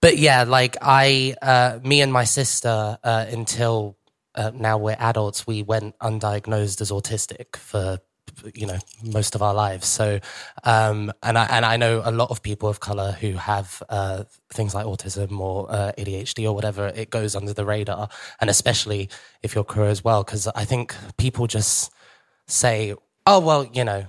but 0.02 0.18
yeah, 0.18 0.44
like 0.44 0.78
I, 0.82 1.36
uh, 1.42 1.80
me 1.84 2.02
and 2.02 2.14
my 2.14 2.24
sister, 2.24 2.98
uh, 3.04 3.26
until 3.30 3.98
uh, 4.40 4.52
now 4.56 4.78
we're 4.78 4.96
adults, 5.00 5.46
we 5.46 5.62
went 5.62 6.00
undiagnosed 6.00 6.80
as 6.80 6.92
autistic 6.92 7.58
for 7.58 8.00
you 8.54 8.66
know 8.66 8.78
most 9.04 9.36
of 9.36 9.42
our 9.42 9.54
lives. 9.54 9.86
So, 9.86 10.22
um, 10.64 11.12
and 11.22 11.38
I 11.38 11.46
and 11.46 11.66
I 11.66 11.76
know 11.76 12.02
a 12.06 12.12
lot 12.12 12.30
of 12.32 12.42
people 12.42 12.70
of 12.70 12.80
color 12.80 13.12
who 13.12 13.34
have 13.34 13.84
uh, 13.90 14.24
things 14.50 14.74
like 14.74 14.86
autism 14.86 15.40
or 15.42 15.70
uh, 15.70 15.92
ADHD 15.98 16.46
or 16.46 16.54
whatever. 16.54 16.88
It 16.88 17.10
goes 17.10 17.36
under 17.36 17.54
the 17.54 17.66
radar, 17.66 18.08
and 18.40 18.50
especially 18.50 19.10
if 19.44 19.56
you're 19.56 19.66
queer 19.66 19.88
as 19.88 20.06
well, 20.06 20.24
because 20.24 20.48
I 20.48 20.64
think 20.64 20.96
people 21.18 21.46
just 21.46 21.92
say, 22.48 22.96
"Oh 23.26 23.40
well, 23.40 23.70
you 23.74 23.84
know." 23.84 24.06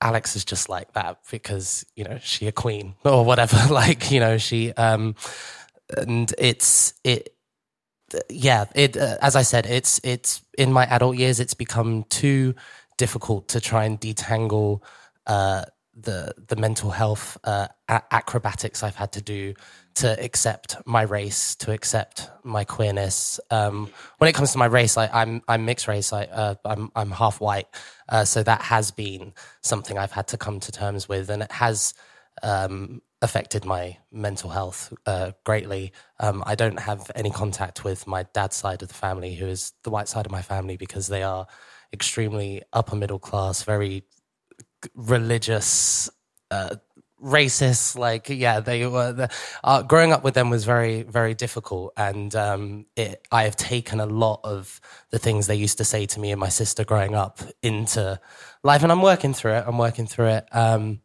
Alex 0.00 0.36
is 0.36 0.44
just 0.44 0.68
like 0.68 0.92
that 0.92 1.18
because 1.28 1.84
you 1.96 2.04
know 2.04 2.20
she 2.22 2.46
a 2.46 2.52
queen 2.52 2.94
or 3.04 3.24
whatever. 3.24 3.58
like 3.74 4.12
you 4.12 4.20
know 4.20 4.38
she, 4.38 4.72
um, 4.74 5.16
and 5.96 6.32
it's 6.38 6.94
it 7.02 7.34
yeah 8.30 8.64
it 8.74 8.96
uh, 8.96 9.16
as 9.22 9.36
i 9.36 9.42
said 9.42 9.66
it's 9.66 10.00
it's 10.04 10.42
in 10.56 10.72
my 10.72 10.86
adult 10.86 11.16
years 11.16 11.40
it's 11.40 11.54
become 11.54 12.04
too 12.04 12.54
difficult 12.98 13.48
to 13.48 13.60
try 13.60 13.84
and 13.84 14.00
detangle 14.00 14.82
uh 15.26 15.64
the 15.94 16.32
the 16.48 16.56
mental 16.56 16.90
health 16.90 17.36
uh 17.44 17.68
acrobatics 17.88 18.82
i've 18.82 18.96
had 18.96 19.12
to 19.12 19.20
do 19.22 19.54
to 19.98 20.24
accept 20.24 20.76
my 20.86 21.02
race 21.02 21.56
to 21.56 21.72
accept 21.72 22.30
my 22.44 22.62
queerness. 22.62 23.40
Um 23.50 23.90
when 24.18 24.30
it 24.30 24.32
comes 24.34 24.52
to 24.52 24.58
my 24.58 24.66
race 24.66 24.96
I, 24.96 25.08
i'm 25.12 25.42
i'm 25.48 25.64
mixed 25.64 25.88
race. 25.88 26.12
I 26.12 26.24
uh, 26.24 26.54
i'm 26.64 26.92
i'm 26.94 27.10
half 27.10 27.40
white. 27.40 27.66
Uh, 28.08 28.24
so 28.24 28.44
that 28.44 28.62
has 28.62 28.92
been 28.92 29.32
something 29.62 29.98
i've 29.98 30.12
had 30.12 30.28
to 30.28 30.38
come 30.38 30.60
to 30.60 30.72
terms 30.72 31.08
with. 31.08 31.30
And 31.30 31.42
it 31.42 31.50
has 31.50 31.94
um 32.44 33.02
affected 33.20 33.64
my 33.64 33.96
mental 34.12 34.50
health 34.50 34.92
uh, 35.06 35.32
greatly. 35.44 35.92
Um, 36.20 36.42
I 36.46 36.54
don't 36.54 36.78
have 36.78 37.10
any 37.14 37.30
contact 37.30 37.84
with 37.84 38.06
my 38.06 38.24
dad's 38.32 38.56
side 38.56 38.82
of 38.82 38.88
the 38.88 38.94
family, 38.94 39.34
who 39.34 39.46
is 39.46 39.72
the 39.82 39.90
white 39.90 40.08
side 40.08 40.26
of 40.26 40.32
my 40.32 40.42
family, 40.42 40.76
because 40.76 41.08
they 41.08 41.22
are 41.22 41.46
extremely 41.92 42.62
upper 42.72 42.94
middle 42.96 43.18
class, 43.18 43.62
very 43.64 44.04
religious, 44.94 46.08
uh, 46.50 46.76
racist. 47.20 47.98
Like, 47.98 48.28
yeah, 48.28 48.60
they 48.60 48.86
were. 48.86 49.12
The, 49.12 49.30
uh, 49.64 49.82
growing 49.82 50.12
up 50.12 50.22
with 50.22 50.34
them 50.34 50.50
was 50.50 50.64
very, 50.64 51.02
very 51.02 51.34
difficult, 51.34 51.94
and 51.96 52.34
um, 52.36 52.86
it, 52.94 53.26
I 53.32 53.42
have 53.44 53.56
taken 53.56 53.98
a 53.98 54.06
lot 54.06 54.40
of 54.44 54.80
the 55.10 55.18
things 55.18 55.48
they 55.48 55.56
used 55.56 55.78
to 55.78 55.84
say 55.84 56.06
to 56.06 56.20
me 56.20 56.30
and 56.30 56.40
my 56.40 56.50
sister 56.50 56.84
growing 56.84 57.16
up 57.16 57.40
into 57.62 58.20
life, 58.62 58.84
and 58.84 58.92
I'm 58.92 59.02
working 59.02 59.34
through 59.34 59.54
it. 59.54 59.64
I'm 59.66 59.78
working 59.78 60.06
through 60.06 60.28
it. 60.28 60.48
Um, 60.52 61.00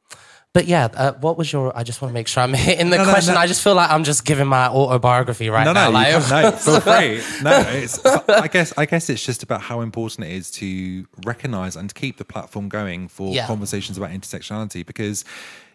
but 0.53 0.67
yeah, 0.67 0.87
uh, 0.93 1.13
what 1.13 1.37
was 1.37 1.51
your? 1.51 1.75
I 1.75 1.83
just 1.83 2.01
want 2.01 2.11
to 2.11 2.13
make 2.13 2.27
sure 2.27 2.43
I'm 2.43 2.53
hitting 2.67 2.89
the 2.91 2.97
No, 2.97 3.03
no, 3.05 3.09
question. 3.11 3.33
no. 3.33 3.39
I 3.39 3.47
just 3.47 3.63
feel 3.63 3.73
like 3.75 3.89
I'm 3.89 4.03
just 4.03 4.23
giving 4.23 4.47
my 4.47 4.67
autobiography 4.67 5.49
right 5.49 5.65
no, 5.65 5.73
now. 5.73 5.85
no, 5.87 5.91
like, 5.91 6.29
no, 6.29 6.51
feel 6.51 6.79
free. 6.79 7.21
No, 7.43 7.59
it's, 7.67 8.03
I 8.29 8.47
guess 8.47 8.73
I 8.77 8.85
guess 8.85 9.09
it's 9.09 9.25
just 9.25 9.41
about 9.43 9.61
how 9.61 9.81
important 9.81 10.27
it 10.27 10.33
is 10.33 10.51
to 10.51 11.07
recognise 11.25 11.75
and 11.75 11.93
keep 11.93 12.17
the 12.17 12.25
platform 12.25 12.69
going 12.69 13.07
for 13.07 13.33
Yeah. 13.33 13.47
conversations 13.47 13.97
about 13.97 14.11
intersectionality 14.11 14.85
because. 14.85 15.25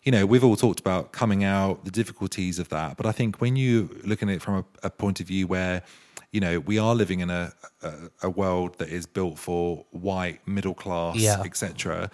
You 0.05 0.13
know, 0.13 0.25
we've 0.27 0.45
all 0.45 0.57
talked 0.57 0.79
about 0.81 1.13
coming 1.13 1.43
out, 1.45 1.85
the 1.85 1.91
difficulties 1.91 2.59
of 2.61 2.69
that, 2.71 2.97
but 2.97 3.05
I 3.05 3.13
think 3.13 3.41
when 3.43 3.57
you 3.57 3.91
looking 4.05 4.31
at 4.31 4.37
it 4.37 4.43
from 4.43 4.55
a, 4.55 4.65
a 4.87 4.91
point 4.91 5.21
of 5.21 5.27
view 5.27 5.47
where, 5.49 5.83
you 6.31 6.41
know, 6.41 6.61
we 6.61 6.79
are 6.79 6.95
living 6.95 7.19
in 7.21 7.29
a, 7.31 7.53
a 7.83 7.93
a 8.23 8.31
world 8.31 8.79
that 8.79 8.89
is 8.89 9.07
built 9.07 9.39
for 9.39 9.85
white 9.91 10.39
middle 10.47 10.73
class, 10.73 11.17
Yeah. 11.17 11.43
etc. 11.45 12.11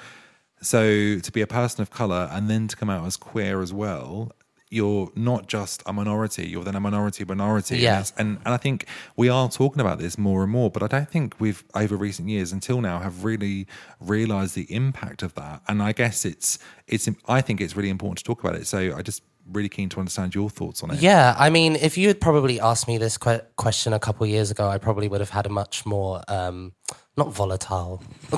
So 0.61 1.19
to 1.19 1.33
be 1.33 1.41
a 1.41 1.47
person 1.47 1.83
of 1.83 1.91
color 1.91 2.29
and 2.33 2.49
then 2.49 2.69
to 2.69 2.77
come 2.77 2.91
out 2.91 3.07
as 3.07 3.17
queer 3.17 3.61
as 3.61 3.73
well, 3.73 4.33
you're 4.71 5.11
not 5.15 5.47
just 5.47 5.83
a 5.87 5.93
minority, 5.93 6.49
you're 6.49 6.65
then 6.65 6.75
a 6.75 6.81
minority 6.81 7.25
minority. 7.25 7.79
Yeah. 7.79 8.05
And, 8.19 8.29
and 8.29 8.39
and 8.45 8.55
I 8.55 8.57
think 8.57 8.87
we 9.17 9.29
are 9.29 9.49
talking 9.49 9.81
about 9.81 9.99
this 9.99 10.19
more 10.19 10.43
and 10.43 10.51
more, 10.51 10.71
but 10.71 10.83
I 10.83 10.89
don't 10.89 11.09
think 11.09 11.37
we've 11.39 11.63
over 11.75 11.97
recent 11.97 12.29
years 12.29 12.53
until 12.53 12.81
now 12.81 12.99
have 12.99 13.25
really 13.25 13.67
realized 14.01 14.55
the 14.55 14.73
impact 14.75 15.23
of 15.23 15.35
that. 15.35 15.63
And 15.69 15.83
I 15.83 15.93
guess 15.93 16.25
it's 16.25 16.59
it's 16.89 17.09
I 17.29 17.41
think 17.41 17.61
it's 17.61 17.77
really 17.77 17.91
important 17.91 18.19
to 18.19 18.25
talk 18.25 18.43
about 18.43 18.57
it. 18.57 18.67
So 18.67 18.97
I 18.97 19.03
just 19.03 19.23
really 19.51 19.69
keen 19.69 19.89
to 19.91 19.99
understand 19.99 20.35
your 20.35 20.51
thoughts 20.51 20.83
on 20.83 20.91
it. 20.91 21.01
Yeah, 21.01 21.35
I 21.39 21.51
mean, 21.51 21.77
if 21.77 21.99
you 21.99 22.09
had 22.09 22.21
probably 22.21 22.61
asked 22.61 22.89
me 22.89 22.99
this 22.99 23.19
que- 23.19 23.43
question 23.57 23.93
a 23.93 23.99
couple 23.99 24.27
years 24.27 24.51
ago, 24.51 24.69
I 24.69 24.79
probably 24.79 25.09
would 25.09 25.21
have 25.21 25.31
had 25.31 25.47
a 25.47 25.49
much 25.49 25.85
more 25.85 26.23
um, 26.29 26.73
not 27.17 27.33
volatile 27.33 28.03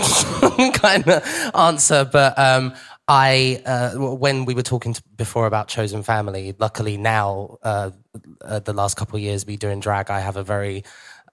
kind 0.75 1.09
of 1.09 1.51
answer. 1.55 2.09
But 2.11 2.39
um, 2.39 2.75
I, 3.09 3.63
uh, 3.65 3.93
when 3.93 4.45
we 4.45 4.55
were 4.55 4.63
talking 4.63 4.93
to, 4.95 5.03
before 5.17 5.47
about 5.47 5.69
chosen 5.69 6.03
family, 6.03 6.55
luckily 6.59 6.97
now, 6.97 7.59
uh, 7.63 7.91
uh, 8.43 8.59
the 8.61 8.73
last 8.73 8.97
couple 8.97 9.17
of 9.17 9.23
years, 9.23 9.47
me 9.47 9.57
doing 9.57 9.81
drag, 9.81 10.11
I 10.11 10.21
have 10.21 10.37
a 10.37 10.45
very, 10.45 10.85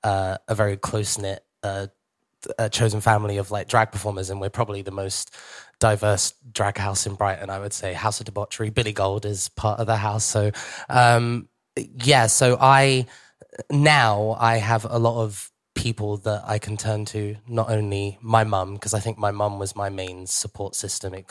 uh, 0.04 0.38
a 0.48 0.56
very 0.56 0.78
close 0.78 1.18
knit. 1.18 1.44
Uh, 1.62 1.88
chosen 2.72 3.00
family 3.00 3.38
of 3.38 3.52
like 3.52 3.70
drag 3.70 3.90
performers, 3.94 4.30
and 4.30 4.42
we're 4.42 4.50
probably 4.50 4.82
the 4.82 4.92
most 4.92 5.34
diverse 5.80 6.34
drag 6.52 6.78
house 6.78 7.06
in 7.06 7.16
Brighton. 7.16 7.50
I 7.50 7.60
would 7.60 7.74
say 7.74 7.94
House 7.94 8.20
of 8.20 8.26
Debauchery. 8.26 8.70
Billy 8.70 8.94
Gold 8.94 9.26
is 9.26 9.50
part 9.50 9.80
of 9.80 9.88
the 9.88 9.98
house, 9.98 10.26
so 10.26 10.52
um, 10.90 11.48
yeah. 11.76 12.28
So 12.28 12.58
I 12.60 13.06
now 13.70 14.36
I 14.40 14.58
have 14.58 14.86
a 14.90 14.98
lot 14.98 15.22
of 15.22 15.52
people 15.76 16.18
that 16.18 16.44
I 16.46 16.60
can 16.60 16.78
turn 16.78 17.06
to. 17.06 17.36
Not 17.48 17.70
only 17.70 18.18
my 18.22 18.44
mum, 18.44 18.74
because 18.74 18.94
I 18.94 19.00
think 19.00 19.18
my 19.18 19.32
mum 19.32 19.60
was 19.60 19.76
my 19.76 19.90
main 19.90 20.28
support 20.28 20.76
system. 20.76 21.14
It 21.14 21.26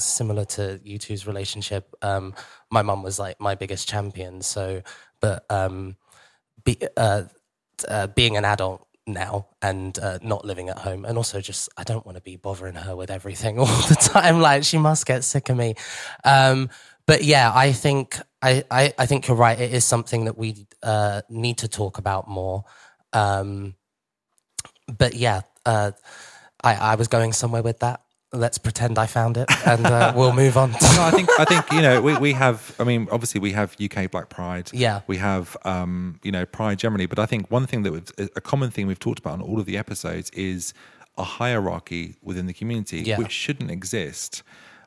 similar 0.00 0.44
to 0.56 0.80
you 0.82 0.98
two's 0.98 1.26
relationship. 1.26 1.94
Um, 2.02 2.34
my 2.70 2.82
mum 2.82 3.02
was 3.02 3.18
like 3.18 3.40
my 3.40 3.54
biggest 3.54 3.88
champion. 3.88 4.42
So, 4.42 4.82
but 5.20 5.44
um, 5.50 5.96
be, 6.64 6.78
uh, 6.96 7.24
uh, 7.88 8.06
being 8.08 8.36
an 8.36 8.44
adult 8.44 8.86
now 9.06 9.48
and 9.60 9.98
uh, 9.98 10.18
not 10.22 10.44
living 10.44 10.68
at 10.68 10.78
home, 10.78 11.04
and 11.04 11.16
also 11.16 11.40
just 11.40 11.68
I 11.76 11.84
don't 11.84 12.04
want 12.06 12.16
to 12.16 12.22
be 12.22 12.36
bothering 12.36 12.74
her 12.74 12.96
with 12.96 13.10
everything 13.10 13.58
all 13.60 13.66
the 13.66 13.96
time. 14.00 14.40
Like 14.40 14.64
she 14.64 14.78
must 14.78 15.06
get 15.06 15.24
sick 15.24 15.48
of 15.48 15.56
me. 15.56 15.74
Um, 16.24 16.70
but 17.06 17.24
yeah, 17.24 17.50
I 17.54 17.72
think 17.72 18.18
I, 18.40 18.64
I, 18.70 18.92
I 18.98 19.06
think 19.06 19.28
you're 19.28 19.36
right. 19.36 19.58
It 19.58 19.72
is 19.74 19.84
something 19.84 20.26
that 20.26 20.38
we 20.38 20.66
uh, 20.82 21.22
need 21.28 21.58
to 21.58 21.68
talk 21.68 21.98
about 21.98 22.28
more. 22.28 22.64
Um, 23.12 23.74
but 24.86 25.14
yeah, 25.14 25.42
uh, 25.66 25.92
I, 26.62 26.74
I 26.74 26.94
was 26.94 27.08
going 27.08 27.32
somewhere 27.32 27.62
with 27.62 27.80
that. 27.80 28.02
Let's 28.34 28.56
pretend 28.56 28.98
I 28.98 29.04
found 29.04 29.36
it, 29.36 29.46
and 29.66 29.84
uh, 29.84 30.14
we'll 30.16 30.32
move 30.32 30.56
on. 30.56 30.70
no, 30.72 30.78
I 31.02 31.10
think 31.10 31.28
I 31.38 31.44
think 31.44 31.70
you 31.70 31.82
know 31.82 32.00
we, 32.00 32.16
we 32.16 32.32
have. 32.32 32.74
I 32.80 32.84
mean, 32.84 33.06
obviously 33.12 33.42
we 33.42 33.52
have 33.52 33.76
UK 33.78 34.10
Black 34.10 34.30
Pride. 34.30 34.70
Yeah. 34.72 35.02
we 35.06 35.18
have 35.18 35.54
um, 35.66 36.18
you 36.22 36.32
know 36.32 36.46
Pride 36.46 36.78
generally, 36.78 37.04
but 37.04 37.18
I 37.18 37.26
think 37.26 37.50
one 37.50 37.66
thing 37.66 37.82
that 37.82 37.92
we've, 37.92 38.10
a 38.34 38.40
common 38.40 38.70
thing 38.70 38.86
we've 38.86 38.98
talked 38.98 39.18
about 39.18 39.34
on 39.34 39.42
all 39.42 39.60
of 39.60 39.66
the 39.66 39.76
episodes 39.76 40.30
is 40.30 40.72
a 41.18 41.24
hierarchy 41.24 42.16
within 42.22 42.46
the 42.46 42.54
community, 42.54 43.00
Yeah. 43.02 43.18
which 43.18 43.32
shouldn't 43.32 43.70
exist. 43.70 44.42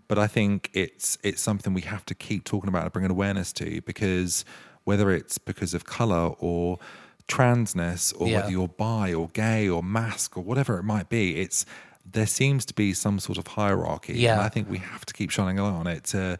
But 0.07 0.17
I 0.17 0.25
think 0.25 0.71
it's 0.73 1.19
it's 1.21 1.39
something 1.39 1.71
we 1.75 1.81
have 1.81 2.03
to 2.05 2.15
keep 2.15 2.45
talking 2.45 2.67
about 2.67 2.81
and 2.81 2.91
bringing 2.93 3.11
awareness 3.11 3.53
to 3.53 3.79
because 3.81 4.43
whether 4.85 5.11
it's 5.11 5.37
because 5.37 5.75
of 5.75 5.85
color 5.85 6.33
or 6.39 6.79
transness 7.27 8.11
or 8.19 8.27
Yeah. 8.27 8.37
whether 8.39 8.51
you're 8.51 8.67
bi 8.67 9.13
or 9.13 9.29
gay 9.29 9.69
or 9.69 9.83
masc 9.83 10.35
or 10.35 10.41
whatever 10.43 10.79
it 10.79 10.83
might 10.83 11.09
be, 11.09 11.37
it's 11.39 11.63
there 12.09 12.27
seems 12.27 12.65
to 12.65 12.73
be 12.73 12.93
some 12.93 13.19
sort 13.19 13.37
of 13.37 13.47
hierarchy. 13.47 14.13
Yeah. 14.13 14.33
And 14.33 14.41
I 14.41 14.49
think 14.49 14.69
we 14.69 14.77
have 14.77 15.05
to 15.05 15.13
keep 15.13 15.29
shining 15.31 15.59
a 15.59 15.63
light 15.63 15.73
on 15.79 15.87
it 15.87 16.03
to 16.05 16.37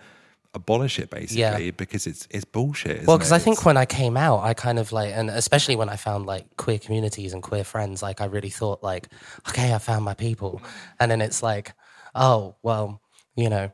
abolish 0.54 1.00
it 1.00 1.10
basically 1.10 1.42
Yeah. 1.66 1.72
because 1.72 2.08
it's 2.08 2.28
it's 2.32 2.46
bullshit. 2.46 3.06
Well, 3.06 3.18
because? 3.18 3.34
I 3.34 3.40
think 3.40 3.66
when 3.66 3.76
I 3.76 3.86
came 3.86 4.16
out, 4.16 4.42
I 4.44 4.54
kind 4.54 4.80
of 4.80 4.92
like, 4.94 5.12
and 5.14 5.30
especially 5.30 5.76
when 5.76 5.90
I 5.90 5.98
found 5.98 6.26
like 6.28 6.56
queer 6.56 6.80
communities 6.80 7.34
and 7.34 7.44
queer 7.44 7.64
friends, 7.66 8.02
like 8.02 8.22
I 8.22 8.26
really 8.26 8.50
thought 8.50 8.82
like, 8.82 9.10
okay, 9.50 9.74
I 9.74 9.80
found 9.80 10.06
my 10.06 10.14
people, 10.14 10.62
and 11.00 11.12
then 11.12 11.22
it's 11.22 11.44
like, 11.44 11.74
oh 12.14 12.56
well, 12.64 13.02
you 13.36 13.50
know, 13.50 13.72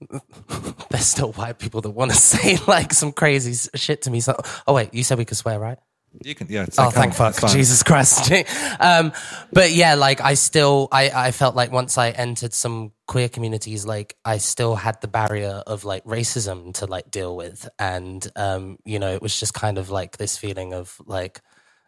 there's 0.90 1.06
still 1.06 1.32
white 1.32 1.58
people 1.58 1.80
that 1.80 1.90
want 1.90 2.10
to 2.10 2.16
say 2.34 2.58
like 2.66 2.92
some 2.92 3.12
crazy 3.12 3.70
shit 3.74 4.02
to 4.02 4.10
me. 4.10 4.20
So, 4.20 4.38
oh 4.66 4.74
wait, 4.74 4.92
you 4.92 5.02
said 5.04 5.18
we 5.18 5.24
could 5.24 5.36
swear, 5.38 5.58
right? 5.58 5.78
You 6.22 6.34
can 6.34 6.48
yeah. 6.50 6.66
Oh, 6.78 6.90
thank 6.90 7.18
on, 7.20 7.32
fuck. 7.32 7.50
Jesus 7.50 7.82
Christ! 7.82 8.30
um, 8.80 9.12
but 9.52 9.72
yeah, 9.72 9.94
like 9.94 10.20
I 10.20 10.34
still, 10.34 10.88
I, 10.92 11.10
I 11.14 11.30
felt 11.30 11.54
like 11.56 11.72
once 11.72 11.98
I 11.98 12.10
entered 12.10 12.54
some 12.54 12.92
queer 13.06 13.28
communities, 13.28 13.86
like 13.86 14.16
I 14.24 14.38
still 14.38 14.74
had 14.76 15.00
the 15.00 15.08
barrier 15.08 15.62
of 15.66 15.84
like 15.84 16.04
racism 16.04 16.74
to 16.74 16.86
like 16.86 17.10
deal 17.10 17.36
with, 17.36 17.68
and 17.78 18.26
um, 18.36 18.78
you 18.84 18.98
know, 18.98 19.12
it 19.12 19.22
was 19.22 19.38
just 19.38 19.54
kind 19.54 19.78
of 19.78 19.90
like 19.90 20.16
this 20.16 20.36
feeling 20.36 20.74
of 20.74 21.00
like, 21.06 21.40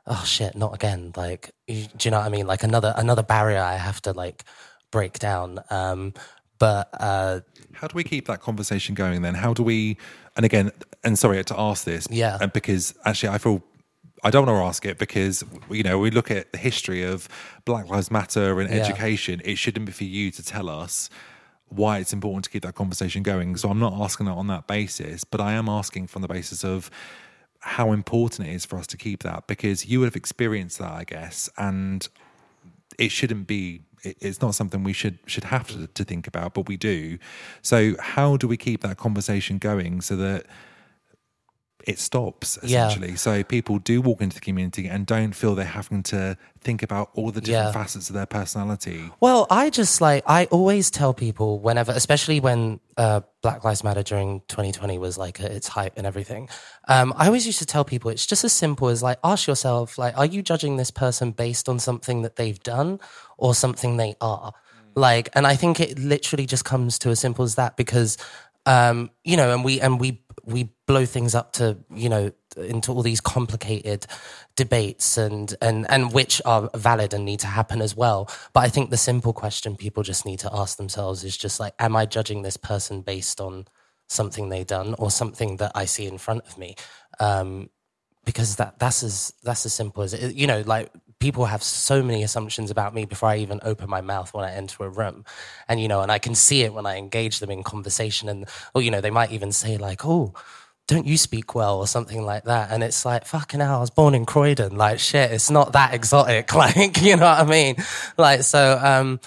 oh 0.07 0.23
shit, 0.27 0.55
not 0.57 0.75
again. 0.75 1.13
Like, 1.17 1.51
you- 1.67 1.87
do 1.97 2.09
you 2.09 2.11
know 2.11 2.19
what 2.19 2.27
I 2.27 2.31
mean? 2.31 2.47
Like 2.47 2.63
another 2.63 2.95
another 2.97 3.23
barrier 3.23 3.61
I 3.61 3.77
have 3.77 4.01
to 4.03 4.13
like 4.13 4.45
break 4.91 5.19
down. 5.19 5.61
Um, 5.71 6.15
but 6.59 6.91
uh, 7.01 7.41
How 7.73 7.87
do 7.89 7.95
we 7.95 8.05
keep 8.05 8.27
that 8.27 8.41
conversation 8.43 8.95
going 8.95 9.23
then? 9.23 9.35
How 9.35 9.55
do 9.55 9.63
we? 9.63 9.97
And 10.37 10.45
again, 10.45 10.71
and 11.03 11.19
sorry 11.19 11.43
to 11.43 11.59
ask 11.59 11.85
this, 11.85 12.07
Yeah. 12.11 12.47
because 12.53 12.95
actually 13.05 13.31
I 13.31 13.39
feel 13.39 13.63
I 14.23 14.31
don't 14.31 14.47
want 14.47 14.57
to 14.59 14.65
ask 14.65 14.85
it 14.87 14.99
because 14.99 15.45
you 15.71 15.83
know 15.83 15.99
we 15.99 16.11
look 16.11 16.31
at 16.31 16.53
the 16.53 16.59
history 16.59 17.03
of 17.03 17.29
Black 17.65 17.89
Lives 17.89 18.11
Matter 18.11 18.61
and 18.61 18.71
Yeah. 18.71 18.77
education. 18.83 19.41
It 19.45 19.57
shouldn't 19.57 19.87
be 19.87 19.93
for 19.93 20.05
you 20.05 20.31
to 20.33 20.43
tell 20.43 20.69
us 20.69 21.09
why 21.69 21.99
it's 21.99 22.13
important 22.13 22.45
to 22.45 22.51
keep 22.51 22.63
that 22.65 22.75
conversation 22.75 23.23
going. 23.23 23.57
So 23.57 23.71
I'm 23.71 23.79
not 23.79 23.93
asking 23.95 24.27
that 24.27 24.33
on 24.33 24.49
that 24.49 24.67
basis, 24.67 25.25
but 25.25 25.41
I 25.41 25.53
am 25.53 25.69
asking 25.69 26.09
from 26.09 26.23
the 26.23 26.29
basis 26.29 26.65
of 26.65 26.91
how 27.61 27.93
important 27.93 28.49
it 28.49 28.53
is 28.55 28.65
for 28.67 28.79
us 28.79 28.87
to 28.89 28.97
keep 28.97 29.23
that 29.23 29.47
because 29.47 29.87
you 29.87 30.01
would 30.01 30.07
have 30.07 30.17
experienced 30.17 30.79
that, 30.79 30.93
I 30.93 31.05
guess, 31.05 31.49
and 31.57 32.09
it 32.99 33.11
shouldn't 33.11 33.47
be 33.47 33.83
it's 34.03 34.41
not 34.41 34.55
something 34.55 34.83
we 34.83 34.95
should 34.95 35.19
should 35.27 35.45
have 35.45 35.69
to, 35.69 35.87
to 35.87 36.05
think 36.05 36.27
about 36.27 36.55
but 36.55 36.67
we 36.67 36.77
do 36.79 37.19
so 37.61 37.95
how 38.01 38.35
do 38.39 38.49
we 38.49 38.57
keep 38.57 38.81
that 38.81 38.97
conversation 38.97 39.59
going 39.59 40.01
so 40.01 40.17
that 40.17 40.47
it 41.87 41.99
stops 41.99 42.59
Yeah. 42.63 42.87
essentially 42.87 43.17
so 43.17 43.43
people 43.45 43.79
do 43.79 44.01
walk 44.01 44.21
into 44.21 44.35
the 44.35 44.41
community 44.41 44.87
and 44.89 45.07
don't 45.07 45.33
feel 45.33 45.55
they're 45.55 45.65
having 45.65 46.03
to 46.05 46.37
think 46.61 46.83
about 46.83 47.11
all 47.15 47.31
the 47.31 47.41
different 47.41 47.67
Yeah. 47.69 47.73
facets 47.73 48.09
of 48.11 48.15
their 48.15 48.27
personality 48.27 49.11
Well, 49.21 49.47
I 49.51 49.71
just 49.71 50.01
like 50.01 50.23
I 50.27 50.47
always 50.47 50.91
tell 50.91 51.15
people 51.15 51.59
whenever, 51.61 51.93
especially 51.93 52.41
when 52.41 52.81
uh, 52.97 53.21
Black 53.43 53.65
Lives 53.65 53.83
Matter 53.83 54.03
during 54.03 54.43
2020 54.49 54.99
was 54.99 55.17
like 55.17 55.41
its 55.41 55.69
hype 55.69 55.95
and 55.97 56.07
everything. 56.07 56.49
Um, 56.87 57.15
I 57.17 57.27
always 57.27 57.47
used 57.47 57.59
to 57.61 57.67
tell 57.67 57.85
people 57.85 58.11
it's 58.11 58.27
just 58.27 58.45
as 58.45 58.53
simple 58.53 58.89
as 58.89 59.03
like 59.03 59.19
ask 59.25 59.47
yourself 59.47 59.97
like, 59.97 60.17
are 60.19 60.27
you 60.27 60.43
judging 60.43 60.77
this 60.77 60.91
person 60.91 61.31
based 61.33 61.69
on 61.69 61.79
something 61.79 62.23
that 62.23 62.37
they've 62.37 62.63
done 62.63 63.01
or 63.39 63.55
something 63.55 63.97
they 63.97 64.17
are? 64.21 64.53
Like, 64.95 65.31
and 65.35 65.47
I 65.47 65.57
think 65.57 65.81
it 65.81 65.99
literally 65.99 66.45
just 66.47 66.65
comes 66.65 66.99
to 66.99 67.11
as 67.11 67.21
simple 67.21 67.45
as 67.45 67.55
that 67.55 67.77
because, 67.77 68.19
um, 68.67 69.11
you 69.25 69.37
know, 69.37 69.55
and 69.55 69.65
we 69.65 69.81
and 69.81 69.99
we 70.01 70.20
we 70.45 70.71
blow 70.87 71.05
things 71.05 71.35
up 71.35 71.53
to 71.53 71.79
you 71.95 72.09
know 72.09 72.33
into 72.57 72.93
all 72.93 73.03
these 73.03 73.21
complicated 73.21 74.07
debates 74.57 75.17
and 75.17 75.55
and 75.63 75.89
and 75.91 76.13
which 76.13 76.43
are 76.45 76.69
valid 76.75 77.15
and 77.15 77.25
need 77.25 77.41
to 77.41 77.47
happen 77.47 77.81
as 77.81 77.97
well 77.97 78.29
but 78.53 78.61
i 78.61 78.69
think 78.69 78.91
the 78.91 78.97
simple 78.97 79.33
question 79.33 79.77
people 79.77 80.03
just 80.03 80.27
need 80.27 80.39
to 80.39 80.51
ask 80.53 80.77
themselves 80.77 81.23
is 81.25 81.37
just 81.37 81.61
like 81.61 81.75
am 81.79 81.95
i 81.95 82.05
judging 82.05 82.43
this 82.43 82.57
person 82.57 83.03
based 83.03 83.41
on 83.41 83.67
something 84.11 84.49
they've 84.49 84.67
done 84.67 84.95
or 84.99 85.11
something 85.11 85.57
that 85.59 85.71
I 85.75 85.85
see 85.85 86.07
in 86.07 86.19
front 86.19 86.43
of 86.47 86.59
me. 86.59 86.75
Um, 87.21 87.71
because 88.25 88.57
that 88.57 88.79
that's 88.79 89.03
as 89.03 89.33
that's 89.43 89.65
as 89.65 89.73
simple 89.73 90.03
as 90.03 90.13
it, 90.13 90.35
you 90.35 90.47
know 90.47 90.63
like 90.67 90.93
people 91.21 91.45
have 91.45 91.63
so 91.63 92.03
many 92.03 92.23
assumptions 92.23 92.71
about 92.71 92.95
me 92.95 93.05
before 93.05 93.29
I 93.29 93.37
even 93.37 93.61
open 93.63 93.89
my 93.89 94.01
mouth 94.01 94.35
when 94.35 94.45
I 94.45 94.53
enter 94.53 94.85
a 94.85 94.89
room. 94.89 95.25
And, 95.69 95.81
you 95.81 95.87
know, 95.87 96.01
and 96.01 96.11
I 96.11 96.19
can 96.19 96.35
see 96.35 96.63
it 96.63 96.73
when 96.73 96.87
I 96.87 96.97
engage 96.97 97.39
them 97.39 97.51
in 97.51 97.63
conversation 97.63 98.29
and, 98.29 98.49
or, 98.75 98.83
you 98.83 98.91
know, 98.91 99.01
they 99.01 99.11
might 99.11 99.31
even 99.31 99.53
say 99.53 99.77
like, 99.77 100.05
oh, 100.05 100.35
don't 100.89 101.07
you 101.07 101.17
speak 101.17 101.55
well 101.55 101.79
or 101.79 101.87
something 101.87 102.25
like 102.25 102.45
that. 102.45 102.73
And 102.73 102.83
it's 102.83 103.05
like, 103.05 103.27
fucking 103.27 103.61
hell, 103.61 103.77
I 103.77 103.81
was 103.81 103.91
born 103.91 104.15
in 104.15 104.27
Croydon. 104.27 104.77
Like, 104.77 104.99
shit, 104.99 105.31
it's 105.31 105.51
not 105.51 105.73
that 105.75 105.95
exotic. 105.95 106.53
Like, 106.61 107.01
you 107.01 107.17
know 107.17 107.27
what 107.27 107.41
I 107.41 107.45
mean? 107.45 107.77
Like, 108.19 108.43
so, 108.43 108.79
um, 108.83 109.21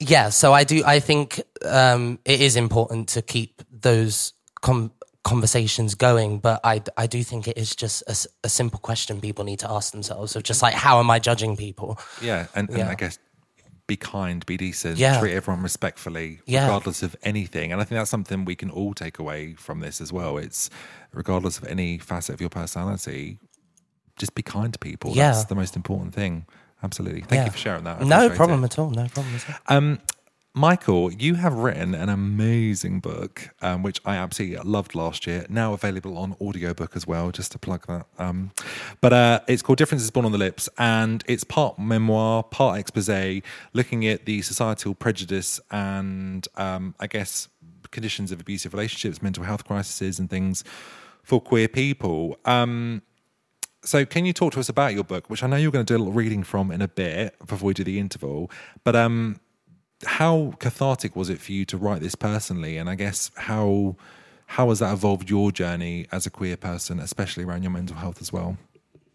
yeah, 0.00 0.30
so 0.30 0.52
I 0.52 0.64
do, 0.64 0.82
I 0.86 1.00
think, 1.00 1.42
um, 1.64 2.18
it 2.24 2.40
is 2.40 2.56
important 2.56 3.08
to 3.10 3.22
keep 3.22 3.62
those 3.70 4.32
com- 4.62 4.92
conversations 5.26 5.96
going, 5.96 6.38
but 6.38 6.60
I, 6.62 6.80
I 6.96 7.06
do 7.08 7.22
think 7.24 7.48
it 7.48 7.58
is 7.58 7.74
just 7.74 8.02
a 8.44 8.48
simple 8.48 8.78
question 8.78 9.20
people 9.20 9.44
need 9.44 9.58
to 9.58 9.70
ask 9.70 9.92
themselves 9.92 10.36
of 10.36 10.44
just 10.44 10.62
like, 10.62 10.72
how 10.74 11.00
am 11.00 11.10
I 11.10 11.18
judging 11.18 11.56
people? 11.56 11.98
Yeah, 12.22 12.46
and, 12.54 12.68
and 12.70 12.78
Yeah. 12.78 12.88
I 12.90 12.94
guess 12.94 13.18
be 13.88 13.96
kind, 13.96 14.46
be 14.46 14.56
decent, 14.56 14.98
Yeah. 14.98 15.18
treat 15.18 15.34
everyone 15.34 15.62
respectfully, 15.64 16.40
Yeah. 16.46 16.64
regardless 16.66 17.02
of 17.02 17.16
anything. 17.24 17.72
And 17.72 17.80
I 17.80 17.84
think 17.84 17.98
that's 17.98 18.10
something 18.10 18.44
we 18.44 18.54
can 18.54 18.70
all 18.70 18.94
take 18.94 19.18
away 19.18 19.54
from 19.54 19.80
this 19.80 20.00
as 20.00 20.12
well. 20.12 20.38
It's 20.38 20.70
regardless 21.12 21.58
of 21.58 21.64
any 21.64 21.98
facet 21.98 22.34
of 22.34 22.40
your 22.40 22.50
personality, 22.50 23.38
just 24.16 24.34
be 24.36 24.42
kind 24.42 24.72
to 24.74 24.78
people. 24.78 25.10
Yeah. 25.14 25.32
That's 25.32 25.44
the 25.46 25.54
most 25.56 25.74
important 25.76 26.14
thing. 26.14 26.46
Absolutely. 26.82 27.22
Thank 27.22 27.46
you 27.46 27.50
for 27.52 27.58
sharing 27.58 27.84
that. 27.84 28.00
I 28.00 28.04
No 28.04 28.30
problem 28.30 28.62
it. 28.62 28.66
at 28.72 28.78
all. 28.78 28.90
No 28.90 29.06
problem 29.08 29.34
at 29.34 29.44
all. 29.48 29.76
Um, 29.76 29.98
Michael, 30.58 31.12
you 31.12 31.34
have 31.34 31.52
written 31.52 31.94
an 31.94 32.08
amazing 32.08 33.00
book, 33.00 33.50
um, 33.60 33.82
which 33.82 34.00
I 34.06 34.16
absolutely 34.16 34.56
loved 34.64 34.94
last 34.94 35.26
year. 35.26 35.44
Now 35.50 35.74
available 35.74 36.16
on 36.16 36.34
audiobook 36.40 36.96
as 36.96 37.06
well, 37.06 37.30
just 37.30 37.52
to 37.52 37.58
plug 37.58 37.86
that. 37.88 38.06
Um, 38.18 38.52
but 39.02 39.12
uh, 39.12 39.40
it's 39.48 39.60
called 39.60 39.76
Differences 39.76 40.10
Born 40.10 40.24
on 40.24 40.32
the 40.32 40.38
Lips, 40.38 40.66
and 40.78 41.22
it's 41.28 41.44
part 41.44 41.78
memoir, 41.78 42.42
part 42.42 42.80
expose, 42.80 43.42
looking 43.74 44.06
at 44.06 44.24
the 44.24 44.40
societal 44.40 44.94
prejudice 44.94 45.60
and 45.70 46.48
um, 46.56 46.94
I 46.98 47.06
guess 47.06 47.48
conditions 47.90 48.32
of 48.32 48.40
abusive 48.40 48.72
relationships, 48.72 49.20
mental 49.20 49.44
health 49.44 49.66
crises, 49.66 50.18
and 50.18 50.30
things 50.30 50.64
for 51.22 51.38
queer 51.38 51.68
people. 51.68 52.38
Um, 52.46 53.02
so 53.82 54.06
can 54.06 54.24
you 54.24 54.32
talk 54.32 54.54
to 54.54 54.58
us 54.58 54.68
about 54.68 54.94
your 54.94 55.04
book 55.04 55.30
which 55.30 55.44
i 55.44 55.46
know 55.46 55.54
you're 55.54 55.70
going 55.70 55.84
to 55.84 55.92
do 55.92 55.96
a 55.96 56.02
little 56.02 56.12
reading 56.12 56.42
from 56.42 56.72
in 56.72 56.82
a 56.82 56.88
bit 56.88 57.36
before 57.46 57.68
we 57.68 57.74
do 57.74 57.84
the 57.84 58.00
interval 58.00 58.50
but 58.82 58.96
um 58.96 59.38
how 60.04 60.52
cathartic 60.58 61.16
was 61.16 61.30
it 61.30 61.40
for 61.40 61.52
you 61.52 61.64
to 61.64 61.76
write 61.76 62.00
this 62.02 62.14
personally 62.14 62.76
and 62.76 62.90
i 62.90 62.94
guess 62.94 63.30
how 63.36 63.96
how 64.46 64.68
has 64.68 64.78
that 64.80 64.92
evolved 64.92 65.30
your 65.30 65.50
journey 65.50 66.06
as 66.12 66.26
a 66.26 66.30
queer 66.30 66.56
person 66.56 67.00
especially 67.00 67.44
around 67.44 67.62
your 67.62 67.72
mental 67.72 67.96
health 67.96 68.20
as 68.20 68.32
well 68.32 68.56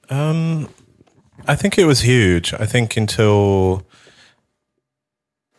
Um, 0.09 0.67
I 1.47 1.55
think 1.55 1.77
it 1.77 1.85
was 1.85 2.01
huge. 2.01 2.53
I 2.53 2.65
think 2.65 2.97
until, 2.97 3.87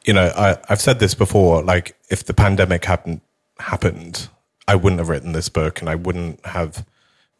you 0.04 0.12
know, 0.12 0.30
I, 0.36 0.58
I've 0.68 0.80
said 0.80 0.98
this 0.98 1.14
before. 1.14 1.62
Like, 1.62 1.96
if 2.10 2.24
the 2.24 2.34
pandemic 2.34 2.84
hadn't 2.84 3.22
happened, 3.58 4.28
I 4.68 4.74
wouldn't 4.76 5.00
have 5.00 5.08
written 5.08 5.32
this 5.32 5.48
book, 5.48 5.80
and 5.80 5.88
I 5.88 5.94
wouldn't 5.94 6.44
have 6.46 6.84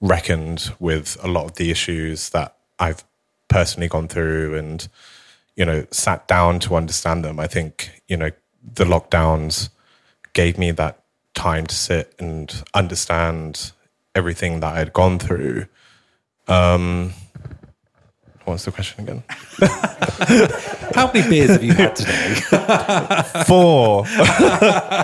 reckoned 0.01 0.72
with 0.80 1.16
a 1.22 1.28
lot 1.28 1.45
of 1.45 1.55
the 1.57 1.70
issues 1.70 2.30
that 2.30 2.57
I've 2.78 3.05
personally 3.49 3.89
gone 3.89 4.09
through, 4.09 4.57
and 4.57 4.89
you 5.57 5.65
know, 5.65 5.87
sat 5.91 6.27
down 6.29 6.61
to 6.61 6.77
understand 6.77 7.25
them. 7.25 7.39
I 7.39 7.47
think 7.47 7.91
you 8.09 8.17
know 8.17 8.31
the 8.63 8.85
lockdowns 8.85 9.69
gave 10.33 10.59
me 10.59 10.71
that 10.73 11.03
time 11.35 11.67
to 11.67 11.75
sit 11.75 12.15
and 12.19 12.63
understand 12.75 13.73
everything 14.15 14.61
that 14.61 14.77
I'd 14.77 14.93
gone 14.93 15.19
through. 15.19 15.67
Um, 16.49 17.13
what's 18.45 18.64
the 18.64 18.72
question 18.72 19.05
again? 19.05 19.22
how 20.95 21.11
many 21.12 21.28
beers 21.28 21.51
have 21.51 21.62
you 21.62 21.72
had 21.72 21.95
today 21.97 22.34
Four. 23.47 24.03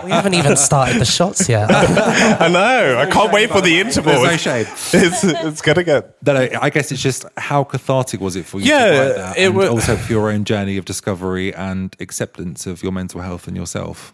we 0.05 0.11
haven't 0.11 0.35
even 0.35 0.57
started 0.57 1.01
the 1.01 1.05
shots 1.05 1.49
yet. 1.49 1.71
I 1.71 2.49
know. 2.49 2.99
I 2.99 3.07
can't 3.11 3.33
wait 3.33 3.51
for 3.51 3.61
the 3.61 3.81
interval. 3.81 4.13
There's 4.13 4.31
no 4.31 4.37
shame. 4.37 4.67
It's, 4.93 5.25
it's 5.25 5.61
gonna 5.63 5.85
get. 5.85 6.17
no, 6.27 6.35
no, 6.35 6.59
I 6.61 6.71
guess 6.71 6.93
it's 6.93 7.03
just 7.03 7.25
how 7.37 7.65
cathartic 7.65 8.21
was 8.21 8.37
it 8.37 8.45
for 8.47 8.59
you 8.61 8.67
Yeah, 8.67 8.87
to 8.91 8.99
write 9.01 9.17
that, 9.17 9.39
it 9.39 9.47
and 9.47 9.57
wa- 9.57 9.69
also 9.69 9.97
for 9.97 10.13
your 10.13 10.31
own 10.31 10.45
journey 10.45 10.77
of 10.77 10.85
discovery 10.85 11.55
and 11.55 11.95
acceptance 12.01 12.67
of 12.67 12.83
your 12.83 12.93
mental 12.93 13.21
health 13.21 13.47
and 13.49 13.57
yourself. 13.57 14.13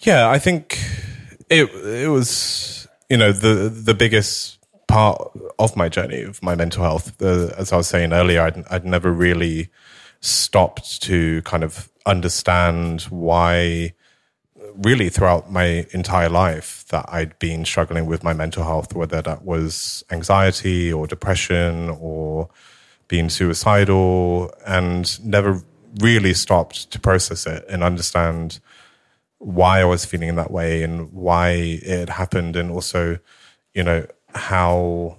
Yeah, 0.00 0.28
I 0.28 0.38
think 0.38 0.78
it 1.50 1.68
it 1.70 2.08
was 2.08 2.86
you 3.08 3.16
know 3.16 3.32
the 3.32 3.68
the 3.68 3.94
biggest 3.94 4.58
part 4.94 5.18
of 5.58 5.76
my 5.76 5.88
journey 5.96 6.22
of 6.22 6.42
my 6.42 6.54
mental 6.54 6.82
health. 6.88 7.06
The, 7.18 7.54
as 7.58 7.72
I 7.72 7.76
was 7.76 7.88
saying 7.88 8.12
earlier, 8.12 8.42
I'd, 8.46 8.64
I'd 8.74 8.84
never 8.96 9.10
really 9.12 9.68
stopped 10.20 11.02
to 11.02 11.42
kind 11.42 11.64
of 11.64 11.90
understand 12.06 13.02
why. 13.10 13.94
Really, 14.90 15.08
throughout 15.08 15.52
my 15.52 15.86
entire 15.92 16.28
life, 16.28 16.70
that 16.88 17.04
I'd 17.08 17.38
been 17.38 17.64
struggling 17.64 18.06
with 18.06 18.24
my 18.24 18.32
mental 18.32 18.64
health, 18.64 18.92
whether 18.92 19.22
that 19.22 19.44
was 19.44 20.02
anxiety 20.10 20.92
or 20.92 21.06
depression 21.06 21.90
or 22.00 22.48
being 23.06 23.28
suicidal, 23.30 24.50
and 24.66 25.04
never 25.24 25.62
really 26.00 26.34
stopped 26.34 26.90
to 26.92 26.98
process 26.98 27.46
it 27.46 27.64
and 27.68 27.84
understand 27.84 28.58
why 29.38 29.80
I 29.80 29.84
was 29.84 30.04
feeling 30.04 30.34
that 30.36 30.50
way 30.50 30.82
and 30.82 31.12
why 31.12 31.50
it 31.96 32.08
happened, 32.08 32.56
and 32.56 32.70
also, 32.70 33.18
you 33.74 33.84
know, 33.84 34.06
how 34.34 35.18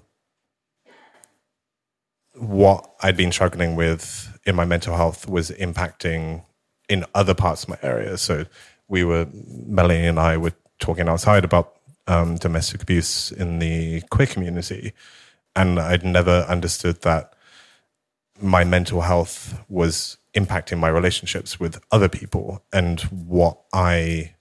what 2.38 2.96
I'd 3.02 3.18
been 3.18 3.32
struggling 3.32 3.76
with 3.76 4.38
in 4.46 4.56
my 4.56 4.66
mental 4.66 4.96
health 4.96 5.28
was 5.28 5.52
impacting 5.52 6.44
in 6.90 7.06
other 7.16 7.34
parts 7.34 7.64
of 7.64 7.70
my 7.70 7.78
area. 7.82 8.18
So 8.18 8.46
we 8.88 9.04
were, 9.04 9.28
Melanie 9.34 10.08
and 10.08 10.20
I 10.20 10.38
were 10.38 10.54
talking 10.80 11.08
outside 11.08 11.44
about 11.44 11.76
um, 12.08 12.36
domestic 12.36 12.84
abuse 12.84 13.32
in 13.32 13.60
the 13.60 14.02
queer 14.12 14.28
community. 14.28 14.94
And 15.56 15.80
I'd 15.80 16.04
never 16.04 16.46
understood 16.48 17.02
that 17.02 17.34
my 18.42 18.64
mental 18.64 19.02
health 19.02 19.64
was 19.70 20.18
impacting 20.36 20.78
my 20.78 20.90
relationships 20.90 21.60
with 21.60 21.82
other 21.92 22.10
people 22.10 22.62
and 22.74 23.00
what 23.02 23.58
I 23.74 24.36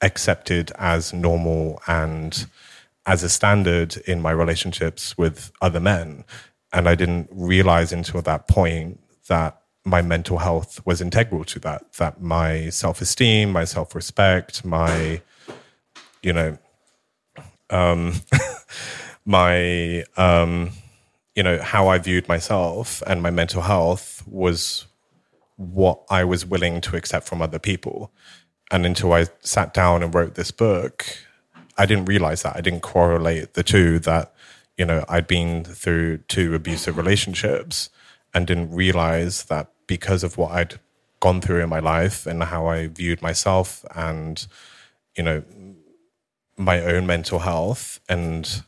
accepted 0.00 0.70
as 0.78 1.12
normal 1.12 1.82
and 1.88 2.46
as 3.06 3.22
a 3.22 3.28
standard 3.28 3.96
in 4.06 4.20
my 4.20 4.30
relationships 4.30 5.16
with 5.18 5.52
other 5.60 5.80
men. 5.80 6.24
And 6.72 6.88
I 6.88 6.94
didn't 6.94 7.28
realize 7.30 7.92
until 7.92 8.22
that 8.22 8.48
point 8.48 9.00
that 9.28 9.60
my 9.84 10.00
mental 10.00 10.38
health 10.38 10.84
was 10.86 11.00
integral 11.00 11.44
to 11.44 11.58
that, 11.60 11.92
that 11.94 12.20
my 12.20 12.70
self 12.70 13.00
esteem, 13.00 13.52
my 13.52 13.64
self 13.64 13.94
respect, 13.94 14.64
my, 14.64 15.20
you 16.22 16.32
know, 16.32 16.58
um, 17.70 18.14
my, 19.24 20.04
um, 20.16 20.70
you 21.34 21.42
know, 21.42 21.60
how 21.60 21.88
I 21.88 21.98
viewed 21.98 22.28
myself 22.28 23.02
and 23.06 23.22
my 23.22 23.30
mental 23.30 23.62
health 23.62 24.22
was 24.26 24.86
what 25.56 26.02
I 26.10 26.24
was 26.24 26.46
willing 26.46 26.80
to 26.82 26.96
accept 26.96 27.26
from 27.26 27.42
other 27.42 27.58
people. 27.58 28.12
And 28.70 28.86
until 28.86 29.12
I 29.12 29.26
sat 29.40 29.74
down 29.74 30.02
and 30.02 30.14
wrote 30.14 30.34
this 30.34 30.50
book, 30.50 31.04
I 31.76 31.86
didn't 31.86 32.06
realize 32.06 32.42
that. 32.42 32.56
I 32.56 32.60
didn't 32.60 32.80
correlate 32.80 33.54
the 33.54 33.62
two 33.62 33.98
that, 34.00 34.34
you 34.76 34.84
know, 34.84 35.04
I'd 35.08 35.26
been 35.26 35.64
through 35.64 36.18
two 36.28 36.54
abusive 36.54 36.96
relationships 36.96 37.90
and 38.32 38.46
didn't 38.46 38.74
realize 38.74 39.44
that 39.44 39.70
because 39.86 40.24
of 40.24 40.36
what 40.36 40.52
I'd 40.52 40.80
gone 41.20 41.40
through 41.40 41.62
in 41.62 41.68
my 41.68 41.78
life 41.80 42.26
and 42.26 42.42
how 42.42 42.66
I 42.66 42.88
viewed 42.88 43.22
myself 43.22 43.84
and, 43.94 44.46
you 45.16 45.22
know, 45.22 45.42
my 46.56 46.80
own 46.80 47.06
mental 47.06 47.40
health 47.40 48.00
and 48.08 48.62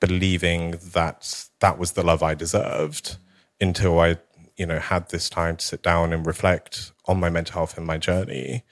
believing 0.00 0.72
that 0.92 1.46
that 1.60 1.78
was 1.78 1.92
the 1.92 2.02
love 2.02 2.22
I 2.22 2.34
deserved 2.34 3.16
until 3.60 4.00
I, 4.00 4.18
you 4.56 4.66
know, 4.66 4.78
had 4.78 5.08
this 5.08 5.30
time 5.30 5.56
to 5.56 5.64
sit 5.64 5.82
down 5.82 6.12
and 6.12 6.26
reflect 6.26 6.92
on 7.06 7.20
my 7.20 7.30
mental 7.30 7.54
health 7.54 7.78
and 7.78 7.86
my 7.86 7.96
journey. 7.96 8.64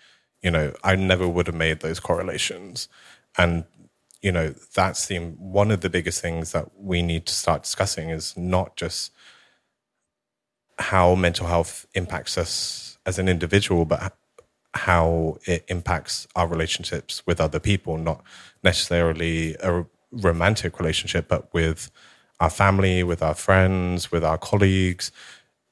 You 0.42 0.50
know, 0.50 0.74
I 0.82 0.96
never 0.96 1.28
would 1.28 1.46
have 1.46 1.56
made 1.56 1.80
those 1.80 2.00
correlations. 2.00 2.88
And, 3.38 3.64
you 4.20 4.32
know, 4.32 4.54
that's 4.74 5.06
the 5.06 5.18
one 5.18 5.70
of 5.70 5.80
the 5.80 5.90
biggest 5.90 6.20
things 6.20 6.52
that 6.52 6.70
we 6.78 7.02
need 7.02 7.26
to 7.26 7.34
start 7.34 7.62
discussing 7.62 8.10
is 8.10 8.36
not 8.36 8.76
just 8.76 9.12
how 10.78 11.14
mental 11.14 11.46
health 11.46 11.86
impacts 11.94 12.36
us 12.38 12.98
as 13.06 13.18
an 13.18 13.28
individual, 13.28 13.84
but 13.84 14.14
how 14.74 15.38
it 15.44 15.64
impacts 15.68 16.26
our 16.34 16.46
relationships 16.46 17.22
with 17.26 17.40
other 17.40 17.60
people, 17.60 17.98
not 17.98 18.22
necessarily 18.62 19.54
a 19.60 19.84
romantic 20.10 20.78
relationship, 20.78 21.28
but 21.28 21.52
with 21.52 21.90
our 22.40 22.50
family, 22.50 23.02
with 23.02 23.22
our 23.22 23.34
friends, 23.34 24.10
with 24.10 24.24
our 24.24 24.38
colleagues. 24.38 25.12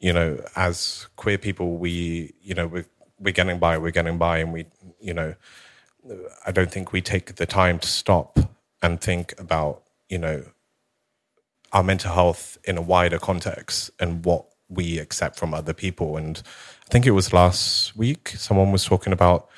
You 0.00 0.12
know, 0.12 0.42
as 0.56 1.06
queer 1.16 1.38
people, 1.38 1.76
we, 1.76 2.34
you 2.42 2.54
know, 2.54 2.66
we're, 2.66 2.86
we're 3.18 3.32
getting 3.32 3.58
by, 3.58 3.78
we're 3.78 3.90
getting 3.90 4.18
by, 4.18 4.38
and 4.38 4.52
we, 4.52 4.66
you 5.00 5.14
know, 5.14 5.34
I 6.46 6.52
don't 6.52 6.70
think 6.70 6.92
we 6.92 7.00
take 7.00 7.36
the 7.36 7.46
time 7.46 7.78
to 7.78 7.88
stop 7.88 8.38
and 8.82 9.00
think 9.00 9.34
about, 9.38 9.82
you 10.08 10.18
know, 10.18 10.44
our 11.72 11.82
mental 11.82 12.12
health 12.12 12.58
in 12.64 12.78
a 12.78 12.82
wider 12.82 13.18
context 13.18 13.90
and 14.00 14.24
what 14.24 14.46
we 14.68 14.98
accept 14.98 15.38
from 15.38 15.54
other 15.54 15.74
people. 15.74 16.16
And 16.16 16.42
I 16.86 16.90
think 16.90 17.06
it 17.06 17.12
was 17.12 17.32
last 17.32 17.96
week 17.96 18.28
someone 18.36 18.72
was 18.72 18.84
talking 18.84 19.12
about, 19.12 19.48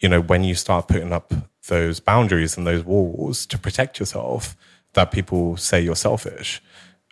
you 0.00 0.08
know, 0.08 0.20
when 0.20 0.44
you 0.44 0.54
start 0.54 0.88
putting 0.88 1.12
up 1.12 1.32
those 1.68 2.00
boundaries 2.00 2.56
and 2.56 2.66
those 2.66 2.84
walls 2.84 3.46
to 3.46 3.58
protect 3.58 4.00
yourself, 4.00 4.56
that 4.94 5.10
people 5.10 5.56
say 5.56 5.80
you're 5.80 5.96
selfish. 5.96 6.62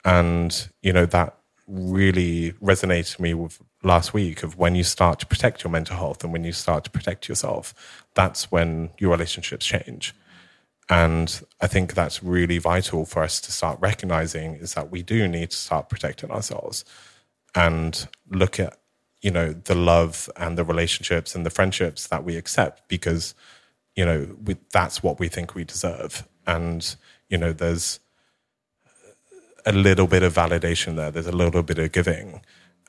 And, 0.04 0.68
you 0.82 0.92
know, 0.92 1.06
that 1.06 1.36
really 1.66 2.52
resonated 2.52 3.16
with 3.16 3.20
me 3.20 3.34
with 3.34 3.60
last 3.82 4.14
week 4.14 4.42
of 4.42 4.56
when 4.56 4.74
you 4.74 4.84
start 4.84 5.18
to 5.20 5.26
protect 5.26 5.64
your 5.64 5.70
mental 5.70 5.96
health 5.96 6.22
and 6.22 6.32
when 6.32 6.44
you 6.44 6.52
start 6.52 6.84
to 6.84 6.90
protect 6.90 7.28
yourself, 7.28 7.74
that's 8.16 8.50
when 8.50 8.90
your 8.98 9.12
relationships 9.12 9.64
change. 9.64 10.12
And 10.88 11.42
I 11.60 11.66
think 11.66 11.94
that's 11.94 12.22
really 12.22 12.58
vital 12.58 13.04
for 13.04 13.22
us 13.22 13.40
to 13.42 13.52
start 13.52 13.78
recognizing 13.80 14.54
is 14.54 14.74
that 14.74 14.90
we 14.90 15.02
do 15.02 15.28
need 15.28 15.50
to 15.50 15.56
start 15.56 15.88
protecting 15.88 16.30
ourselves 16.30 16.84
and 17.54 18.08
look 18.30 18.58
at, 18.58 18.78
you 19.20 19.30
know, 19.30 19.52
the 19.52 19.74
love 19.74 20.28
and 20.36 20.56
the 20.56 20.64
relationships 20.64 21.34
and 21.34 21.44
the 21.44 21.50
friendships 21.50 22.06
that 22.08 22.24
we 22.24 22.36
accept 22.36 22.88
because, 22.88 23.34
you 23.96 24.04
know, 24.04 24.36
we, 24.44 24.56
that's 24.72 25.02
what 25.02 25.18
we 25.18 25.28
think 25.28 25.54
we 25.54 25.64
deserve. 25.64 26.26
And, 26.46 26.96
you 27.28 27.38
know, 27.38 27.52
there's 27.52 27.98
a 29.64 29.72
little 29.72 30.06
bit 30.06 30.22
of 30.22 30.34
validation 30.34 30.94
there, 30.96 31.10
there's 31.10 31.26
a 31.26 31.32
little 31.32 31.64
bit 31.64 31.78
of 31.78 31.92
giving. 31.92 32.42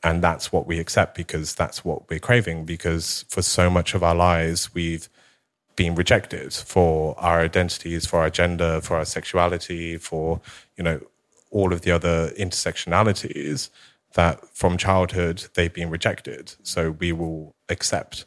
And 0.03 0.23
that's 0.23 0.51
what 0.51 0.67
we 0.67 0.79
accept 0.79 1.15
because 1.15 1.55
that's 1.55 1.83
what 1.83 2.07
we're 2.07 2.19
craving. 2.19 2.65
Because 2.65 3.25
for 3.29 3.41
so 3.41 3.67
much 3.71 3.95
of 3.95 4.03
our 4.03 4.13
lives, 4.13 4.71
we've 4.75 5.09
been 5.77 5.95
rejected 5.95 6.53
for 6.53 7.17
our 7.17 7.39
identities, 7.39 8.05
for 8.05 8.19
our 8.19 8.29
gender, 8.29 8.81
for 8.81 8.97
our 8.97 9.05
sexuality, 9.05 9.97
for, 9.97 10.41
you 10.75 10.83
know, 10.83 10.99
all 11.49 11.71
of 11.71 11.83
the 11.83 11.91
other 11.91 12.31
intersectionalities 12.37 13.69
that 14.15 14.45
from 14.53 14.75
childhood 14.77 15.45
they've 15.53 15.73
been 15.73 15.89
rejected. 15.89 16.55
So 16.63 16.91
we 16.91 17.13
will 17.13 17.55
accept 17.69 18.25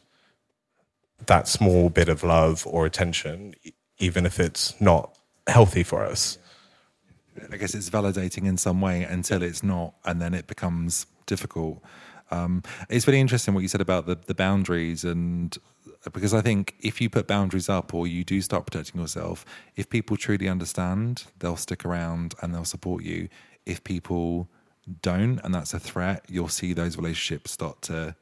that 1.27 1.47
small 1.47 1.89
bit 1.89 2.09
of 2.09 2.23
love 2.23 2.65
or 2.65 2.87
attention, 2.87 3.53
even 3.99 4.25
if 4.25 4.39
it's 4.39 4.79
not 4.81 5.15
healthy 5.45 5.83
for 5.83 6.03
us. 6.03 6.39
I 7.51 7.57
guess 7.57 7.75
it's 7.75 7.89
validating 7.89 8.45
in 8.47 8.57
some 8.57 8.81
way 8.81 9.03
until 9.03 9.43
it's 9.43 9.61
not, 9.61 9.93
and 10.03 10.21
then 10.21 10.33
it 10.33 10.47
becomes 10.47 11.05
difficult. 11.25 11.81
Um, 12.31 12.63
it's 12.89 13.07
really 13.07 13.19
interesting 13.19 13.53
what 13.53 13.61
you 13.61 13.67
said 13.67 13.81
about 13.81 14.05
the, 14.05 14.15
the 14.15 14.33
boundaries 14.33 15.03
and 15.03 15.57
because 16.13 16.33
I 16.33 16.41
think 16.41 16.75
if 16.79 16.99
you 16.99 17.09
put 17.09 17.27
boundaries 17.27 17.69
up 17.69 17.93
or 17.93 18.07
you 18.07 18.23
do 18.23 18.41
start 18.41 18.65
protecting 18.65 18.99
yourself, 18.99 19.45
if 19.75 19.89
people 19.89 20.17
truly 20.17 20.47
understand, 20.47 21.25
they'll 21.39 21.57
stick 21.57 21.85
around 21.85 22.33
and 22.41 22.53
they'll 22.53 22.65
support 22.65 23.03
you. 23.03 23.29
If 23.65 23.83
people 23.83 24.49
don't, 25.03 25.39
and 25.43 25.53
that's 25.53 25.73
a 25.73 25.79
threat, 25.79 26.25
you'll 26.27 26.47
see 26.47 26.73
those 26.73 26.97
relationships 26.97 27.51
start 27.51 27.81
to. 27.83 28.15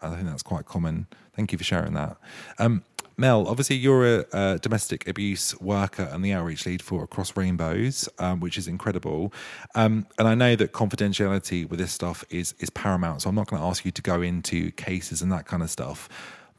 I 0.00 0.10
think 0.14 0.26
that's 0.26 0.42
quite 0.42 0.64
common. 0.64 1.06
Thank 1.34 1.52
you 1.52 1.58
for 1.58 1.64
sharing 1.64 1.94
that. 1.94 2.16
Um, 2.58 2.84
Mel, 3.16 3.46
obviously 3.46 3.76
you're 3.76 4.20
a, 4.20 4.24
a, 4.32 4.58
domestic 4.58 5.06
abuse 5.06 5.58
worker 5.60 6.08
and 6.12 6.24
the 6.24 6.32
outreach 6.32 6.66
lead 6.66 6.82
for 6.82 7.04
Across 7.04 7.36
Rainbows, 7.36 8.08
um, 8.18 8.40
which 8.40 8.58
is 8.58 8.66
incredible. 8.66 9.32
Um, 9.74 10.06
and 10.18 10.26
I 10.26 10.34
know 10.34 10.56
that 10.56 10.72
confidentiality 10.72 11.68
with 11.68 11.78
this 11.78 11.92
stuff 11.92 12.24
is 12.30 12.54
is 12.58 12.70
paramount, 12.70 13.22
so 13.22 13.28
I'm 13.28 13.34
not 13.34 13.46
going 13.46 13.62
to 13.62 13.68
ask 13.68 13.84
you 13.84 13.92
to 13.92 14.02
go 14.02 14.20
into 14.22 14.72
cases 14.72 15.22
and 15.22 15.30
that 15.32 15.46
kind 15.46 15.62
of 15.62 15.70
stuff. 15.70 16.08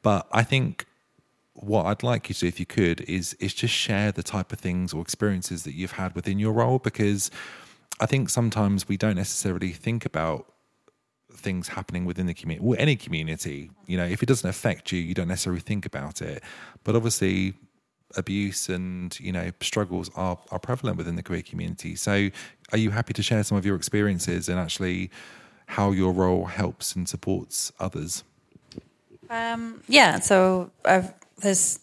But 0.01 0.28
I 0.32 0.43
think 0.43 0.86
what 1.53 1.86
I'd 1.86 2.03
like 2.03 2.30
you 2.30 2.36
to, 2.36 2.47
if 2.47 2.60
you 2.60 2.66
could, 2.66 3.01
is 3.01 3.34
is 3.36 3.53
just 3.53 3.74
share 3.74 4.12
the 4.12 4.24
type 4.24 4.53
of 4.53 4.60
things 4.60 4.93
or 4.93 5.01
experiences 5.01 5.64
that 5.64 5.74
you've 5.74 5.93
had 5.93 6.16
within 6.16 6.39
your 6.39 6.53
role, 6.53 6.80
because 6.80 7.32
I 7.99 8.06
think 8.06 8.30
sometimes 8.30 8.88
we 8.88 8.97
don't 8.97 9.16
necessarily 9.16 9.72
think 9.72 10.06
about 10.06 10.47
things 11.38 11.70
happening 11.70 12.06
within 12.06 12.26
the 12.26 12.34
community, 12.34 12.68
or 12.68 12.76
any 12.80 12.96
community. 12.96 13.72
You 13.88 13.98
know, 13.98 14.06
if 14.06 14.22
it 14.24 14.26
doesn't 14.26 14.50
affect 14.50 14.92
you, 14.92 15.00
you 15.00 15.14
don't 15.14 15.28
necessarily 15.28 15.62
think 15.62 15.86
about 15.86 16.22
it. 16.22 16.44
But 16.84 16.96
obviously, 16.96 17.54
abuse 18.18 18.70
and 18.70 19.18
you 19.20 19.32
know 19.32 19.52
struggles 19.62 20.10
are 20.16 20.38
are 20.52 20.60
prevalent 20.60 20.98
within 20.98 21.16
the 21.16 21.24
queer 21.24 21.42
community. 21.42 21.96
So, 21.96 22.30
are 22.72 22.78
you 22.78 22.92
happy 22.92 23.14
to 23.14 23.24
share 23.24 23.44
some 23.44 23.58
of 23.58 23.66
your 23.66 23.76
experiences 23.76 24.50
and 24.50 24.60
actually 24.60 25.12
how 25.68 25.92
your 25.92 26.12
role 26.12 26.46
helps 26.46 26.96
and 26.96 27.08
supports 27.08 27.72
others? 27.80 28.24
Um, 29.30 29.82
yeah, 29.88 30.20
so 30.20 30.72
I've, 30.84 31.12
there's 31.38 31.80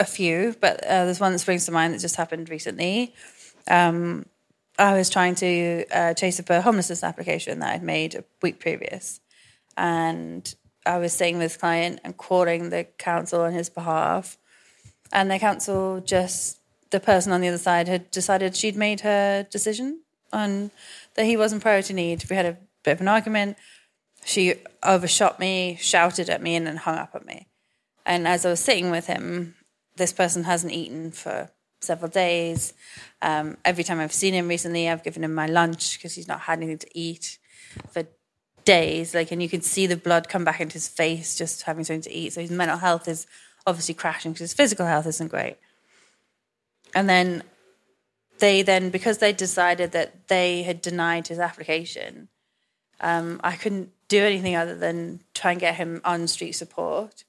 a 0.00 0.06
few, 0.06 0.56
but 0.60 0.82
uh, 0.84 1.04
there's 1.04 1.20
one 1.20 1.32
that 1.32 1.38
springs 1.38 1.66
to 1.66 1.72
mind 1.72 1.94
that 1.94 2.00
just 2.00 2.16
happened 2.16 2.48
recently. 2.48 3.14
Um, 3.68 4.26
I 4.78 4.96
was 4.96 5.08
trying 5.08 5.34
to 5.36 5.86
uh, 5.90 6.14
chase 6.14 6.38
up 6.38 6.50
a 6.50 6.60
homelessness 6.60 7.02
application 7.02 7.60
that 7.60 7.74
I'd 7.74 7.82
made 7.82 8.14
a 8.14 8.24
week 8.42 8.60
previous, 8.60 9.20
and 9.76 10.54
I 10.84 10.98
was 10.98 11.18
with 11.18 11.38
this 11.38 11.56
client 11.56 12.00
and 12.04 12.16
calling 12.16 12.70
the 12.70 12.84
council 12.98 13.40
on 13.42 13.52
his 13.52 13.68
behalf, 13.68 14.36
and 15.12 15.30
the 15.30 15.38
council 15.38 16.00
just 16.00 16.58
the 16.90 17.00
person 17.00 17.32
on 17.32 17.40
the 17.40 17.48
other 17.48 17.58
side 17.58 17.88
had 17.88 18.10
decided 18.10 18.54
she'd 18.54 18.76
made 18.76 19.00
her 19.00 19.46
decision 19.50 20.00
on 20.32 20.70
that 21.14 21.24
he 21.24 21.36
wasn't 21.36 21.62
priority 21.62 21.94
need. 21.94 22.24
We 22.28 22.36
had 22.36 22.46
a 22.46 22.58
bit 22.84 22.92
of 22.92 23.00
an 23.00 23.08
argument 23.08 23.56
she 24.26 24.54
overshot 24.82 25.38
me, 25.38 25.78
shouted 25.80 26.28
at 26.28 26.42
me, 26.42 26.56
and 26.56 26.66
then 26.66 26.76
hung 26.76 26.96
up 26.96 27.14
at 27.14 27.24
me. 27.24 27.46
And 28.04 28.26
as 28.26 28.44
I 28.44 28.50
was 28.50 28.60
sitting 28.60 28.90
with 28.90 29.06
him, 29.06 29.54
this 29.96 30.12
person 30.12 30.44
hasn't 30.44 30.72
eaten 30.72 31.12
for 31.12 31.50
several 31.80 32.10
days. 32.10 32.74
Um, 33.22 33.56
every 33.64 33.84
time 33.84 34.00
I've 34.00 34.12
seen 34.12 34.34
him 34.34 34.48
recently, 34.48 34.88
I've 34.88 35.04
given 35.04 35.24
him 35.24 35.34
my 35.34 35.46
lunch 35.46 35.98
because 35.98 36.14
he's 36.14 36.28
not 36.28 36.40
had 36.40 36.58
anything 36.58 36.78
to 36.78 36.98
eat 36.98 37.38
for 37.90 38.04
days. 38.64 39.14
Like, 39.14 39.30
and 39.30 39.42
you 39.42 39.48
can 39.48 39.62
see 39.62 39.86
the 39.86 39.96
blood 39.96 40.28
come 40.28 40.44
back 40.44 40.60
into 40.60 40.74
his 40.74 40.88
face 40.88 41.36
just 41.36 41.62
having 41.62 41.84
something 41.84 42.02
to 42.02 42.12
eat. 42.12 42.34
So 42.34 42.40
his 42.40 42.50
mental 42.50 42.78
health 42.78 43.08
is 43.08 43.26
obviously 43.66 43.94
crashing 43.94 44.32
because 44.32 44.50
his 44.50 44.54
physical 44.54 44.86
health 44.86 45.06
isn't 45.06 45.30
great. 45.30 45.56
And 46.94 47.08
then 47.08 47.42
they 48.38 48.62
then, 48.62 48.90
because 48.90 49.18
they 49.18 49.32
decided 49.32 49.92
that 49.92 50.28
they 50.28 50.62
had 50.62 50.82
denied 50.82 51.28
his 51.28 51.38
application, 51.38 52.28
um, 53.00 53.40
I 53.42 53.56
couldn't 53.56 53.90
do 54.08 54.22
anything 54.22 54.56
other 54.56 54.76
than 54.76 55.20
try 55.34 55.52
and 55.52 55.60
get 55.60 55.76
him 55.76 56.00
on 56.04 56.28
street 56.28 56.52
support. 56.52 57.24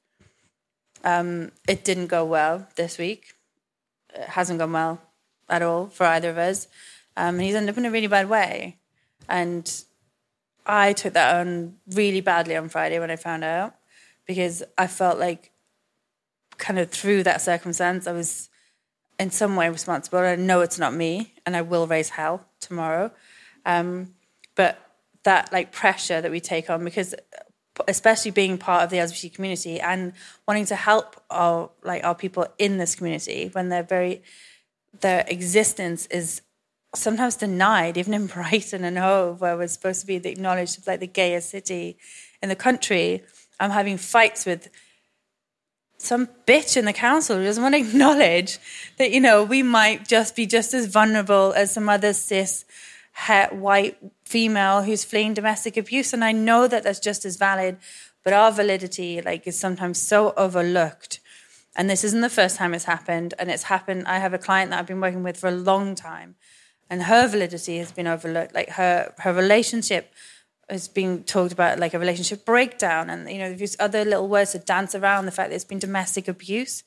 Um, 1.04 1.52
it 1.68 1.84
didn't 1.84 2.08
go 2.08 2.26
well 2.26 2.68
this 2.76 2.98
week. 2.98 3.37
Hasn't 4.16 4.60
gone 4.60 4.72
well 4.72 5.01
at 5.49 5.62
all 5.62 5.88
for 5.88 6.05
either 6.05 6.30
of 6.30 6.38
us. 6.38 6.68
Um, 7.16 7.36
and 7.36 7.41
he's 7.41 7.55
ended 7.55 7.74
up 7.74 7.78
in 7.78 7.86
a 7.86 7.91
really 7.91 8.08
bad 8.08 8.30
way. 8.30 8.78
And 9.28 9.84
I 10.66 10.93
took 10.93 11.14
that 11.14 11.36
on 11.36 11.78
really 11.93 12.22
badly 12.22 12.55
on 12.55 12.70
Friday 12.70 12.99
when 12.99 13.12
I 13.12 13.16
found 13.16 13.43
out 13.43 13.76
because 14.26 14.64
I 14.78 14.88
felt 14.88 15.18
like 15.18 15.51
kind 16.58 16.80
of 16.80 16.91
through 16.91 17.24
that 17.24 17.41
circumstance, 17.41 18.08
I 18.08 18.12
was 18.12 18.49
in 19.20 19.32
some 19.32 19.55
way 19.55 19.70
responsible. 19.70 20.20
I 20.20 20.36
know 20.36 20.62
it's 20.62 20.78
not 20.78 20.93
me 20.93 21.34
and 21.45 21.55
I 21.55 21.62
will 21.62 21.88
raise 21.88 22.10
hell 22.10 22.45
tomorrow. 22.60 23.12
Um, 23.66 24.14
but 24.55 24.80
that 25.24 25.51
like 25.51 25.72
pressure 25.72 26.22
that 26.22 26.32
we 26.32 26.39
take 26.39 26.70
on 26.70 26.84
because 26.84 27.16
especially 27.88 28.32
being 28.32 28.57
part 28.57 28.84
of 28.84 28.89
the 28.89 28.97
LGBT 28.97 29.34
community 29.34 29.80
and 29.80 30.13
wanting 30.47 30.65
to 30.65 30.75
help 30.75 31.21
our 31.30 31.69
like 31.84 32.03
our 32.03 32.15
people 32.15 32.47
in 32.57 32.78
this 32.78 32.95
community 32.95 33.49
when 33.53 33.69
they're 33.69 33.84
very 33.84 34.21
their 35.01 35.25
existence 35.28 36.07
is 36.07 36.41
sometimes 36.95 37.36
denied, 37.36 37.97
even 37.97 38.13
in 38.13 38.28
Brighton 38.28 38.84
and 38.84 38.97
Hove, 38.97 39.41
where 39.41 39.57
we're 39.57 39.67
supposed 39.67 40.01
to 40.01 40.07
be 40.07 40.17
the 40.17 40.30
acknowledged 40.30 40.86
like 40.88 40.99
the 40.99 41.07
gayest 41.07 41.49
city 41.49 41.97
in 42.41 42.49
the 42.49 42.55
country. 42.55 43.23
I'm 43.59 43.71
having 43.71 43.97
fights 43.97 44.45
with 44.45 44.69
some 45.97 46.28
bitch 46.45 46.78
in 46.78 46.86
the 46.86 46.93
council 46.93 47.38
who 47.38 47.43
doesn't 47.43 47.63
want 47.63 47.75
to 47.75 47.82
acknowledge 47.88 48.59
that, 48.97 49.11
you 49.11 49.19
know, 49.19 49.43
we 49.43 49.63
might 49.63 50.07
just 50.07 50.36
be 50.36 50.45
just 50.45 50.73
as 50.73 50.86
vulnerable 50.86 51.53
as 51.55 51.71
some 51.71 51.89
other 51.89 52.13
cis 52.13 52.65
het, 53.13 53.53
white 53.53 53.97
female 54.28 54.84
who's 54.84 55.03
fleeing 55.03 55.34
domestic 55.34 55.78
abuse. 55.78 56.13
And 56.13 56.23
I 56.23 56.32
know 56.32 56.67
that 56.67 56.84
that's 56.84 56.99
just 56.99 57.25
as 57.25 57.38
valid, 57.38 57.78
but 58.23 58.34
our 58.34 58.51
validity 58.51 59.21
like 59.21 59.47
is 59.47 59.57
sometimes 59.57 60.01
so 60.01 60.34
overlooked. 60.36 61.19
And 61.75 61.89
this 61.89 62.03
isn't 62.03 62.21
the 62.21 62.30
first 62.30 62.57
time 62.57 62.73
it's 62.73 62.86
happened. 62.86 63.34
And 63.39 63.49
it's 63.49 63.63
happened. 63.63 64.07
I 64.07 64.19
have 64.19 64.34
a 64.34 64.38
client 64.38 64.71
that 64.71 64.80
I've 64.80 64.88
been 64.88 65.01
working 65.01 65.23
with 65.23 65.38
for 65.38 65.47
a 65.47 65.59
long 65.71 65.95
time, 65.95 66.36
and 66.89 67.03
her 67.03 67.28
validity 67.28 67.78
has 67.78 67.91
been 67.91 68.07
overlooked. 68.07 68.53
Like 68.53 68.69
her 68.71 69.13
her 69.19 69.34
relationship 69.34 70.13
has 70.69 70.88
been 70.88 71.23
talked 71.23 71.53
about 71.53 71.80
like 71.80 71.93
a 71.93 71.99
relationship 71.99 72.45
breakdown, 72.45 73.09
and 73.09 73.30
you 73.30 73.38
know, 73.38 73.53
there's 73.53 73.78
other 73.80 74.03
little 74.03 74.28
words 74.28 74.51
to 74.53 74.59
dance 74.59 74.95
around 74.95 75.25
the 75.25 75.32
fact 75.32 75.49
that 75.49 75.55
it's 75.55 75.63
been 75.63 75.80
domestic 75.80 76.28
abuse. 76.28 76.84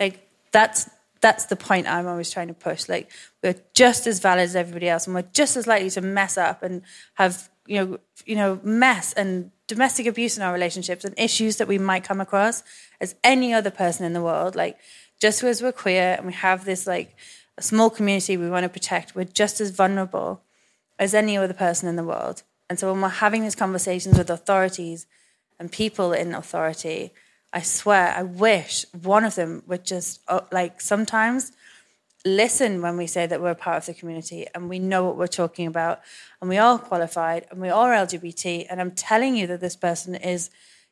Like 0.00 0.28
that's 0.50 0.90
that's 1.26 1.46
the 1.46 1.56
point 1.56 1.88
I'm 1.88 2.06
always 2.06 2.30
trying 2.30 2.46
to 2.46 2.54
push. 2.54 2.88
Like 2.88 3.10
we're 3.42 3.56
just 3.74 4.06
as 4.06 4.20
valid 4.20 4.44
as 4.44 4.54
everybody 4.54 4.88
else, 4.88 5.06
and 5.06 5.14
we're 5.16 5.32
just 5.32 5.56
as 5.56 5.66
likely 5.66 5.90
to 5.90 6.00
mess 6.00 6.38
up 6.38 6.62
and 6.62 6.82
have 7.14 7.48
you 7.66 7.76
know 7.80 7.98
you 8.24 8.36
know 8.36 8.60
mess 8.62 9.12
and 9.14 9.50
domestic 9.66 10.06
abuse 10.06 10.36
in 10.36 10.44
our 10.44 10.52
relationships 10.52 11.04
and 11.04 11.18
issues 11.18 11.56
that 11.56 11.66
we 11.66 11.78
might 11.78 12.04
come 12.04 12.20
across 12.20 12.62
as 13.00 13.16
any 13.24 13.52
other 13.52 13.72
person 13.72 14.06
in 14.06 14.12
the 14.12 14.22
world. 14.22 14.54
Like, 14.54 14.78
just 15.20 15.40
because 15.40 15.60
we're 15.60 15.72
queer 15.72 16.14
and 16.16 16.26
we 16.26 16.32
have 16.32 16.64
this 16.64 16.86
like 16.86 17.16
a 17.58 17.62
small 17.62 17.90
community 17.90 18.36
we 18.36 18.48
want 18.48 18.62
to 18.62 18.68
protect, 18.68 19.16
we're 19.16 19.24
just 19.24 19.60
as 19.60 19.70
vulnerable 19.70 20.42
as 20.96 21.12
any 21.12 21.36
other 21.36 21.54
person 21.54 21.88
in 21.88 21.96
the 21.96 22.04
world. 22.04 22.44
And 22.70 22.78
so 22.78 22.92
when 22.92 23.02
we're 23.02 23.08
having 23.08 23.42
these 23.42 23.56
conversations 23.56 24.16
with 24.16 24.30
authorities 24.30 25.08
and 25.58 25.72
people 25.72 26.12
in 26.12 26.34
authority, 26.34 27.12
I 27.56 27.62
swear, 27.62 28.12
I 28.14 28.22
wish 28.22 28.84
one 28.92 29.24
of 29.24 29.34
them 29.34 29.62
would 29.66 29.82
just 29.82 30.20
uh, 30.28 30.42
like 30.52 30.78
sometimes 30.78 31.52
listen 32.22 32.82
when 32.82 32.98
we 32.98 33.06
say 33.06 33.26
that 33.26 33.40
we're 33.40 33.54
part 33.54 33.78
of 33.78 33.86
the 33.86 33.94
community 33.94 34.46
and 34.54 34.68
we 34.68 34.78
know 34.78 35.06
what 35.06 35.16
we're 35.16 35.26
talking 35.26 35.66
about 35.66 36.02
and 36.42 36.50
we 36.50 36.58
are 36.58 36.78
qualified 36.78 37.46
and 37.50 37.58
we 37.58 37.70
are 37.70 37.92
LGBT. 37.92 38.66
And 38.68 38.78
I'm 38.78 38.90
telling 38.90 39.36
you 39.36 39.46
that 39.46 39.62
this 39.62 39.74
person 39.74 40.16
is, 40.16 40.50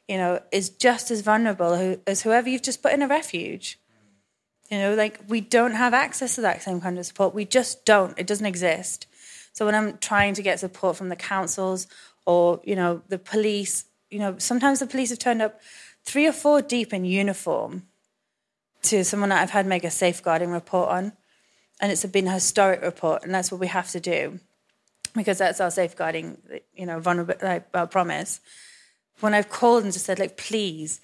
you 0.08 0.16
know, 0.16 0.40
is 0.52 0.70
just 0.70 1.10
as 1.10 1.20
vulnerable 1.20 1.98
as 2.06 2.22
whoever 2.22 2.48
you've 2.48 2.62
just 2.62 2.82
put 2.82 2.94
in 2.94 3.02
a 3.02 3.08
refuge. 3.08 3.78
You 4.70 4.78
know, 4.78 4.94
like 4.94 5.20
we 5.28 5.42
don't 5.42 5.74
have 5.74 5.92
access 5.92 6.36
to 6.36 6.40
that 6.40 6.62
same 6.62 6.80
kind 6.80 6.98
of 6.98 7.04
support. 7.04 7.34
We 7.34 7.44
just 7.44 7.84
don't. 7.84 8.18
It 8.18 8.26
doesn't 8.26 8.46
exist. 8.46 9.06
So 9.52 9.66
when 9.66 9.74
I'm 9.74 9.98
trying 9.98 10.32
to 10.32 10.42
get 10.42 10.60
support 10.60 10.96
from 10.96 11.10
the 11.10 11.16
councils 11.16 11.88
or, 12.24 12.62
you 12.64 12.74
know, 12.74 13.02
the 13.10 13.18
police, 13.18 13.84
you 14.10 14.18
know, 14.18 14.36
sometimes 14.38 14.80
the 14.80 14.86
police 14.86 15.10
have 15.10 15.18
turned 15.18 15.42
up 15.42 15.60
three 16.04 16.26
or 16.26 16.32
four 16.32 16.62
deep 16.62 16.92
in 16.92 17.04
uniform 17.04 17.84
to 18.82 19.04
someone 19.04 19.30
that 19.30 19.42
I've 19.42 19.50
had 19.50 19.66
make 19.66 19.84
a 19.84 19.90
safeguarding 19.90 20.50
report 20.50 20.90
on. 20.90 21.12
And 21.80 21.90
it's 21.90 22.04
been 22.06 22.28
a 22.28 22.32
historic 22.32 22.82
report, 22.82 23.24
and 23.24 23.34
that's 23.34 23.50
what 23.50 23.60
we 23.60 23.66
have 23.66 23.90
to 23.90 24.00
do 24.00 24.38
because 25.14 25.38
that's 25.38 25.60
our 25.60 25.70
safeguarding, 25.70 26.38
you 26.74 26.86
know, 26.86 26.98
vulnerable 26.98 27.34
like, 27.42 27.66
our 27.74 27.86
promise. 27.86 28.40
When 29.20 29.34
I've 29.34 29.48
called 29.48 29.84
and 29.84 29.92
just 29.92 30.06
said, 30.06 30.18
like, 30.18 30.36
please, 30.36 31.00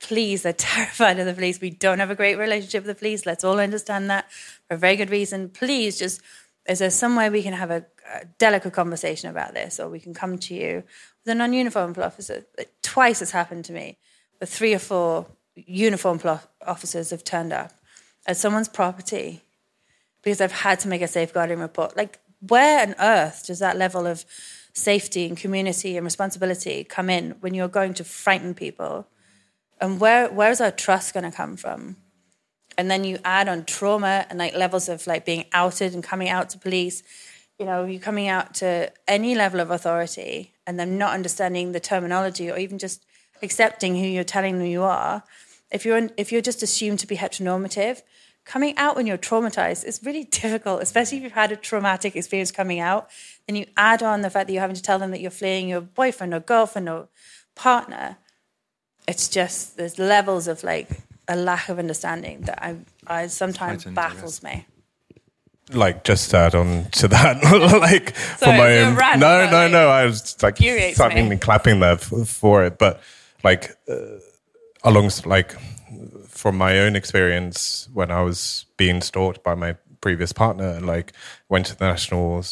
please, 0.00 0.42
they're 0.42 0.52
terrified 0.58 1.18
of 1.18 1.26
the 1.26 1.34
police. 1.34 1.60
We 1.60 1.70
don't 1.70 1.98
have 1.98 2.10
a 2.10 2.14
great 2.14 2.36
relationship 2.36 2.84
with 2.84 2.94
the 2.96 2.98
police. 2.98 3.26
Let's 3.26 3.44
all 3.44 3.58
understand 3.58 4.10
that 4.10 4.30
for 4.68 4.74
a 4.74 4.78
very 4.78 4.96
good 4.96 5.10
reason. 5.10 5.48
Please, 5.48 5.98
just 5.98 6.20
is 6.66 6.78
there 6.78 6.90
some 6.90 7.16
way 7.16 7.28
we 7.28 7.42
can 7.42 7.52
have 7.52 7.70
a, 7.70 7.84
a 8.12 8.24
delicate 8.38 8.72
conversation 8.72 9.28
about 9.30 9.54
this, 9.54 9.78
or 9.78 9.88
we 9.88 10.00
can 10.00 10.14
come 10.14 10.38
to 10.38 10.54
you 10.54 10.82
with 11.24 11.32
a 11.32 11.34
non-uniformed 11.34 11.98
officer? 11.98 12.44
Twice 12.82 13.20
it's 13.20 13.30
happened 13.30 13.64
to 13.66 13.72
me, 13.72 13.98
three 14.46 14.74
or 14.74 14.78
four 14.78 15.26
uniformed 15.54 16.24
officers 16.66 17.10
have 17.10 17.24
turned 17.24 17.52
up 17.52 17.72
at 18.26 18.36
someone's 18.36 18.68
property 18.68 19.42
because 20.22 20.40
I've 20.40 20.52
had 20.52 20.80
to 20.80 20.88
make 20.88 21.02
a 21.02 21.08
safeguarding 21.08 21.58
report. 21.58 21.96
Like, 21.96 22.18
where 22.40 22.86
on 22.86 22.94
earth 22.98 23.46
does 23.46 23.58
that 23.58 23.76
level 23.76 24.06
of 24.06 24.24
safety 24.72 25.26
and 25.26 25.36
community 25.36 25.96
and 25.96 26.04
responsibility 26.04 26.84
come 26.84 27.08
in 27.08 27.32
when 27.40 27.54
you're 27.54 27.68
going 27.68 27.94
to 27.94 28.04
frighten 28.04 28.54
people? 28.54 29.06
And 29.80 30.00
where 30.00 30.30
where's 30.30 30.60
our 30.60 30.70
trust 30.70 31.14
going 31.14 31.30
to 31.30 31.36
come 31.36 31.56
from? 31.56 31.96
And 32.76 32.90
then 32.90 33.04
you 33.04 33.18
add 33.24 33.48
on 33.48 33.64
trauma 33.64 34.26
and 34.28 34.38
like 34.38 34.54
levels 34.54 34.88
of 34.88 35.06
like 35.06 35.24
being 35.24 35.44
outed 35.52 35.94
and 35.94 36.02
coming 36.02 36.28
out 36.28 36.50
to 36.50 36.58
police. 36.58 37.02
You 37.58 37.66
know, 37.66 37.84
you're 37.84 38.00
coming 38.00 38.26
out 38.28 38.54
to 38.54 38.92
any 39.06 39.34
level 39.34 39.60
of 39.60 39.70
authority 39.70 40.54
and 40.66 40.78
them 40.78 40.98
not 40.98 41.14
understanding 41.14 41.72
the 41.72 41.80
terminology 41.80 42.50
or 42.50 42.58
even 42.58 42.78
just 42.78 43.04
accepting 43.44 43.94
who 43.94 44.06
you're 44.06 44.24
telling 44.24 44.58
them 44.58 44.66
you 44.66 44.82
are. 44.82 45.22
If 45.70 45.84
you're 45.84 46.08
if 46.16 46.32
you're 46.32 46.42
just 46.42 46.62
assumed 46.62 46.98
to 47.00 47.06
be 47.06 47.16
heteronormative, 47.16 48.02
coming 48.44 48.76
out 48.76 48.96
when 48.96 49.06
you're 49.06 49.18
traumatized 49.18 49.84
is 49.84 50.00
really 50.04 50.24
difficult, 50.42 50.82
especially 50.82 51.18
if 51.18 51.24
you've 51.24 51.32
had 51.32 51.52
a 51.52 51.56
traumatic 51.56 52.16
experience 52.16 52.50
coming 52.50 52.80
out. 52.80 53.08
Then 53.46 53.56
you 53.56 53.66
add 53.76 54.02
on 54.02 54.22
the 54.22 54.30
fact 54.30 54.46
that 54.46 54.52
you're 54.52 54.62
having 54.62 54.76
to 54.76 54.82
tell 54.82 54.98
them 54.98 55.10
that 55.10 55.20
you're 55.20 55.30
fleeing 55.30 55.68
your 55.68 55.80
boyfriend 55.80 56.34
or 56.34 56.40
girlfriend 56.40 56.88
or 56.88 57.08
partner. 57.54 58.16
It's 59.06 59.28
just 59.28 59.76
there's 59.76 59.98
levels 59.98 60.48
of 60.48 60.64
like 60.64 60.88
a 61.28 61.36
lack 61.36 61.68
of 61.68 61.78
understanding 61.78 62.42
that 62.42 62.62
I, 62.62 62.76
I 63.06 63.26
sometimes 63.26 63.84
baffles 63.84 64.42
me. 64.42 64.66
Like 65.72 66.04
just 66.04 66.30
to 66.30 66.36
add 66.36 66.54
on 66.54 66.86
to 66.92 67.08
that, 67.08 67.42
like 67.80 68.14
Sorry, 68.16 68.38
for 68.38 68.46
my 68.46 68.78
own, 68.80 69.18
no, 69.18 69.50
no, 69.50 69.68
no. 69.68 69.88
I 69.88 70.04
was 70.04 70.42
like 70.42 70.60
me. 71.26 71.32
and 71.32 71.40
clapping 71.40 71.80
there 71.80 71.96
for, 71.96 72.24
for 72.26 72.64
it, 72.64 72.78
but 72.78 73.00
like 73.44 73.76
uh, 73.88 74.18
along 74.82 75.10
like 75.26 75.54
from 76.28 76.56
my 76.56 76.78
own 76.78 76.96
experience 76.96 77.88
when 77.92 78.10
I 78.10 78.22
was 78.22 78.66
being 78.76 79.00
stalked 79.00 79.44
by 79.44 79.54
my 79.54 79.76
previous 80.00 80.32
partner, 80.32 80.80
like 80.80 81.12
went 81.48 81.66
to 81.66 81.76
the 81.76 81.86
national 81.86 82.44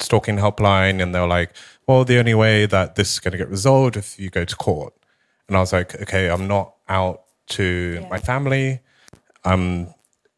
stalking 0.00 0.36
helpline, 0.36 1.02
and 1.02 1.14
they 1.14 1.20
were 1.20 1.26
like, 1.26 1.52
"Well, 1.86 2.04
the 2.04 2.18
only 2.18 2.34
way 2.34 2.66
that 2.66 2.94
this 2.94 3.12
is 3.12 3.20
going 3.20 3.32
to 3.32 3.38
get 3.38 3.50
resolved 3.50 3.96
if 3.96 4.18
you 4.18 4.30
go 4.30 4.44
to 4.44 4.56
court." 4.56 4.94
And 5.48 5.56
I 5.56 5.60
was 5.60 5.72
like, 5.72 6.00
"Okay, 6.02 6.30
I'm 6.30 6.46
not 6.48 6.74
out 6.88 7.24
to 7.48 8.06
my 8.10 8.18
family. 8.18 8.80
I'm 9.44 9.94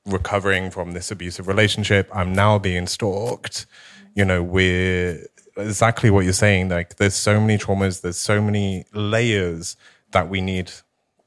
recovering 0.06 0.70
from 0.70 0.92
this 0.92 1.10
abusive 1.10 1.46
relationship. 1.48 2.08
I'm 2.12 2.32
now 2.32 2.58
being 2.58 2.86
stalked. 2.86 3.66
You 4.14 4.24
know, 4.24 4.42
we're 4.42 5.26
exactly 5.56 6.10
what 6.10 6.24
you're 6.24 6.32
saying. 6.32 6.68
Like, 6.68 6.96
there's 6.96 7.14
so 7.14 7.40
many 7.40 7.58
traumas, 7.58 8.02
there's 8.02 8.16
so 8.16 8.40
many 8.40 8.84
layers 8.92 9.76
that 10.12 10.28
we 10.28 10.40
need 10.40 10.72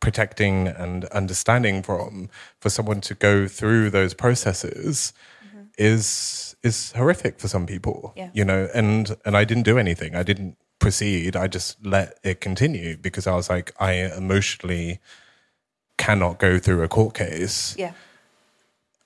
protecting 0.03 0.67
and 0.67 1.05
understanding 1.05 1.81
from 1.81 2.29
for 2.59 2.69
someone 2.69 2.99
to 2.99 3.15
go 3.15 3.47
through 3.47 3.89
those 3.89 4.13
processes 4.13 5.13
mm-hmm. 5.47 5.61
is 5.77 6.57
is 6.61 6.91
horrific 6.91 7.39
for 7.39 7.47
some 7.47 7.65
people 7.65 8.11
Yeah. 8.17 8.29
you 8.33 8.43
know 8.43 8.67
and 8.73 9.15
and 9.23 9.37
i 9.37 9.45
didn't 9.45 9.63
do 9.63 9.77
anything 9.77 10.13
i 10.13 10.21
didn't 10.21 10.57
proceed 10.79 11.37
i 11.37 11.47
just 11.47 11.85
let 11.85 12.19
it 12.21 12.41
continue 12.41 12.97
because 12.97 13.27
i 13.27 13.33
was 13.33 13.49
like 13.49 13.71
i 13.79 13.93
emotionally 13.93 14.99
cannot 15.97 16.37
go 16.37 16.59
through 16.59 16.83
a 16.83 16.89
court 16.89 17.13
case 17.13 17.73
Yeah. 17.77 17.93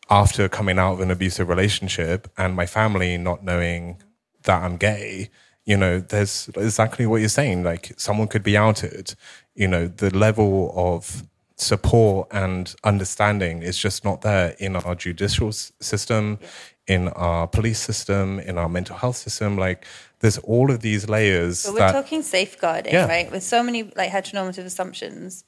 after 0.09 0.49
coming 0.49 0.79
out 0.79 0.93
of 0.93 1.01
an 1.01 1.11
abusive 1.11 1.47
relationship 1.47 2.27
and 2.39 2.55
my 2.55 2.65
family 2.65 3.19
not 3.19 3.43
knowing 3.43 4.01
that 4.47 4.63
I'm 4.63 4.77
gay, 4.77 5.29
you 5.65 5.77
know, 5.77 5.99
there's 5.99 6.49
exactly 6.55 7.05
what 7.05 7.17
you're 7.21 7.29
saying. 7.29 7.63
Like 7.63 7.93
someone 7.97 8.27
could 8.27 8.43
be 8.43 8.57
outed, 8.57 9.13
you 9.55 9.67
know, 9.67 9.87
the 9.87 10.09
level 10.15 10.73
of 10.75 11.23
support 11.55 12.27
and 12.31 12.75
understanding 12.83 13.61
is 13.63 13.77
just 13.77 14.03
not 14.03 14.21
there 14.21 14.55
in 14.59 14.75
our 14.75 14.95
judicial 14.95 15.49
s- 15.49 15.71
system, 15.79 16.39
in 16.87 17.07
our 17.09 17.47
police 17.47 17.79
system, 17.79 18.39
in 18.39 18.57
our 18.57 18.69
mental 18.69 18.95
health 18.95 19.17
system. 19.17 19.57
Like 19.57 19.85
there's 20.19 20.37
all 20.39 20.71
of 20.71 20.79
these 20.81 21.09
layers 21.09 21.63
But 21.65 21.73
we're 21.73 21.79
that 21.79 21.91
talking 21.91 22.21
safeguarding, 22.23 22.93
Yeah. 22.93 23.07
right? 23.07 23.31
With 23.31 23.43
so 23.43 23.61
many 23.63 23.83
like 23.95 24.09
heteronormative 24.11 24.65
assumptions. 24.65 25.43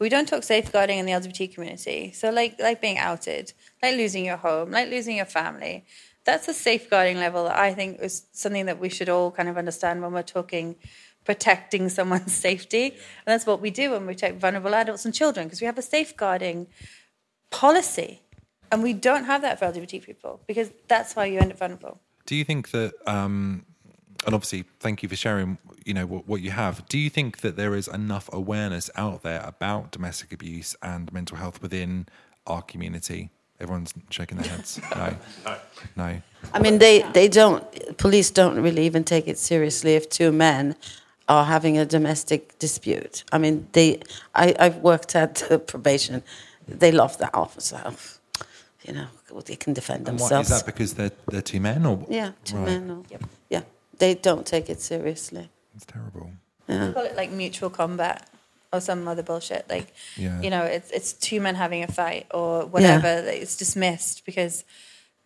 We 0.00 0.08
don't 0.08 0.26
talk 0.26 0.42
safeguarding 0.42 0.98
in 0.98 1.06
the 1.06 1.12
LGBT 1.12 1.54
community. 1.54 2.12
So 2.12 2.30
like 2.30 2.58
like 2.58 2.80
being 2.80 2.98
outed, 2.98 3.52
like 3.82 3.96
losing 3.96 4.24
your 4.24 4.38
home, 4.38 4.70
like 4.70 4.88
losing 4.88 5.16
your 5.16 5.26
family. 5.26 5.84
That's 6.24 6.48
a 6.48 6.54
safeguarding 6.54 7.18
level 7.18 7.44
that 7.44 7.56
I 7.56 7.72
think 7.74 8.00
is 8.00 8.26
something 8.32 8.66
that 8.66 8.78
we 8.78 8.88
should 8.88 9.08
all 9.08 9.30
kind 9.30 9.48
of 9.48 9.56
understand 9.56 10.02
when 10.02 10.12
we're 10.12 10.22
talking 10.22 10.76
protecting 11.24 11.88
someone's 11.98 12.32
safety. 12.32 12.86
And 12.86 13.26
that's 13.26 13.46
what 13.46 13.60
we 13.60 13.70
do 13.70 13.92
when 13.92 14.06
we 14.06 14.14
protect 14.14 14.40
vulnerable 14.40 14.74
adults 14.74 15.04
and 15.04 15.14
children, 15.14 15.46
because 15.46 15.60
we 15.60 15.66
have 15.66 15.78
a 15.78 15.82
safeguarding 15.82 16.66
policy. 17.50 18.22
And 18.72 18.82
we 18.82 18.92
don't 18.92 19.24
have 19.24 19.42
that 19.42 19.58
for 19.58 19.66
LGBT 19.66 20.02
people 20.02 20.40
because 20.46 20.70
that's 20.86 21.16
why 21.16 21.24
you 21.26 21.40
end 21.40 21.50
up 21.50 21.58
vulnerable. 21.58 22.00
Do 22.24 22.36
you 22.36 22.44
think 22.44 22.70
that, 22.70 22.92
um, 23.06 23.66
and 24.26 24.34
obviously, 24.34 24.64
thank 24.80 25.02
you 25.02 25.08
for 25.08 25.16
sharing, 25.16 25.58
you 25.84 25.94
know, 25.94 26.06
what, 26.06 26.26
what 26.28 26.40
you 26.42 26.50
have. 26.50 26.86
Do 26.88 26.98
you 26.98 27.08
think 27.10 27.40
that 27.40 27.56
there 27.56 27.74
is 27.74 27.88
enough 27.88 28.28
awareness 28.32 28.90
out 28.96 29.22
there 29.22 29.42
about 29.44 29.90
domestic 29.92 30.32
abuse 30.32 30.76
and 30.82 31.12
mental 31.12 31.36
health 31.38 31.62
within 31.62 32.06
our 32.46 32.62
community? 32.62 33.30
Everyone's 33.60 33.92
shaking 34.10 34.38
their 34.38 34.50
heads. 34.50 34.80
No, 34.96 35.16
no. 35.96 36.22
I 36.54 36.58
mean, 36.58 36.78
they, 36.78 37.02
they 37.12 37.28
don't, 37.28 37.62
police 37.98 38.30
don't 38.30 38.58
really 38.60 38.86
even 38.86 39.04
take 39.04 39.28
it 39.28 39.38
seriously 39.38 39.94
if 39.94 40.08
two 40.08 40.32
men 40.32 40.76
are 41.28 41.44
having 41.44 41.78
a 41.78 41.84
domestic 41.84 42.58
dispute. 42.58 43.24
I 43.32 43.38
mean, 43.38 43.68
they, 43.72 44.00
I, 44.34 44.54
I've 44.58 44.76
worked 44.78 45.14
at 45.14 45.50
uh, 45.50 45.58
probation. 45.58 46.22
They 46.66 46.90
love 46.92 47.18
that 47.18 47.34
officer. 47.34 47.92
You 48.84 48.94
know, 48.94 49.06
they 49.44 49.56
can 49.56 49.74
defend 49.74 50.08
And 50.08 50.18
themselves. 50.18 50.50
what, 50.50 50.56
is 50.56 50.62
that 50.62 50.66
because 50.66 50.94
they're 50.94 51.12
they're 51.28 51.42
two 51.42 51.60
men 51.60 51.84
or 51.86 52.04
yeah, 52.08 52.32
two 52.44 52.56
Right. 52.56 52.64
men. 52.66 52.90
Or, 52.90 53.02
Yeah, 53.50 53.62
they 54.00 54.14
don't 54.14 54.44
take 54.44 54.68
it 54.68 54.80
seriously. 54.80 55.48
It's 55.76 55.86
terrible. 55.86 56.32
We 56.68 56.92
call 56.92 57.04
it 57.04 57.16
like 57.16 57.30
mutual 57.30 57.70
combat 57.70 58.28
or 58.72 58.80
some 58.80 59.06
other 59.08 59.22
bullshit. 59.22 59.68
Like, 59.68 59.92
Yeah. 60.16 60.40
you 60.40 60.50
know, 60.50 60.62
it's 60.62 60.90
it's 60.90 61.12
two 61.12 61.40
men 61.40 61.54
having 61.54 61.82
a 61.84 61.88
fight 61.88 62.26
or 62.32 62.66
whatever. 62.66 63.08
It's 63.28 63.56
dismissed 63.56 64.24
because 64.26 64.64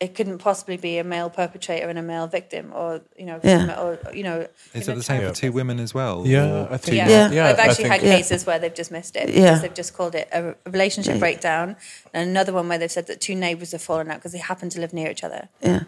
it 0.01 0.15
couldn't 0.17 0.39
possibly 0.39 0.77
be 0.77 0.99
a 0.99 1.05
male 1.05 1.31
perpetrator 1.31 1.89
and 1.89 1.99
a 1.99 2.03
male 2.03 2.27
victim, 2.27 2.73
or 2.75 3.01
you 3.17 3.27
know, 3.27 3.39
Yeah. 3.43 3.59
female- 3.61 3.81
or 4.07 4.15
you 4.15 4.23
know. 4.25 4.47
Is 4.75 4.89
it 4.89 4.95
the 4.97 5.03
same 5.03 5.21
for 5.23 5.35
two 5.35 5.53
women 5.53 5.79
as 5.81 5.93
well? 5.95 6.27
Yeah, 6.27 6.65
I 6.65 6.77
think- 6.79 6.83
two- 6.85 6.97
Yeah. 6.97 7.09
Yeah. 7.09 7.31
Yeah, 7.31 7.47
I've 7.49 7.59
actually 7.59 7.85
had 7.91 8.01
think- 8.01 8.11
Yeah. 8.11 8.17
cases 8.17 8.45
where 8.47 8.59
they've 8.59 8.75
dismissed 8.75 9.15
it 9.15 9.29
Yeah. 9.29 9.35
because 9.51 9.61
they've 9.63 9.75
just 9.83 9.95
called 9.97 10.15
it 10.15 10.29
a 10.33 10.55
relationship 10.69 11.15
Yeah. 11.15 11.21
breakdown, 11.21 11.77
and 12.13 12.29
another 12.29 12.53
one 12.53 12.69
where 12.69 12.79
they've 12.79 12.91
said 12.91 13.07
that 13.07 13.21
two 13.21 13.35
neighbours 13.37 13.73
have 13.73 13.83
fallen 13.83 14.11
out 14.11 14.17
because 14.17 14.33
they 14.33 14.39
happen 14.39 14.69
to 14.71 14.81
live 14.81 14.93
near 14.93 15.11
each 15.11 15.23
other. 15.23 15.49
Yeah. 15.61 15.81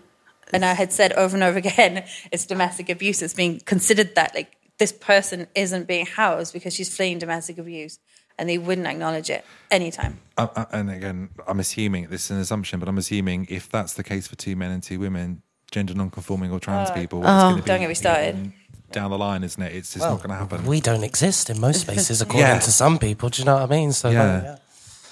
And 0.53 0.65
I 0.65 0.75
had 0.75 0.93
said 0.93 1.13
over 1.15 1.37
and 1.37 1.43
over 1.45 1.59
again, 1.59 2.05
it's 2.33 2.47
domestic 2.47 2.89
abuse. 2.89 3.23
It's 3.23 3.35
being 3.35 3.61
considered 3.61 4.15
that 4.15 4.35
like 4.35 4.53
this 4.79 4.93
person 4.93 5.47
isn't 5.55 5.87
being 5.87 6.07
housed 6.07 6.53
because 6.53 6.75
she's 6.75 6.95
fleeing 6.95 7.19
domestic 7.19 7.59
abuse. 7.59 7.99
and 8.39 8.49
they 8.51 8.59
wouldn't 8.59 8.87
acknowledge 8.87 9.31
it 9.31 9.45
anytime. 9.71 10.19
Uh, 10.37 10.47
uh, 10.55 10.65
and 10.71 10.91
again, 10.91 11.31
I'm 11.49 11.59
assuming 11.59 12.09
this 12.09 12.25
is 12.27 12.31
an 12.33 12.39
assumption, 12.39 12.79
but 12.81 12.87
I'm 12.89 12.99
assuming 12.99 13.47
if 13.49 13.71
that's 13.71 13.95
the 13.95 14.05
case 14.05 14.27
for 14.29 14.37
two 14.37 14.55
men 14.57 14.71
and 14.73 14.83
two 14.83 14.99
women, 15.01 15.41
gender 15.71 15.95
non-conforming 15.95 16.53
or 16.53 16.61
trans 16.61 16.91
Oh. 16.91 16.95
people, 16.95 17.21
it's 17.21 17.29
Oh. 17.31 17.33
gonna 17.51 17.63
be 17.63 17.63
Don't 17.63 17.81
get 17.81 17.89
me 17.89 17.95
started. 17.95 18.53
Down 18.93 19.11
the 19.11 19.17
line, 19.19 19.43
isn't 19.43 19.63
it? 19.63 19.75
It's 19.75 19.95
just 19.95 20.03
Well, 20.03 20.11
not 20.13 20.19
going 20.19 20.31
to 20.31 20.37
happen. 20.37 20.67
We 20.67 20.81
don't 20.81 21.03
exist 21.03 21.49
in 21.51 21.59
most 21.61 21.81
spaces, 21.81 22.21
according 22.25 22.43
Yeah. 22.47 22.59
to 22.61 22.71
some 22.71 22.99
people. 22.99 23.31
Do 23.31 23.41
you 23.41 23.47
know 23.47 23.55
what 23.55 23.63
I 23.63 23.67
mean? 23.75 23.93
So, 23.93 24.09
like, 24.09 24.15
Yeah. 24.17 24.43
yeah. 24.43 24.57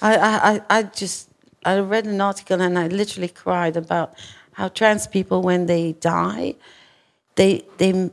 I, 0.01 0.15
I, 0.15 0.53
I- 0.53 0.61
I 0.77 0.83
just 0.83 1.27
I 1.65 1.79
read 1.79 2.05
an 2.05 2.21
article 2.21 2.61
and 2.61 2.77
I 2.77 2.85
literally 2.87 3.27
cried 3.29 3.75
about 3.75 4.13
how 4.55 4.69
trans 4.69 5.05
people 5.05 5.41
when 5.41 5.65
they 5.65 5.93
die, 5.93 6.55
they 7.35 7.63
they 7.77 8.09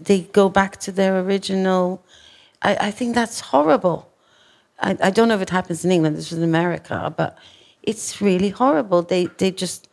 they 0.00 0.22
go 0.22 0.48
back 0.48 0.78
to 0.78 0.92
their 0.92 1.20
original. 1.20 2.02
I, 2.62 2.88
I 2.88 2.90
think 2.90 3.14
that's 3.14 3.40
horrible. 3.40 4.10
I, 4.80 4.96
I 5.02 5.10
don't 5.10 5.28
know 5.28 5.34
if 5.34 5.42
it 5.42 5.50
happens 5.50 5.84
in 5.84 5.92
England. 5.92 6.16
This 6.16 6.30
was 6.30 6.38
in 6.38 6.44
America, 6.44 7.12
but 7.16 7.36
it's 7.82 8.20
really 8.20 8.48
horrible. 8.50 9.02
They 9.02 9.26
they 9.38 9.50
just 9.50 9.88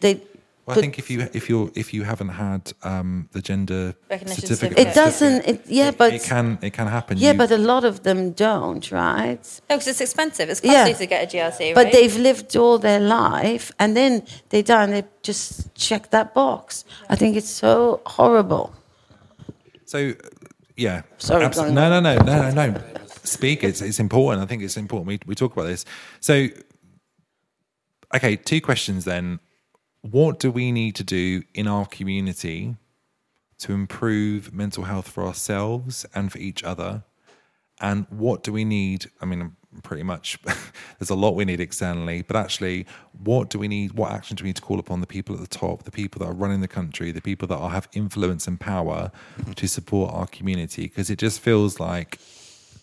they. 0.00 0.22
Well, 0.68 0.76
I 0.76 0.80
think 0.82 0.98
if 0.98 1.08
you 1.10 1.26
if 1.32 1.48
you 1.48 1.72
if 1.74 1.94
you 1.94 2.04
haven't 2.04 2.28
had 2.28 2.72
um, 2.82 3.28
the 3.32 3.40
gender 3.40 3.94
Recognition 4.10 4.46
certificate, 4.46 4.78
it 4.86 4.94
doesn't. 4.94 5.46
It, 5.48 5.62
yeah, 5.66 5.90
but 5.92 6.12
it 6.12 6.22
can 6.22 6.58
it 6.60 6.74
can 6.74 6.86
happen. 6.88 7.16
yeah, 7.16 7.32
You- 7.32 7.38
but 7.38 7.50
a 7.50 7.56
lot 7.56 7.84
of 7.84 8.02
them 8.02 8.32
don't, 8.32 8.92
right? 8.92 9.40
No, 9.70 9.76
because 9.76 9.88
it's 9.88 10.02
expensive. 10.02 10.50
It's 10.50 10.60
Yeah. 10.62 10.84
costly 10.84 11.06
to 11.06 11.06
get 11.06 11.22
a 11.24 11.26
GRC, 11.36 11.60
Right? 11.64 11.74
But 11.74 11.92
they've 11.92 12.14
lived 12.18 12.54
all 12.54 12.78
their 12.78 13.00
life 13.00 13.72
and 13.78 13.96
then 13.96 14.22
they 14.50 14.60
die 14.60 14.82
and 14.84 14.92
they 14.92 15.04
just 15.22 15.74
check 15.74 16.10
that 16.10 16.34
box. 16.34 16.84
I 17.08 17.16
think 17.16 17.34
it's 17.36 17.48
so 17.50 18.02
horrible. 18.04 18.74
So, 19.86 20.12
yeah. 20.76 21.00
Sorry, 21.16 21.46
Abs- 21.46 21.56
no, 21.56 21.70
no, 21.70 22.00
no, 22.00 22.14
no, 22.18 22.50
no, 22.50 22.50
no. 22.50 22.74
Speak. 23.24 23.64
It's 23.64 23.80
it's 23.80 23.98
important. 24.00 24.42
I 24.44 24.46
think 24.46 24.62
it's 24.62 24.76
important. 24.76 25.06
We 25.08 25.18
we 25.26 25.34
talk 25.34 25.52
about 25.56 25.66
this. 25.66 25.86
So, 26.20 26.48
okay, 28.14 28.36
two 28.36 28.60
questions 28.60 29.04
then. 29.04 29.40
What 30.02 30.38
do 30.38 30.50
we 30.50 30.70
need 30.72 30.94
to 30.96 31.04
do 31.04 31.42
in 31.54 31.66
our 31.66 31.86
community 31.86 32.76
to 33.58 33.72
improve 33.72 34.52
mental 34.52 34.84
health 34.84 35.08
for 35.08 35.24
ourselves 35.24 36.06
and 36.14 36.30
for 36.30 36.38
each 36.38 36.62
other? 36.62 37.04
And 37.80 38.06
what 38.10 38.42
do 38.42 38.52
we 38.52 38.64
need? 38.64 39.10
I 39.20 39.24
mean, 39.24 39.56
pretty 39.82 40.02
much 40.02 40.38
there's 40.98 41.10
a 41.10 41.14
lot 41.14 41.34
we 41.34 41.44
need 41.44 41.60
externally, 41.60 42.22
but 42.22 42.36
actually, 42.36 42.86
what 43.12 43.50
do 43.50 43.58
we 43.58 43.68
need? 43.68 43.92
What 43.92 44.12
action 44.12 44.36
do 44.36 44.44
we 44.44 44.50
need 44.50 44.56
to 44.56 44.62
call 44.62 44.78
upon 44.78 45.00
the 45.00 45.06
people 45.06 45.34
at 45.34 45.40
the 45.40 45.46
top, 45.46 45.82
the 45.82 45.90
people 45.90 46.20
that 46.20 46.26
are 46.26 46.34
running 46.34 46.60
the 46.60 46.68
country, 46.68 47.12
the 47.12 47.20
people 47.20 47.48
that 47.48 47.56
are, 47.56 47.70
have 47.70 47.88
influence 47.92 48.46
and 48.46 48.58
power 48.58 49.10
to 49.56 49.68
support 49.68 50.12
our 50.12 50.26
community? 50.26 50.82
Because 50.82 51.10
it 51.10 51.18
just 51.18 51.40
feels 51.40 51.78
like 51.80 52.18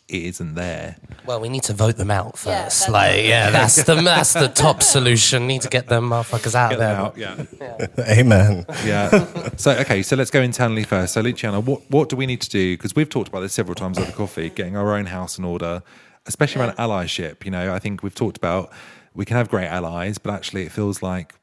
it 0.08 0.24
isn't 0.24 0.54
there. 0.56 0.98
Well, 1.26 1.40
we 1.40 1.50
need 1.50 1.64
to 1.64 1.74
vote 1.74 1.98
them 1.98 2.12
out 2.12 2.38
first. 2.38 2.46
that's- 2.86 2.90
like, 2.90 3.26
yeah, 3.26 3.50
that's 3.58 3.82
the 3.84 3.96
that's 3.96 4.34
the 4.34 4.48
top 4.48 4.84
solution. 4.84 5.48
Need 5.48 5.64
to 5.64 5.70
get 5.70 5.88
them 5.88 6.10
motherfuckers 6.10 6.54
out 6.56 6.72
Get 6.72 6.80
there. 6.80 6.96
them 6.96 7.06
out, 7.06 7.18
yeah. 7.18 7.88
Amen. 8.20 8.66
Yeah. 8.86 9.50
so 9.58 9.72
okay, 9.72 10.04
so 10.04 10.16
let's 10.16 10.30
go 10.32 10.42
internally 10.42 10.84
first. 10.84 11.14
So 11.14 11.22
Luciana, 11.22 11.60
what 11.60 11.82
what 11.90 12.10
do 12.10 12.16
we 12.16 12.26
need 12.26 12.42
to 12.42 12.50
do? 12.50 12.74
Because 12.78 12.96
we've 12.96 13.10
talked 13.10 13.28
about 13.30 13.40
this 13.42 13.54
several 13.54 13.76
times 13.76 13.98
over 13.98 14.12
coffee, 14.12 14.50
getting 14.50 14.78
our 14.78 14.96
own 14.96 15.08
house 15.08 15.38
in 15.40 15.44
order, 15.46 15.82
especially 16.28 16.62
around 16.62 16.76
allyship. 16.78 17.44
You 17.44 17.52
know, 17.52 17.74
I 17.74 17.80
think 17.80 18.04
we've 18.04 18.14
talked 18.16 18.38
about 18.38 18.72
we 19.16 19.26
can 19.26 19.38
have 19.38 19.50
great 19.50 19.68
allies, 19.68 20.18
but 20.20 20.34
actually 20.34 20.64
it 20.66 20.72
feels 20.72 21.02
like 21.02 21.34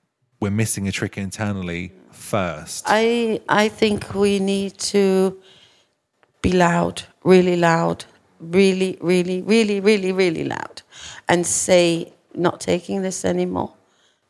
we're 0.41 0.51
missing 0.51 0.87
a 0.87 0.93
trick 0.93 1.19
internally 1.19 1.93
first. 2.13 2.85
I 2.87 3.41
I 3.49 3.69
think 3.69 4.15
we 4.15 4.39
need 4.39 4.79
to 4.79 5.41
be 6.43 6.53
loud, 6.53 7.03
really 7.25 7.57
loud, 7.57 8.05
really, 8.43 8.99
really, 9.01 9.43
really, 9.43 9.80
really, 9.80 10.12
really 10.12 10.45
loud, 10.45 10.82
and 11.28 11.47
say 11.47 12.12
not 12.34 12.61
taking 12.61 13.03
this 13.03 13.24
anymore. 13.24 13.72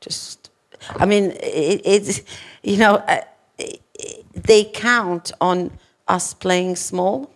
Just, 0.00 0.50
I 0.96 1.06
mean, 1.06 1.32
it, 1.40 1.80
it's 1.84 2.22
you 2.62 2.76
know, 2.76 2.96
uh, 2.96 3.22
they 4.34 4.64
count 4.64 5.32
on 5.40 5.70
us 6.08 6.34
playing 6.34 6.76
small. 6.76 7.30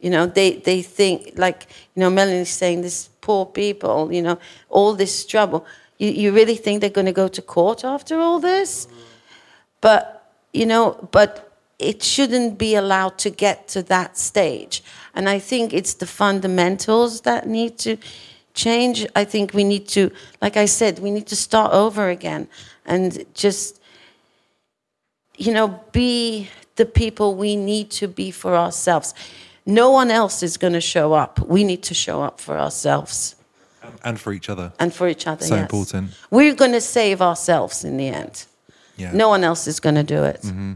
You 0.00 0.08
know, 0.08 0.26
they, 0.26 0.52
they 0.52 0.80
think, 0.80 1.32
like, 1.36 1.66
you 1.94 2.00
know, 2.00 2.08
Melanie's 2.08 2.48
saying, 2.48 2.80
this 2.80 3.10
poor 3.20 3.44
people, 3.44 4.10
you 4.10 4.22
know, 4.22 4.38
all 4.70 4.94
this 4.94 5.26
trouble. 5.26 5.66
You, 5.98 6.10
you 6.10 6.32
really 6.32 6.56
think 6.56 6.80
they're 6.80 6.88
going 6.88 7.06
to 7.06 7.12
go 7.12 7.28
to 7.28 7.42
court 7.42 7.84
after 7.84 8.18
all 8.18 8.40
this? 8.40 8.88
But, 9.82 10.32
you 10.54 10.64
know, 10.64 11.08
but 11.12 11.49
it 11.80 12.02
shouldn't 12.02 12.58
be 12.58 12.74
allowed 12.74 13.18
to 13.18 13.30
get 13.30 13.68
to 13.68 13.82
that 13.84 14.18
stage. 14.18 14.82
And 15.14 15.28
I 15.28 15.38
think 15.38 15.72
it's 15.72 15.94
the 15.94 16.06
fundamentals 16.06 17.22
that 17.22 17.48
need 17.48 17.78
to 17.78 17.96
change. 18.54 19.06
I 19.16 19.24
think 19.24 19.54
we 19.54 19.64
need 19.64 19.88
to, 19.88 20.10
like 20.42 20.56
I 20.56 20.66
said, 20.66 20.98
we 20.98 21.10
need 21.10 21.26
to 21.28 21.36
start 21.36 21.72
over 21.72 22.08
again 22.08 22.48
and 22.84 23.24
just, 23.34 23.80
you 25.36 25.52
know, 25.52 25.80
be 25.92 26.48
the 26.76 26.86
people 26.86 27.34
we 27.34 27.56
need 27.56 27.90
to 27.92 28.08
be 28.08 28.30
for 28.30 28.56
ourselves. 28.56 29.14
No 29.66 29.90
one 29.90 30.10
else 30.10 30.42
is 30.42 30.56
going 30.56 30.72
to 30.74 30.80
show 30.80 31.12
up. 31.12 31.40
We 31.40 31.64
need 31.64 31.82
to 31.84 31.94
show 31.94 32.22
up 32.22 32.40
for 32.40 32.58
ourselves 32.58 33.36
and 34.04 34.20
for 34.20 34.32
each 34.32 34.48
other. 34.48 34.72
and 34.78 34.92
for 34.92 35.08
each 35.08 35.26
other. 35.26 35.44
So 35.44 35.54
yes. 35.54 35.62
important. 35.62 36.10
We're 36.30 36.54
going 36.54 36.72
to 36.72 36.80
save 36.80 37.22
ourselves 37.22 37.84
in 37.84 37.96
the 37.96 38.08
end. 38.08 38.46
Yeah. 38.96 39.12
No 39.12 39.28
one 39.28 39.44
else 39.44 39.66
is 39.66 39.80
going 39.80 39.94
to 39.94 40.02
do 40.02 40.24
it. 40.24 40.42
Mm-hmm. 40.42 40.74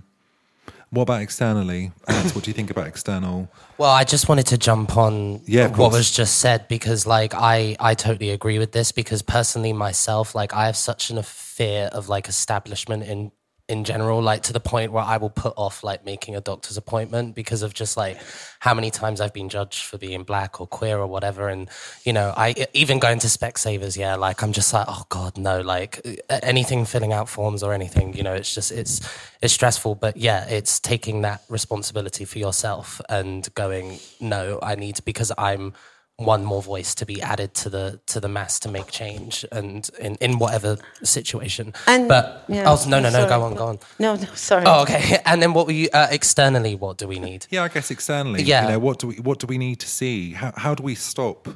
What 0.95 1.03
about 1.03 1.23
externally? 1.23 1.93
Alex, 2.07 2.35
what 2.35 2.45
do 2.45 2.51
you 2.51 2.55
think 2.55 2.71
about 2.71 2.87
external? 2.87 3.51
Well, 3.79 3.91
I 3.91 4.05
just 4.05 4.29
wanted 4.29 4.47
to 4.47 4.59
jump 4.59 4.97
on 4.97 5.43
Yeah, 5.45 5.67
what 5.69 5.91
was 5.91 6.11
just 6.11 6.39
said 6.39 6.69
because, 6.69 7.05
like, 7.07 7.35
I 7.35 7.77
I 7.81 7.95
totally 7.95 8.31
agree 8.31 8.61
with 8.61 8.71
this 8.71 8.93
because 8.93 9.21
personally 9.21 9.73
myself, 9.73 10.35
like, 10.35 10.55
I 10.55 10.67
have 10.67 10.77
such 10.77 11.11
an 11.11 11.19
fear 11.55 11.89
of 11.93 12.09
like 12.09 12.29
establishment 12.29 13.05
in 13.05 13.31
in 13.67 13.85
general, 13.85 14.21
like 14.21 14.43
to 14.43 14.53
the 14.53 14.61
point 14.61 14.93
where 14.93 15.03
I 15.03 15.17
will 15.17 15.31
put 15.31 15.55
off 15.57 15.83
like 15.83 16.05
making 16.05 16.37
a 16.37 16.41
doctor's 16.41 16.77
appointment 16.77 17.35
because 17.35 17.63
of 17.63 17.73
just 17.73 17.97
like 17.97 18.19
how 18.61 18.75
many 18.75 18.91
times 18.91 19.23
I've 19.23 19.33
been 19.33 19.49
judged 19.49 19.85
for 19.85 19.97
being 19.97 20.23
black 20.23 20.61
or 20.61 20.67
queer 20.67 20.99
or 20.99 21.07
whatever, 21.07 21.49
and 21.49 21.71
you 22.05 22.13
know, 22.13 22.35
I 22.37 22.67
even 22.75 22.99
going 22.99 23.21
to 23.21 23.27
Specsavers, 23.27 23.97
yeah, 23.97 24.17
like 24.17 24.43
I'm 24.43 24.53
just 24.53 24.73
like, 24.75 24.85
oh 24.87 25.05
god, 25.09 25.39
no, 25.39 25.63
like 25.63 26.07
anything 26.29 26.85
filling 26.85 27.15
out 27.15 27.29
forms 27.29 27.63
or 27.63 27.73
anything, 27.73 28.15
you 28.15 28.23
know, 28.23 28.35
it's 28.35 28.55
just 28.55 28.71
it's 28.71 29.01
it's 29.41 29.55
stressful, 29.55 29.95
but 29.95 30.19
yeah, 30.19 30.47
it's 30.47 30.79
taking 30.79 31.23
that 31.23 31.43
responsibility 31.49 32.27
for 32.27 32.39
yourself 32.39 33.01
and 33.09 33.53
going, 33.55 33.99
no, 34.21 34.59
I 34.63 34.75
need 34.75 34.99
because 35.07 35.33
I'm 35.39 35.73
one 36.17 36.45
more 36.45 36.63
voice 36.63 36.95
to 36.95 37.05
be 37.07 37.21
added 37.21 37.55
to 37.55 37.69
the 37.69 38.01
to 38.07 38.21
the 38.21 38.29
mass 38.29 38.61
to 38.61 38.69
make 38.69 38.87
change 38.91 39.45
and 39.51 39.91
in 39.99 40.15
in 40.21 40.39
whatever 40.39 40.77
situation. 41.03 41.73
And- 41.87 42.09
but 42.09 42.45
yeah, 42.49 42.71
oh 42.71 42.81
no 42.89 43.01
no 43.01 43.09
no 43.11 43.11
sorry. 43.11 43.29
go 43.29 43.43
on 43.43 43.55
go 43.55 43.67
on. 43.67 43.79
No, 43.99 44.15
no, 44.15 44.27
sorry. 44.35 44.65
Oh 44.67 44.83
okay. 44.83 45.19
And 45.27 45.43
then 45.43 45.53
what 45.55 45.67
we 45.67 45.91
uh, 45.91 46.07
externally? 46.11 46.77
What 46.77 46.99
do 46.99 47.09
we 47.09 47.19
need? 47.19 47.47
Yeah, 47.51 47.65
I 47.65 47.69
guess 47.69 47.91
externally. 47.91 48.43
Yeah. 48.43 48.63
You 48.65 48.69
know, 48.73 48.79
what 48.79 48.99
do 49.01 49.09
we 49.09 49.17
what 49.17 49.39
do 49.41 49.47
we 49.49 49.59
need 49.59 49.81
to 49.81 49.89
see? 49.89 50.33
How 50.35 50.53
how 50.57 50.75
do 50.75 50.83
we 50.85 50.95
stop 50.95 51.49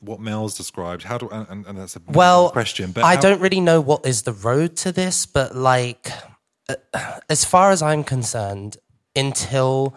what 0.00 0.20
Mel's 0.20 0.56
described? 0.56 1.04
How 1.04 1.18
do 1.18 1.28
and, 1.30 1.46
and- 1.48 1.66
and 1.66 1.78
that's 1.78 1.96
a 1.96 2.00
Well, 2.08 2.50
question. 2.50 2.90
But 2.92 3.04
I 3.04 3.14
how- 3.14 3.20
don't 3.20 3.40
really 3.40 3.60
know 3.60 3.80
what 3.80 4.04
is 4.06 4.22
the 4.22 4.32
road 4.32 4.76
to 4.78 4.90
this, 4.92 5.24
but 5.26 5.54
like, 5.54 6.10
uh, 6.68 7.20
as 7.30 7.44
far 7.44 7.70
as 7.70 7.80
I'm 7.80 8.02
concerned, 8.04 8.76
until 9.16 9.94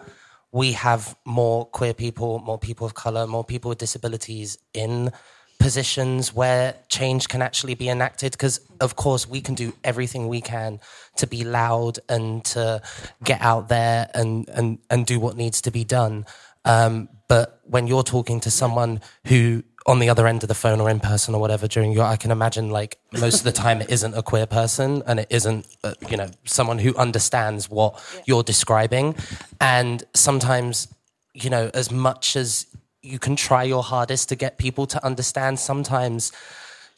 we 0.52 0.72
have 0.72 1.16
more 1.24 1.66
queer 1.66 1.94
people, 1.94 2.38
more 2.38 2.58
people 2.58 2.86
of 2.86 2.94
color, 2.94 3.26
more 3.26 3.44
people 3.44 3.68
with 3.68 3.78
disabilities 3.78 4.58
in 4.72 5.12
positions 5.58 6.32
where 6.32 6.74
change 6.88 7.28
can 7.28 7.42
actually 7.42 7.74
be 7.74 7.88
enacted. 7.88 8.32
Because 8.32 8.60
of 8.80 8.96
course 8.96 9.28
we 9.28 9.40
can 9.40 9.54
do 9.54 9.74
everything 9.84 10.28
we 10.28 10.40
can 10.40 10.80
to 11.16 11.26
be 11.26 11.44
loud 11.44 11.98
and 12.08 12.44
to 12.46 12.80
get 13.24 13.40
out 13.40 13.68
there 13.68 14.08
and 14.14 14.48
and 14.48 14.78
and 14.88 15.06
do 15.06 15.20
what 15.20 15.36
needs 15.36 15.60
to 15.62 15.70
be 15.70 15.84
done. 15.84 16.24
Um, 16.64 17.08
but 17.28 17.60
when 17.64 17.86
you're 17.86 18.02
talking 18.02 18.40
to 18.40 18.50
someone 18.50 19.00
who 19.26 19.62
on 19.88 19.98
the 19.98 20.08
other 20.08 20.26
end 20.26 20.44
of 20.44 20.48
the 20.48 20.54
phone 20.54 20.80
or 20.80 20.88
in 20.88 21.00
person 21.00 21.34
or 21.34 21.40
whatever 21.40 21.66
during 21.66 21.90
your 21.92 22.04
i 22.04 22.14
can 22.14 22.30
imagine 22.30 22.68
like 22.70 22.98
most 23.12 23.38
of 23.38 23.44
the 23.44 23.52
time 23.52 23.80
it 23.80 23.90
isn't 23.90 24.14
a 24.14 24.22
queer 24.22 24.46
person 24.46 25.02
and 25.06 25.18
it 25.20 25.26
isn't 25.30 25.66
uh, 25.84 25.94
you 26.08 26.16
know 26.16 26.28
someone 26.44 26.78
who 26.78 26.94
understands 26.96 27.70
what 27.70 27.98
you're 28.26 28.42
describing. 28.42 29.14
And 29.60 30.04
sometimes 30.14 30.88
you 31.34 31.50
know 31.50 31.70
as 31.74 31.90
much 31.90 32.36
as 32.36 32.66
you 33.02 33.18
can 33.18 33.36
try 33.36 33.62
your 33.62 33.82
hardest 33.82 34.28
to 34.28 34.36
get 34.36 34.58
people 34.58 34.86
to 34.86 35.04
understand 35.04 35.58
sometimes 35.58 36.32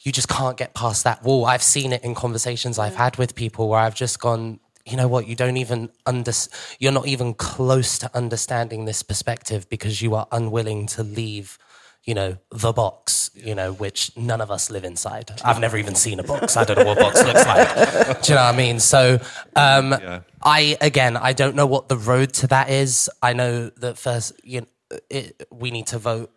you 0.01 0.11
just 0.11 0.27
can't 0.27 0.57
get 0.57 0.73
past 0.73 1.03
that 1.03 1.23
wall. 1.23 1.45
I've 1.45 1.61
seen 1.61 1.93
it 1.93 2.03
in 2.03 2.15
conversations 2.15 2.79
i've 2.79 2.95
had 2.95 3.17
with 3.17 3.35
people 3.35 3.69
where 3.69 3.79
i've 3.79 3.95
just 3.95 4.19
gone 4.19 4.59
you 4.83 4.97
know 4.97 5.07
what? 5.07 5.27
You 5.27 5.35
don't 5.35 5.57
even 5.57 5.89
under 6.07 6.31
you're 6.79 6.91
not 6.91 7.07
even 7.07 7.35
close 7.35 7.99
to 7.99 8.09
understanding 8.15 8.85
this 8.85 9.03
perspective 9.03 9.69
because 9.69 10.01
you 10.01 10.15
are 10.15 10.27
unwilling 10.31 10.87
to 10.87 11.03
leave 11.03 11.59
you 12.03 12.13
know 12.15 12.35
the 12.49 12.73
box 12.73 13.29
you 13.35 13.53
know 13.53 13.73
which 13.73 14.11
none 14.17 14.41
of 14.41 14.49
us 14.49 14.69
live 14.71 14.83
inside. 14.83 15.31
I've 15.45 15.59
never 15.59 15.77
even 15.77 15.95
seen 15.95 16.19
a 16.19 16.23
box. 16.23 16.57
I 16.57 16.63
don't 16.63 16.77
know 16.79 16.85
what 16.85 16.97
a 16.97 17.01
box 17.01 17.23
looks 17.23 17.45
like. 17.45 18.21
Do 18.23 18.33
you 18.33 18.35
know 18.37 18.43
what 18.45 18.53
i 18.53 18.57
mean? 18.57 18.79
So 18.79 19.19
um 19.55 19.95
i 20.43 20.77
again 20.81 21.15
i 21.17 21.33
don't 21.33 21.55
know 21.55 21.67
what 21.67 21.87
the 21.89 21.97
road 21.97 22.33
to 22.41 22.47
that 22.47 22.69
is. 22.69 23.09
I 23.21 23.33
know 23.33 23.69
that 23.77 23.97
first 23.97 24.33
you 24.43 24.61
know, 24.61 24.67
it, 25.09 25.47
we 25.51 25.69
need 25.71 25.87
to 25.87 25.99
vote 25.99 26.31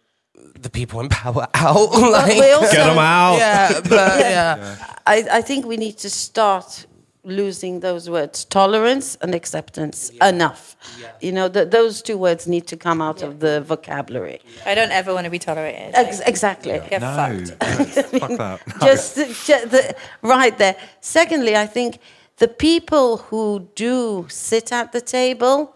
the 0.61 0.69
people 0.71 1.01
in 1.01 1.09
power 1.09 1.47
out. 1.55 1.91
like, 1.93 2.35
we 2.35 2.51
also- 2.51 2.71
Get 2.73 2.87
'em 2.87 2.99
out. 2.99 3.37
Yeah, 3.39 3.81
but 3.81 4.21
yeah. 4.21 4.77
I, 5.07 5.27
I 5.39 5.41
think 5.43 5.65
we 5.67 5.77
need 5.77 5.97
to 5.99 6.11
start 6.11 6.87
losing 7.25 7.81
those 7.81 8.11
words 8.11 8.45
tolerance 8.45 9.17
and 9.23 9.35
acceptance 9.35 10.11
enough 10.21 10.77
you 11.21 11.33
know 11.33 11.49
th- 11.49 11.71
those 11.71 12.03
two 12.03 12.19
words 12.19 12.47
need 12.47 12.67
to 12.67 12.77
come 12.77 13.01
out 13.01 13.23
of 13.23 13.41
the 13.41 13.63
vocabulary 13.63 14.41
I 14.67 14.75
don't 14.75 14.93
ever 14.93 15.15
want 15.15 15.25
to 15.25 15.31
be 15.31 15.39
tolerated. 15.39 15.95
Ex- 15.95 16.21
exactly 16.21 16.81
Get 16.91 17.01
No, 17.01 17.15
fucked. 17.17 17.51
fuck 18.21 18.31
that. 18.39 18.61
No. 18.67 18.75
just, 18.87 19.17
just 19.47 19.71
the, 19.71 19.97
right 20.23 20.57
there 20.59 20.77
secondly 21.01 21.57
i 21.57 21.67
think 21.67 21.99
the 22.37 22.49
people 22.49 23.19
who 23.19 23.69
do 23.75 24.27
sit 24.29 24.71
at 24.73 24.93
the 24.93 25.01
table 25.01 25.75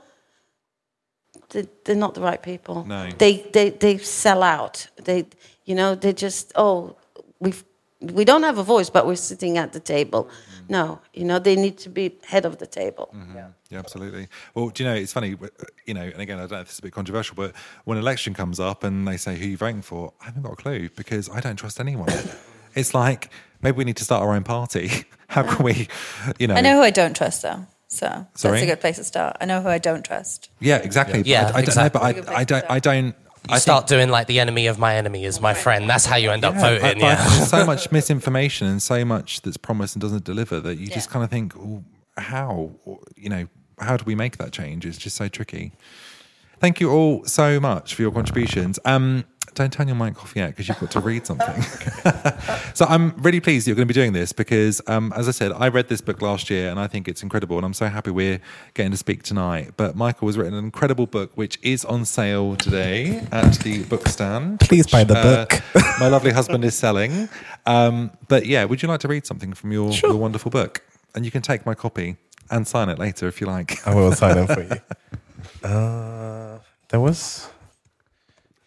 they, 1.51 1.67
they're 1.85 1.97
not 1.97 2.15
the 2.15 2.21
right 2.21 2.43
people 2.43 2.85
No. 2.85 3.09
they, 3.19 3.39
they 3.55 3.71
they 3.71 3.97
sell 3.99 4.43
out 4.43 4.87
they 5.03 5.27
you 5.65 5.75
know 5.75 5.95
they 5.95 6.13
just 6.13 6.53
oh 6.57 6.97
we've 7.41 7.65
we 8.01 8.25
don't 8.25 8.43
have 8.43 8.59
a 8.59 8.63
voice 8.63 8.91
but 8.91 9.07
we're 9.07 9.17
sitting 9.17 9.59
at 9.59 9.73
the 9.73 9.81
table 9.81 10.25
mm-hmm. 10.25 10.73
no 10.73 11.01
you 11.15 11.25
know 11.25 11.39
they 11.39 11.57
need 11.57 11.77
to 11.79 11.89
be 11.89 12.17
head 12.25 12.45
of 12.45 12.59
the 12.59 12.67
table 12.67 13.09
mm-hmm. 13.15 13.37
Yeah, 13.37 13.49
yeah. 13.71 13.79
absolutely. 13.79 14.29
Well, 14.55 14.69
do 14.71 14.83
you 14.83 14.89
know, 14.89 14.95
it's 14.95 15.13
funny, 15.13 15.37
you 15.87 15.95
know, 15.95 16.03
and 16.03 16.21
again, 16.21 16.39
I 16.39 16.43
don't 16.43 16.53
know 16.53 16.61
if 16.61 16.67
this 16.67 16.75
is 16.75 16.79
a 16.81 16.83
bit 16.83 16.93
controversial, 16.93 17.37
but 17.37 17.55
when 17.85 17.99
election 17.99 18.35
comes 18.35 18.59
up 18.61 18.85
and 18.85 19.07
they 19.07 19.17
say 19.17 19.37
who 19.37 19.47
you're 19.47 19.59
voting 19.59 19.83
for, 19.83 20.13
I 20.21 20.27
haven't 20.27 20.43
got 20.43 20.53
a 20.53 20.57
clue 20.57 20.89
because 20.91 21.31
I 21.31 21.41
don't 21.41 21.57
trust 21.57 21.81
anyone. 21.81 22.09
it's 22.75 22.95
like, 22.95 23.31
maybe 23.63 23.77
we 23.77 23.85
need 23.85 23.97
to 23.99 24.05
start 24.05 24.23
our 24.23 24.35
own 24.35 24.45
party. 24.45 24.91
How 25.29 25.43
can 25.43 25.65
we, 25.65 25.89
you 26.39 26.47
know? 26.47 26.55
I 26.55 26.61
know 26.61 26.77
who 26.77 26.83
I 26.83 26.91
don't 26.91 27.15
trust, 27.15 27.43
though. 27.43 27.67
So 27.89 28.27
Sorry? 28.35 28.53
that's 28.53 28.63
a 28.65 28.67
good 28.67 28.81
place 28.81 28.97
to 28.97 29.05
start. 29.05 29.37
I 29.41 29.47
know 29.47 29.63
who 29.63 29.69
I 29.69 29.79
don't 29.79 30.05
trust. 30.05 30.51
Yeah, 30.61 30.77
exactly. 30.77 31.23
Yeah, 31.25 31.45
But 31.45 31.55
I, 31.55 31.59
I 31.59 31.61
exactly. 31.63 32.01
don't 32.01 32.15
know, 32.15 32.23
but 32.23 32.35
I, 32.35 32.41
I 32.41 32.45
don't, 32.45 32.65
I 32.71 32.79
don't, 32.79 33.15
You 33.51 33.59
start 33.59 33.87
doing 33.87 34.09
like 34.11 34.27
the 34.27 34.41
enemy 34.41 34.67
of 34.67 34.79
my 34.79 34.97
enemy 34.97 35.25
is 35.25 35.41
my 35.41 35.55
friend. 35.55 35.89
That's 35.89 36.05
how 36.07 36.17
you 36.17 36.31
end 36.31 36.45
up 36.45 36.55
voting. 36.55 36.81
but- 36.83 36.95
but 36.95 36.99
Yeah. 37.01 37.29
There's 37.37 37.49
so 37.51 37.65
much 37.73 37.91
misinformation 37.93 38.67
and 38.67 38.83
so 38.83 39.05
much 39.05 39.43
that's 39.43 39.57
promised 39.57 39.95
and 39.97 40.03
doesn't 40.03 40.25
deliver 40.25 40.61
that 40.61 40.77
you 40.79 40.87
just 40.89 41.11
kind 41.11 41.25
of 41.25 41.31
think, 41.31 41.57
oh, 41.57 41.83
how? 42.17 42.71
You 43.17 43.29
know, 43.31 43.49
how 43.81 43.97
do 43.97 44.05
we 44.05 44.15
make 44.15 44.37
that 44.39 44.53
change? 44.53 44.85
It's 44.85 44.99
just 44.99 45.17
so 45.17 45.29
tricky. 45.29 45.73
Thank 46.61 46.81
you 46.81 46.91
all 46.91 47.25
so 47.25 47.61
much 47.61 47.95
for 47.95 48.03
your 48.03 48.11
contributions. 48.11 48.79
Um, 48.85 49.25
don't 49.55 49.73
turn 49.73 49.89
your 49.89 49.97
mic 49.97 50.17
off 50.23 50.35
yet 50.37 50.51
because 50.51 50.69
you've 50.69 50.79
got 50.79 50.91
to 50.93 51.01
read 51.01 51.27
something. 51.27 51.63
so 52.75 52.85
I'm 52.87 53.11
really 53.19 53.41
pleased 53.41 53.67
you're 53.67 53.75
going 53.75 53.89
to 53.89 53.93
be 53.93 53.99
doing 53.99 54.13
this 54.13 54.33
because, 54.33 54.81
um, 54.87 55.13
as 55.17 55.29
I 55.29 55.33
said, 55.33 55.53
I 55.53 55.69
read 55.69 55.89
this 55.89 56.01
book 56.01 56.23
last 56.23 56.49
year 56.49 56.71
and 56.71 56.79
I 56.79 56.87
think 56.87 57.09
it's 57.09 57.23
incredible, 57.23 57.57
and 57.57 57.67
I'm 57.67 57.75
so 57.75 57.87
happy 57.87 58.11
we're 58.11 58.41
getting 58.75 58.93
to 58.93 58.97
speak 58.97 59.23
tonight. 59.25 59.73
But 59.77 59.97
Michael 59.97 60.29
has 60.29 60.39
written 60.39 60.55
an 60.55 60.65
incredible 60.65 61.07
book 61.07 61.33
which 61.35 61.59
is 61.63 61.85
on 61.85 62.05
sale 62.05 62.57
today 62.57 63.27
at 63.33 63.55
the 63.61 63.83
book 63.85 64.07
stand. 64.07 64.61
Please 64.61 64.85
which, 64.87 64.93
buy 64.93 65.05
the 65.05 65.19
uh, 65.19 65.47
book. 65.47 65.63
my 66.01 66.09
lovely 66.09 66.31
husband 66.31 66.65
is 66.65 66.77
selling. 66.77 67.29
Um, 67.67 68.13
but 68.29 68.47
yeah, 68.47 68.65
would 68.65 68.83
you 68.83 68.89
like 68.89 69.01
to 69.01 69.09
read 69.09 69.27
something 69.27 69.53
from 69.55 69.73
your, 69.73 69.91
your 69.93 70.17
wonderful 70.17 70.51
book? 70.51 70.83
And 71.15 71.25
you 71.25 71.31
can 71.31 71.43
take 71.43 71.67
my 71.67 71.75
copy 71.75 72.17
and 72.51 72.67
sign 72.67 72.89
it 72.89 72.99
later 72.99 73.27
if 73.27 73.41
you 73.41 73.47
like. 73.47 73.87
I 73.87 73.95
will 73.95 74.13
sign 74.13 74.39
it 74.39 74.47
for 74.55 74.63
you. 74.63 74.81
Uh, 75.63 76.59
there 76.89 77.01
was. 77.01 77.49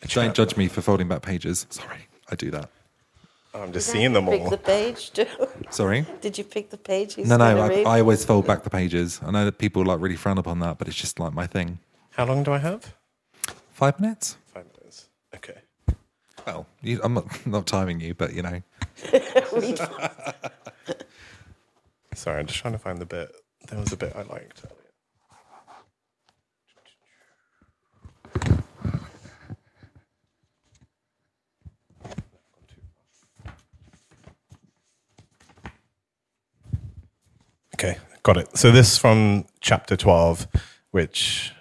Don't 0.07 0.33
judge 0.35 0.57
me 0.57 0.67
for 0.67 0.81
folding 0.81 1.07
back 1.07 1.21
pages. 1.21 1.65
Sorry, 1.69 2.07
I 2.29 2.35
do 2.35 2.51
that. 2.51 2.69
I'm 3.53 3.73
just 3.73 3.89
seeing 3.89 4.13
them 4.13 4.27
pick 4.27 4.41
all. 4.41 4.49
the 4.49 4.57
page 4.57 5.11
too 5.11 5.25
Sorry. 5.69 6.05
did 6.21 6.37
you 6.37 6.43
pick 6.45 6.69
the 6.69 6.77
page 6.77 7.15
he's 7.15 7.27
No, 7.27 7.35
no, 7.35 7.53
gonna 7.53 7.61
I, 7.61 7.67
read? 7.67 7.85
I 7.85 7.99
always 7.99 8.23
fold 8.23 8.47
back 8.47 8.63
the 8.63 8.69
pages. 8.69 9.19
I 9.25 9.29
know 9.31 9.43
that 9.43 9.57
people 9.57 9.83
like 9.83 9.99
really 9.99 10.15
frown 10.15 10.37
upon 10.37 10.59
that, 10.59 10.77
but 10.77 10.87
it's 10.87 10.95
just 10.95 11.19
like 11.19 11.33
my 11.33 11.47
thing. 11.47 11.79
How 12.11 12.25
long 12.25 12.43
do 12.43 12.53
I 12.53 12.59
have? 12.59 12.95
Five 13.73 13.99
minutes? 13.99 14.37
Five 14.53 14.67
minutes. 14.77 15.09
Okay. 15.35 15.57
Well, 16.47 16.65
you, 16.81 17.01
I'm 17.03 17.13
not, 17.13 17.45
not 17.45 17.67
timing 17.67 17.99
you, 17.99 18.13
but 18.13 18.33
you 18.33 18.41
know. 18.41 18.61
Sorry, 22.13 22.39
I'm 22.39 22.45
just 22.47 22.59
trying 22.59 22.73
to 22.73 22.79
find 22.79 22.99
the 22.99 23.05
bit. 23.05 23.35
There 23.67 23.79
was 23.79 23.91
a 23.91 23.97
bit 23.97 24.13
I 24.15 24.21
liked. 24.23 24.63
earlier. 24.65 24.75
Okay, 37.83 37.97
got 38.21 38.37
it. 38.37 38.55
So 38.55 38.69
this 38.69 38.99
from 38.99 39.45
chapter 39.59 39.95
12, 39.95 40.47
which 40.91 41.51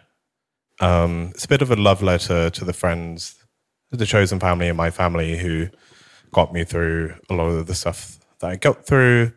um, 0.79 1.31
it's 1.35 1.47
a 1.47 1.49
bit 1.49 1.63
of 1.63 1.71
a 1.71 1.77
love 1.77 2.03
letter 2.03 2.51
to 2.51 2.63
the 2.63 2.75
friends, 2.75 3.43
the 3.91 4.05
chosen 4.05 4.39
family 4.39 4.69
and 4.69 4.77
my 4.77 4.91
family 4.91 5.39
who 5.39 5.69
got 6.31 6.53
me 6.53 6.65
through 6.65 7.15
a 7.31 7.35
lot 7.35 7.47
of 7.47 7.67
the 7.67 7.75
stuff 7.75 8.19
that 8.41 8.51
I 8.51 8.57
got 8.57 8.85
through. 8.85 9.33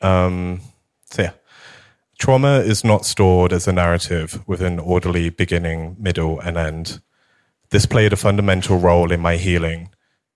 Um, 0.00 0.60
so 1.04 1.22
yeah, 1.22 1.34
trauma 2.18 2.58
is 2.58 2.82
not 2.82 3.06
stored 3.06 3.52
as 3.52 3.68
a 3.68 3.72
narrative 3.72 4.42
with 4.48 4.60
an 4.60 4.80
orderly 4.80 5.30
beginning, 5.30 5.94
middle, 6.00 6.40
and 6.40 6.56
end. 6.56 7.00
This 7.70 7.86
played 7.86 8.12
a 8.12 8.16
fundamental 8.16 8.80
role 8.80 9.12
in 9.12 9.20
my 9.20 9.36
healing. 9.36 9.90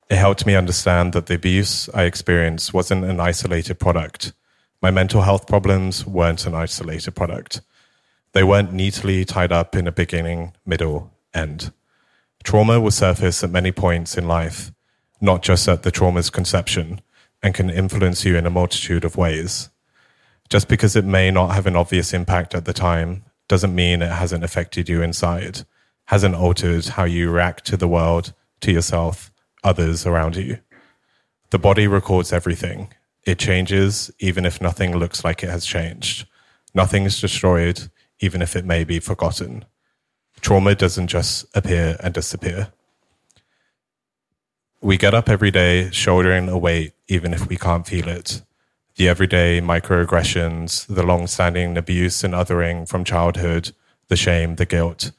It 0.08 0.18
helped 0.18 0.46
me 0.46 0.54
understand 0.54 1.12
that 1.14 1.26
the 1.26 1.34
abuse 1.34 1.88
I 1.88 2.04
experienced 2.04 2.72
wasn't 2.72 3.04
an 3.04 3.18
isolated 3.18 3.80
product. 3.80 4.32
My 4.80 4.90
mental 4.92 5.22
health 5.22 5.46
problems 5.46 6.06
weren't 6.06 6.46
an 6.46 6.54
isolated 6.54 7.12
product. 7.12 7.60
They 8.32 8.44
weren't 8.44 8.72
neatly 8.72 9.24
tied 9.24 9.50
up 9.50 9.74
in 9.74 9.88
a 9.88 9.92
beginning, 9.92 10.52
middle, 10.64 11.12
end. 11.34 11.72
Trauma 12.44 12.80
will 12.80 12.92
surface 12.92 13.42
at 13.42 13.50
many 13.50 13.72
points 13.72 14.16
in 14.16 14.28
life, 14.28 14.70
not 15.20 15.42
just 15.42 15.66
at 15.68 15.82
the 15.82 15.90
trauma's 15.90 16.30
conception, 16.30 17.00
and 17.42 17.54
can 17.54 17.70
influence 17.70 18.24
you 18.24 18.36
in 18.36 18.46
a 18.46 18.50
multitude 18.50 19.04
of 19.04 19.16
ways. 19.16 19.68
Just 20.48 20.68
because 20.68 20.94
it 20.94 21.04
may 21.04 21.30
not 21.30 21.54
have 21.54 21.66
an 21.66 21.76
obvious 21.76 22.14
impact 22.14 22.54
at 22.54 22.64
the 22.64 22.72
time 22.72 23.24
doesn't 23.48 23.74
mean 23.74 24.00
it 24.00 24.12
hasn't 24.12 24.44
affected 24.44 24.88
you 24.88 25.02
inside, 25.02 25.66
hasn't 26.06 26.34
altered 26.34 26.86
how 26.86 27.04
you 27.04 27.30
react 27.30 27.64
to 27.66 27.76
the 27.76 27.88
world, 27.88 28.32
to 28.60 28.72
yourself, 28.72 29.32
others 29.64 30.06
around 30.06 30.36
you. 30.36 30.58
The 31.50 31.58
body 31.58 31.86
records 31.86 32.32
everything. 32.32 32.92
It 33.24 33.38
changes 33.38 34.10
even 34.18 34.44
if 34.44 34.60
nothing 34.60 34.96
looks 34.96 35.24
like 35.24 35.42
it 35.42 35.50
has 35.50 35.66
changed. 35.66 36.26
Nothing 36.74 37.04
is 37.04 37.20
destroyed 37.20 37.90
even 38.20 38.42
if 38.42 38.56
it 38.56 38.64
may 38.64 38.84
be 38.84 39.00
forgotten. 39.00 39.64
Trauma 40.40 40.74
doesn't 40.74 41.08
just 41.08 41.46
appear 41.54 41.96
and 42.00 42.14
disappear. 42.14 42.72
We 44.80 44.96
get 44.96 45.14
up 45.14 45.28
every 45.28 45.50
day 45.50 45.90
shouldering 45.90 46.48
a 46.48 46.56
weight 46.56 46.92
even 47.08 47.34
if 47.34 47.48
we 47.48 47.56
can't 47.56 47.86
feel 47.86 48.08
it. 48.08 48.42
The 48.96 49.08
everyday 49.08 49.60
microaggressions, 49.60 50.86
the 50.86 51.02
long 51.02 51.26
standing 51.26 51.76
abuse 51.76 52.22
and 52.22 52.34
othering 52.34 52.88
from 52.88 53.04
childhood, 53.04 53.72
the 54.08 54.16
shame, 54.16 54.56
the 54.56 54.66
guilt. 54.66 55.12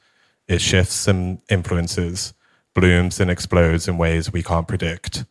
It 0.48 0.60
shifts 0.60 1.06
and 1.06 1.40
influences, 1.48 2.34
blooms 2.74 3.20
and 3.20 3.30
explodes 3.30 3.86
in 3.86 3.98
ways 3.98 4.32
we 4.32 4.42
can't 4.42 4.68
predict. 4.68 5.24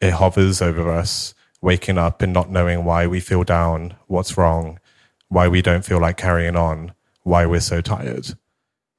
It 0.00 0.12
hovers 0.12 0.62
over 0.62 0.90
us, 0.90 1.34
waking 1.62 1.98
up 1.98 2.22
and 2.22 2.32
not 2.32 2.50
knowing 2.50 2.84
why 2.84 3.06
we 3.06 3.20
feel 3.20 3.44
down, 3.44 3.94
what's 4.06 4.36
wrong, 4.36 4.78
why 5.28 5.48
we 5.48 5.62
don't 5.62 5.84
feel 5.84 6.00
like 6.00 6.16
carrying 6.16 6.56
on, 6.56 6.92
why 7.22 7.46
we're 7.46 7.60
so 7.60 7.80
tired. 7.80 8.26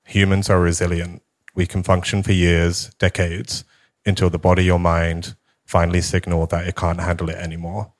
Humans 0.05 0.49
are 0.49 0.59
resilient. 0.59 1.21
We 1.55 1.65
can 1.65 1.83
function 1.83 2.23
for 2.23 2.31
years, 2.31 2.91
decades, 2.99 3.63
until 4.05 4.29
the 4.29 4.39
body 4.39 4.69
or 4.69 4.79
mind 4.79 5.35
finally 5.65 6.01
signal 6.01 6.45
that 6.47 6.67
it 6.67 6.75
can't 6.75 6.99
handle 6.99 7.29
it 7.29 7.38
anymore. 7.38 7.93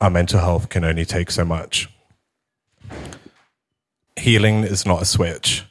Our 0.00 0.10
mental 0.10 0.40
health 0.40 0.68
can 0.68 0.84
only 0.84 1.04
take 1.04 1.30
so 1.30 1.44
much. 1.44 1.88
Healing 4.16 4.64
is 4.64 4.84
not 4.84 5.02
a 5.02 5.04
switch. 5.04 5.64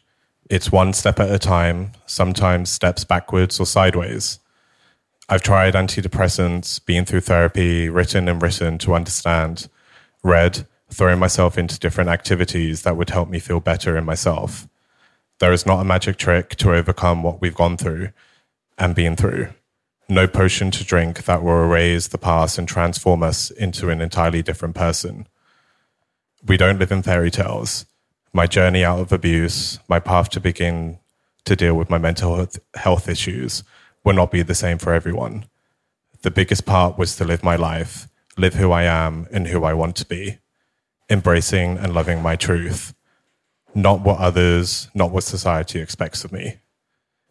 It's 0.50 0.72
one 0.72 0.94
step 0.94 1.20
at 1.20 1.30
a 1.30 1.38
time, 1.38 1.92
sometimes 2.06 2.70
steps 2.70 3.04
backwards 3.04 3.60
or 3.60 3.66
sideways. 3.66 4.40
I've 5.30 5.42
tried 5.42 5.74
antidepressants, 5.74 6.84
been 6.86 7.04
through 7.04 7.22
therapy, 7.22 7.90
written 7.90 8.30
and 8.30 8.42
written 8.42 8.78
to 8.78 8.94
understand, 8.94 9.68
read, 10.24 10.66
throwing 10.90 11.20
myself 11.20 11.58
into 11.58 11.78
different 11.78 12.10
activities 12.10 12.84
that 12.84 12.96
would 12.96 13.10
help 13.10 13.28
me 13.28 13.40
feel 13.40 13.60
better 13.60 13.98
in 13.98 14.06
myself. 14.06 14.70
There 15.40 15.52
is 15.52 15.66
not 15.66 15.82
a 15.82 15.84
magic 15.84 16.16
trick 16.18 16.56
to 16.58 16.74
overcome 16.74 17.24
what 17.24 17.42
we've 17.42 17.54
gone 17.54 17.76
through 17.76 18.10
and 18.78 18.96
been 18.96 19.18
through. 19.18 19.50
No 20.08 20.28
potion 20.28 20.72
to 20.72 20.86
drink 20.86 21.26
that 21.26 21.44
will 21.44 21.62
erase 21.62 22.08
the 22.08 22.18
past 22.18 22.58
and 22.58 22.66
transform 22.66 23.22
us 23.22 23.52
into 23.52 23.90
an 23.90 24.00
entirely 24.00 24.42
different 24.42 24.76
person. 24.76 25.28
We 26.46 26.56
don't 26.56 26.80
live 26.80 26.94
in 26.94 27.04
fairy 27.04 27.32
tales. 27.32 27.86
My 28.32 28.48
journey 28.48 28.86
out 28.86 29.00
of 29.02 29.12
abuse, 29.12 29.80
my 29.90 30.00
path 30.00 30.30
to 30.30 30.40
begin 30.40 31.00
to 31.44 31.58
deal 31.58 31.74
with 31.74 31.90
my 31.90 31.98
mental 31.98 32.48
health- 32.76 33.10
issues 33.10 33.64
will 34.08 34.14
not 34.14 34.32
be 34.32 34.42
the 34.42 34.56
same 34.56 34.78
for 34.78 34.94
everyone. 34.94 35.46
The 36.22 36.32
biggest 36.32 36.66
part 36.66 36.98
was 36.98 37.18
to 37.18 37.26
live 37.26 37.44
my 37.44 37.58
life, 37.58 38.08
live 38.38 38.54
who 38.54 38.72
I 38.72 38.84
am 38.84 39.28
and 39.34 39.48
who 39.48 39.66
I 39.66 39.74
want 39.74 39.98
to 39.98 40.06
be, 40.06 40.38
embracing 41.10 41.78
and 41.78 41.94
loving 41.94 42.22
my 42.22 42.38
truth, 42.38 42.94
not 43.76 44.00
what 44.00 44.20
others, 44.20 44.90
not 44.96 45.12
what 45.12 45.26
society 45.26 45.82
expects 45.82 46.24
of 46.24 46.32
me. 46.32 46.56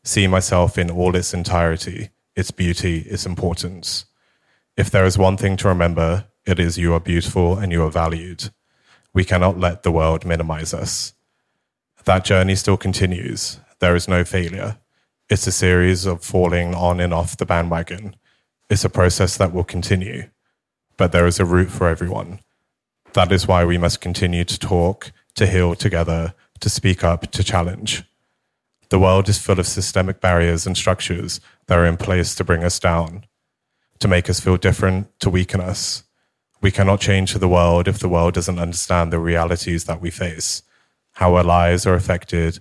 See 0.05 0.27
myself 0.27 0.77
in 0.77 0.91
all 0.91 1.17
its 1.17 1.33
entirety, 1.33 2.11
its 2.35 2.51
beauty, 2.51 2.99
its 3.09 3.25
importance. 3.25 4.05
If 4.77 4.91
there 4.91 5.07
is 5.07 5.17
one 5.17 5.39
thing 5.39 5.57
to 5.57 5.69
remember, 5.69 6.27
it 6.45 6.61
is 6.61 6.77
you 6.77 6.93
are 6.93 7.01
beautiful 7.01 7.57
and 7.57 7.73
you 7.73 7.85
are 7.85 7.91
valued. 7.91 8.51
We 9.15 9.25
cannot 9.25 9.59
let 9.59 9.83
the 9.83 9.93
world 9.93 10.27
minimize 10.27 10.75
us. 10.75 11.15
That 12.05 12.27
journey 12.27 12.55
still 12.55 12.77
continues. 12.77 13.61
There 13.79 13.97
is 13.97 14.09
no 14.09 14.25
failure. 14.25 14.77
It's 15.29 15.49
a 15.49 15.53
series 15.53 16.07
of 16.07 16.23
falling 16.23 16.73
on 16.73 17.01
and 17.01 17.13
off 17.13 17.37
the 17.37 17.45
bandwagon. 17.45 18.15
It's 18.71 18.85
a 18.85 18.89
process 18.89 19.37
that 19.39 19.53
will 19.53 19.65
continue, 19.65 20.31
but 20.97 21.11
there 21.11 21.27
is 21.27 21.41
a 21.41 21.45
route 21.45 21.71
for 21.71 21.89
everyone. 21.89 22.39
That 23.15 23.33
is 23.33 23.49
why 23.49 23.65
we 23.65 23.77
must 23.77 24.01
continue 24.01 24.45
to 24.45 24.57
talk, 24.57 25.11
to 25.35 25.49
heal 25.49 25.75
together, 25.75 26.35
to 26.61 26.71
speak 26.71 27.03
up, 27.03 27.33
to 27.33 27.43
challenge. 27.43 28.05
The 28.89 29.01
world 29.01 29.29
is 29.29 29.37
full 29.37 29.59
of 29.59 29.67
systemic 29.67 30.21
barriers 30.21 30.65
and 30.65 30.77
structures 30.77 31.41
that 31.67 31.77
are 31.77 31.87
in 31.87 31.97
place 31.97 32.37
to 32.37 32.45
bring 32.45 32.63
us 32.63 32.79
down, 32.79 33.27
to 33.99 34.07
make 34.07 34.31
us 34.31 34.39
feel 34.39 34.57
different, 34.57 35.09
to 35.19 35.29
weaken 35.29 35.61
us. 35.61 36.05
We 36.61 36.71
cannot 36.71 37.01
change 37.01 37.35
the 37.35 37.49
world 37.49 37.89
if 37.89 37.99
the 37.99 38.09
world 38.09 38.35
doesn't 38.35 38.61
understand 38.61 39.13
the 39.13 39.19
realities 39.19 39.87
that 39.87 40.01
we 40.01 40.11
face, 40.11 40.63
how 41.15 41.35
our 41.35 41.43
lives 41.43 41.85
are 41.85 41.95
affected 41.95 42.61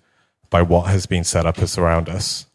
by 0.50 0.64
what 0.64 0.90
has 0.90 1.06
been 1.06 1.24
set 1.24 1.46
up 1.46 1.60
around 1.78 2.10
us. 2.10 2.48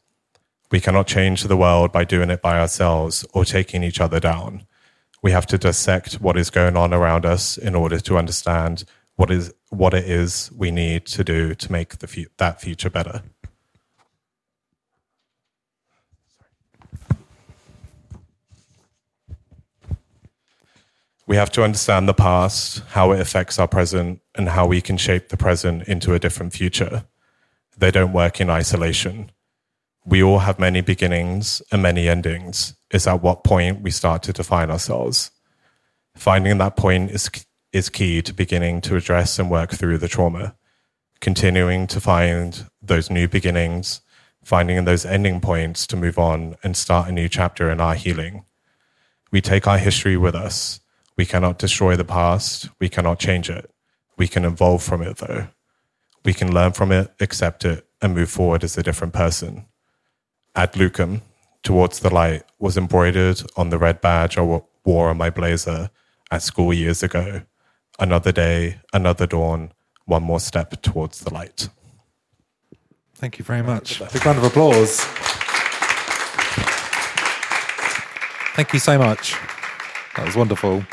We 0.70 0.80
cannot 0.80 1.08
change 1.08 1.42
the 1.42 1.56
world 1.56 1.90
by 1.90 2.04
doing 2.04 2.30
it 2.30 2.40
by 2.40 2.60
ourselves 2.60 3.24
or 3.32 3.44
taking 3.44 3.82
each 3.82 4.00
other 4.00 4.20
down. 4.20 4.66
We 5.20 5.32
have 5.32 5.46
to 5.48 5.58
dissect 5.58 6.14
what 6.14 6.36
is 6.36 6.48
going 6.48 6.76
on 6.76 6.94
around 6.94 7.26
us 7.26 7.58
in 7.58 7.74
order 7.74 7.98
to 7.98 8.16
understand 8.16 8.84
what 9.16 9.30
is 9.30 9.52
what 9.70 9.94
it 9.94 10.04
is 10.04 10.50
we 10.56 10.70
need 10.70 11.06
to 11.06 11.24
do 11.24 11.54
to 11.54 11.72
make 11.72 11.98
the 11.98 12.26
that 12.38 12.60
future 12.60 12.88
better. 12.88 13.22
We 21.26 21.36
have 21.36 21.50
to 21.52 21.62
understand 21.62 22.08
the 22.08 22.14
past, 22.14 22.82
how 22.88 23.12
it 23.12 23.20
affects 23.20 23.58
our 23.58 23.68
present, 23.68 24.20
and 24.34 24.48
how 24.48 24.66
we 24.66 24.80
can 24.80 24.96
shape 24.96 25.28
the 25.28 25.36
present 25.36 25.86
into 25.86 26.14
a 26.14 26.18
different 26.18 26.52
future. 26.52 27.04
They 27.78 27.92
don't 27.92 28.12
work 28.12 28.40
in 28.40 28.50
isolation. 28.50 29.30
We 30.06 30.22
all 30.22 30.38
have 30.40 30.58
many 30.58 30.80
beginnings 30.80 31.60
and 31.70 31.82
many 31.82 32.08
endings. 32.08 32.74
It's 32.90 33.06
at 33.06 33.22
what 33.22 33.44
point 33.44 33.82
we 33.82 33.90
start 33.90 34.22
to 34.24 34.32
define 34.32 34.70
ourselves. 34.70 35.30
Finding 36.16 36.58
that 36.58 36.76
point 36.76 37.10
is, 37.10 37.30
is 37.72 37.90
key 37.90 38.22
to 38.22 38.32
beginning 38.32 38.80
to 38.82 38.96
address 38.96 39.38
and 39.38 39.50
work 39.50 39.72
through 39.72 39.98
the 39.98 40.08
trauma. 40.08 40.56
Continuing 41.20 41.86
to 41.88 42.00
find 42.00 42.66
those 42.80 43.10
new 43.10 43.28
beginnings, 43.28 44.00
finding 44.42 44.84
those 44.84 45.04
ending 45.04 45.40
points 45.40 45.86
to 45.86 45.96
move 45.96 46.18
on 46.18 46.56
and 46.62 46.76
start 46.76 47.08
a 47.08 47.12
new 47.12 47.28
chapter 47.28 47.70
in 47.70 47.80
our 47.80 47.94
healing. 47.94 48.44
We 49.30 49.40
take 49.40 49.66
our 49.66 49.78
history 49.78 50.16
with 50.16 50.34
us. 50.34 50.80
We 51.16 51.26
cannot 51.26 51.58
destroy 51.58 51.94
the 51.96 52.04
past. 52.04 52.70
We 52.80 52.88
cannot 52.88 53.18
change 53.18 53.50
it. 53.50 53.70
We 54.16 54.26
can 54.26 54.44
evolve 54.44 54.82
from 54.82 55.02
it, 55.02 55.18
though. 55.18 55.48
We 56.24 56.32
can 56.32 56.52
learn 56.52 56.72
from 56.72 56.90
it, 56.90 57.12
accept 57.20 57.64
it, 57.64 57.86
and 58.02 58.14
move 58.14 58.30
forward 58.30 58.64
as 58.64 58.76
a 58.76 58.82
different 58.82 59.12
person. 59.12 59.66
Ad 60.54 60.72
Lucem, 60.72 61.22
towards 61.62 62.00
the 62.00 62.12
light, 62.12 62.42
was 62.58 62.76
embroidered 62.76 63.42
on 63.56 63.70
the 63.70 63.78
red 63.78 64.00
badge 64.00 64.36
I 64.36 64.42
wore 64.84 65.10
on 65.10 65.16
my 65.16 65.30
blazer 65.30 65.90
at 66.30 66.42
school 66.42 66.72
years 66.72 67.02
ago. 67.02 67.42
Another 67.98 68.32
day, 68.32 68.80
another 68.92 69.26
dawn, 69.26 69.72
one 70.06 70.22
more 70.22 70.40
step 70.40 70.80
towards 70.82 71.20
the 71.20 71.32
light. 71.32 71.68
Thank 73.14 73.38
you 73.38 73.44
very 73.44 73.62
much. 73.62 74.00
Big 74.12 74.24
round 74.24 74.38
of 74.38 74.44
applause. 74.44 75.00
Thank 78.54 78.72
you 78.72 78.78
so 78.78 78.98
much. 78.98 79.36
That 80.16 80.26
was 80.26 80.36
wonderful. 80.36 80.84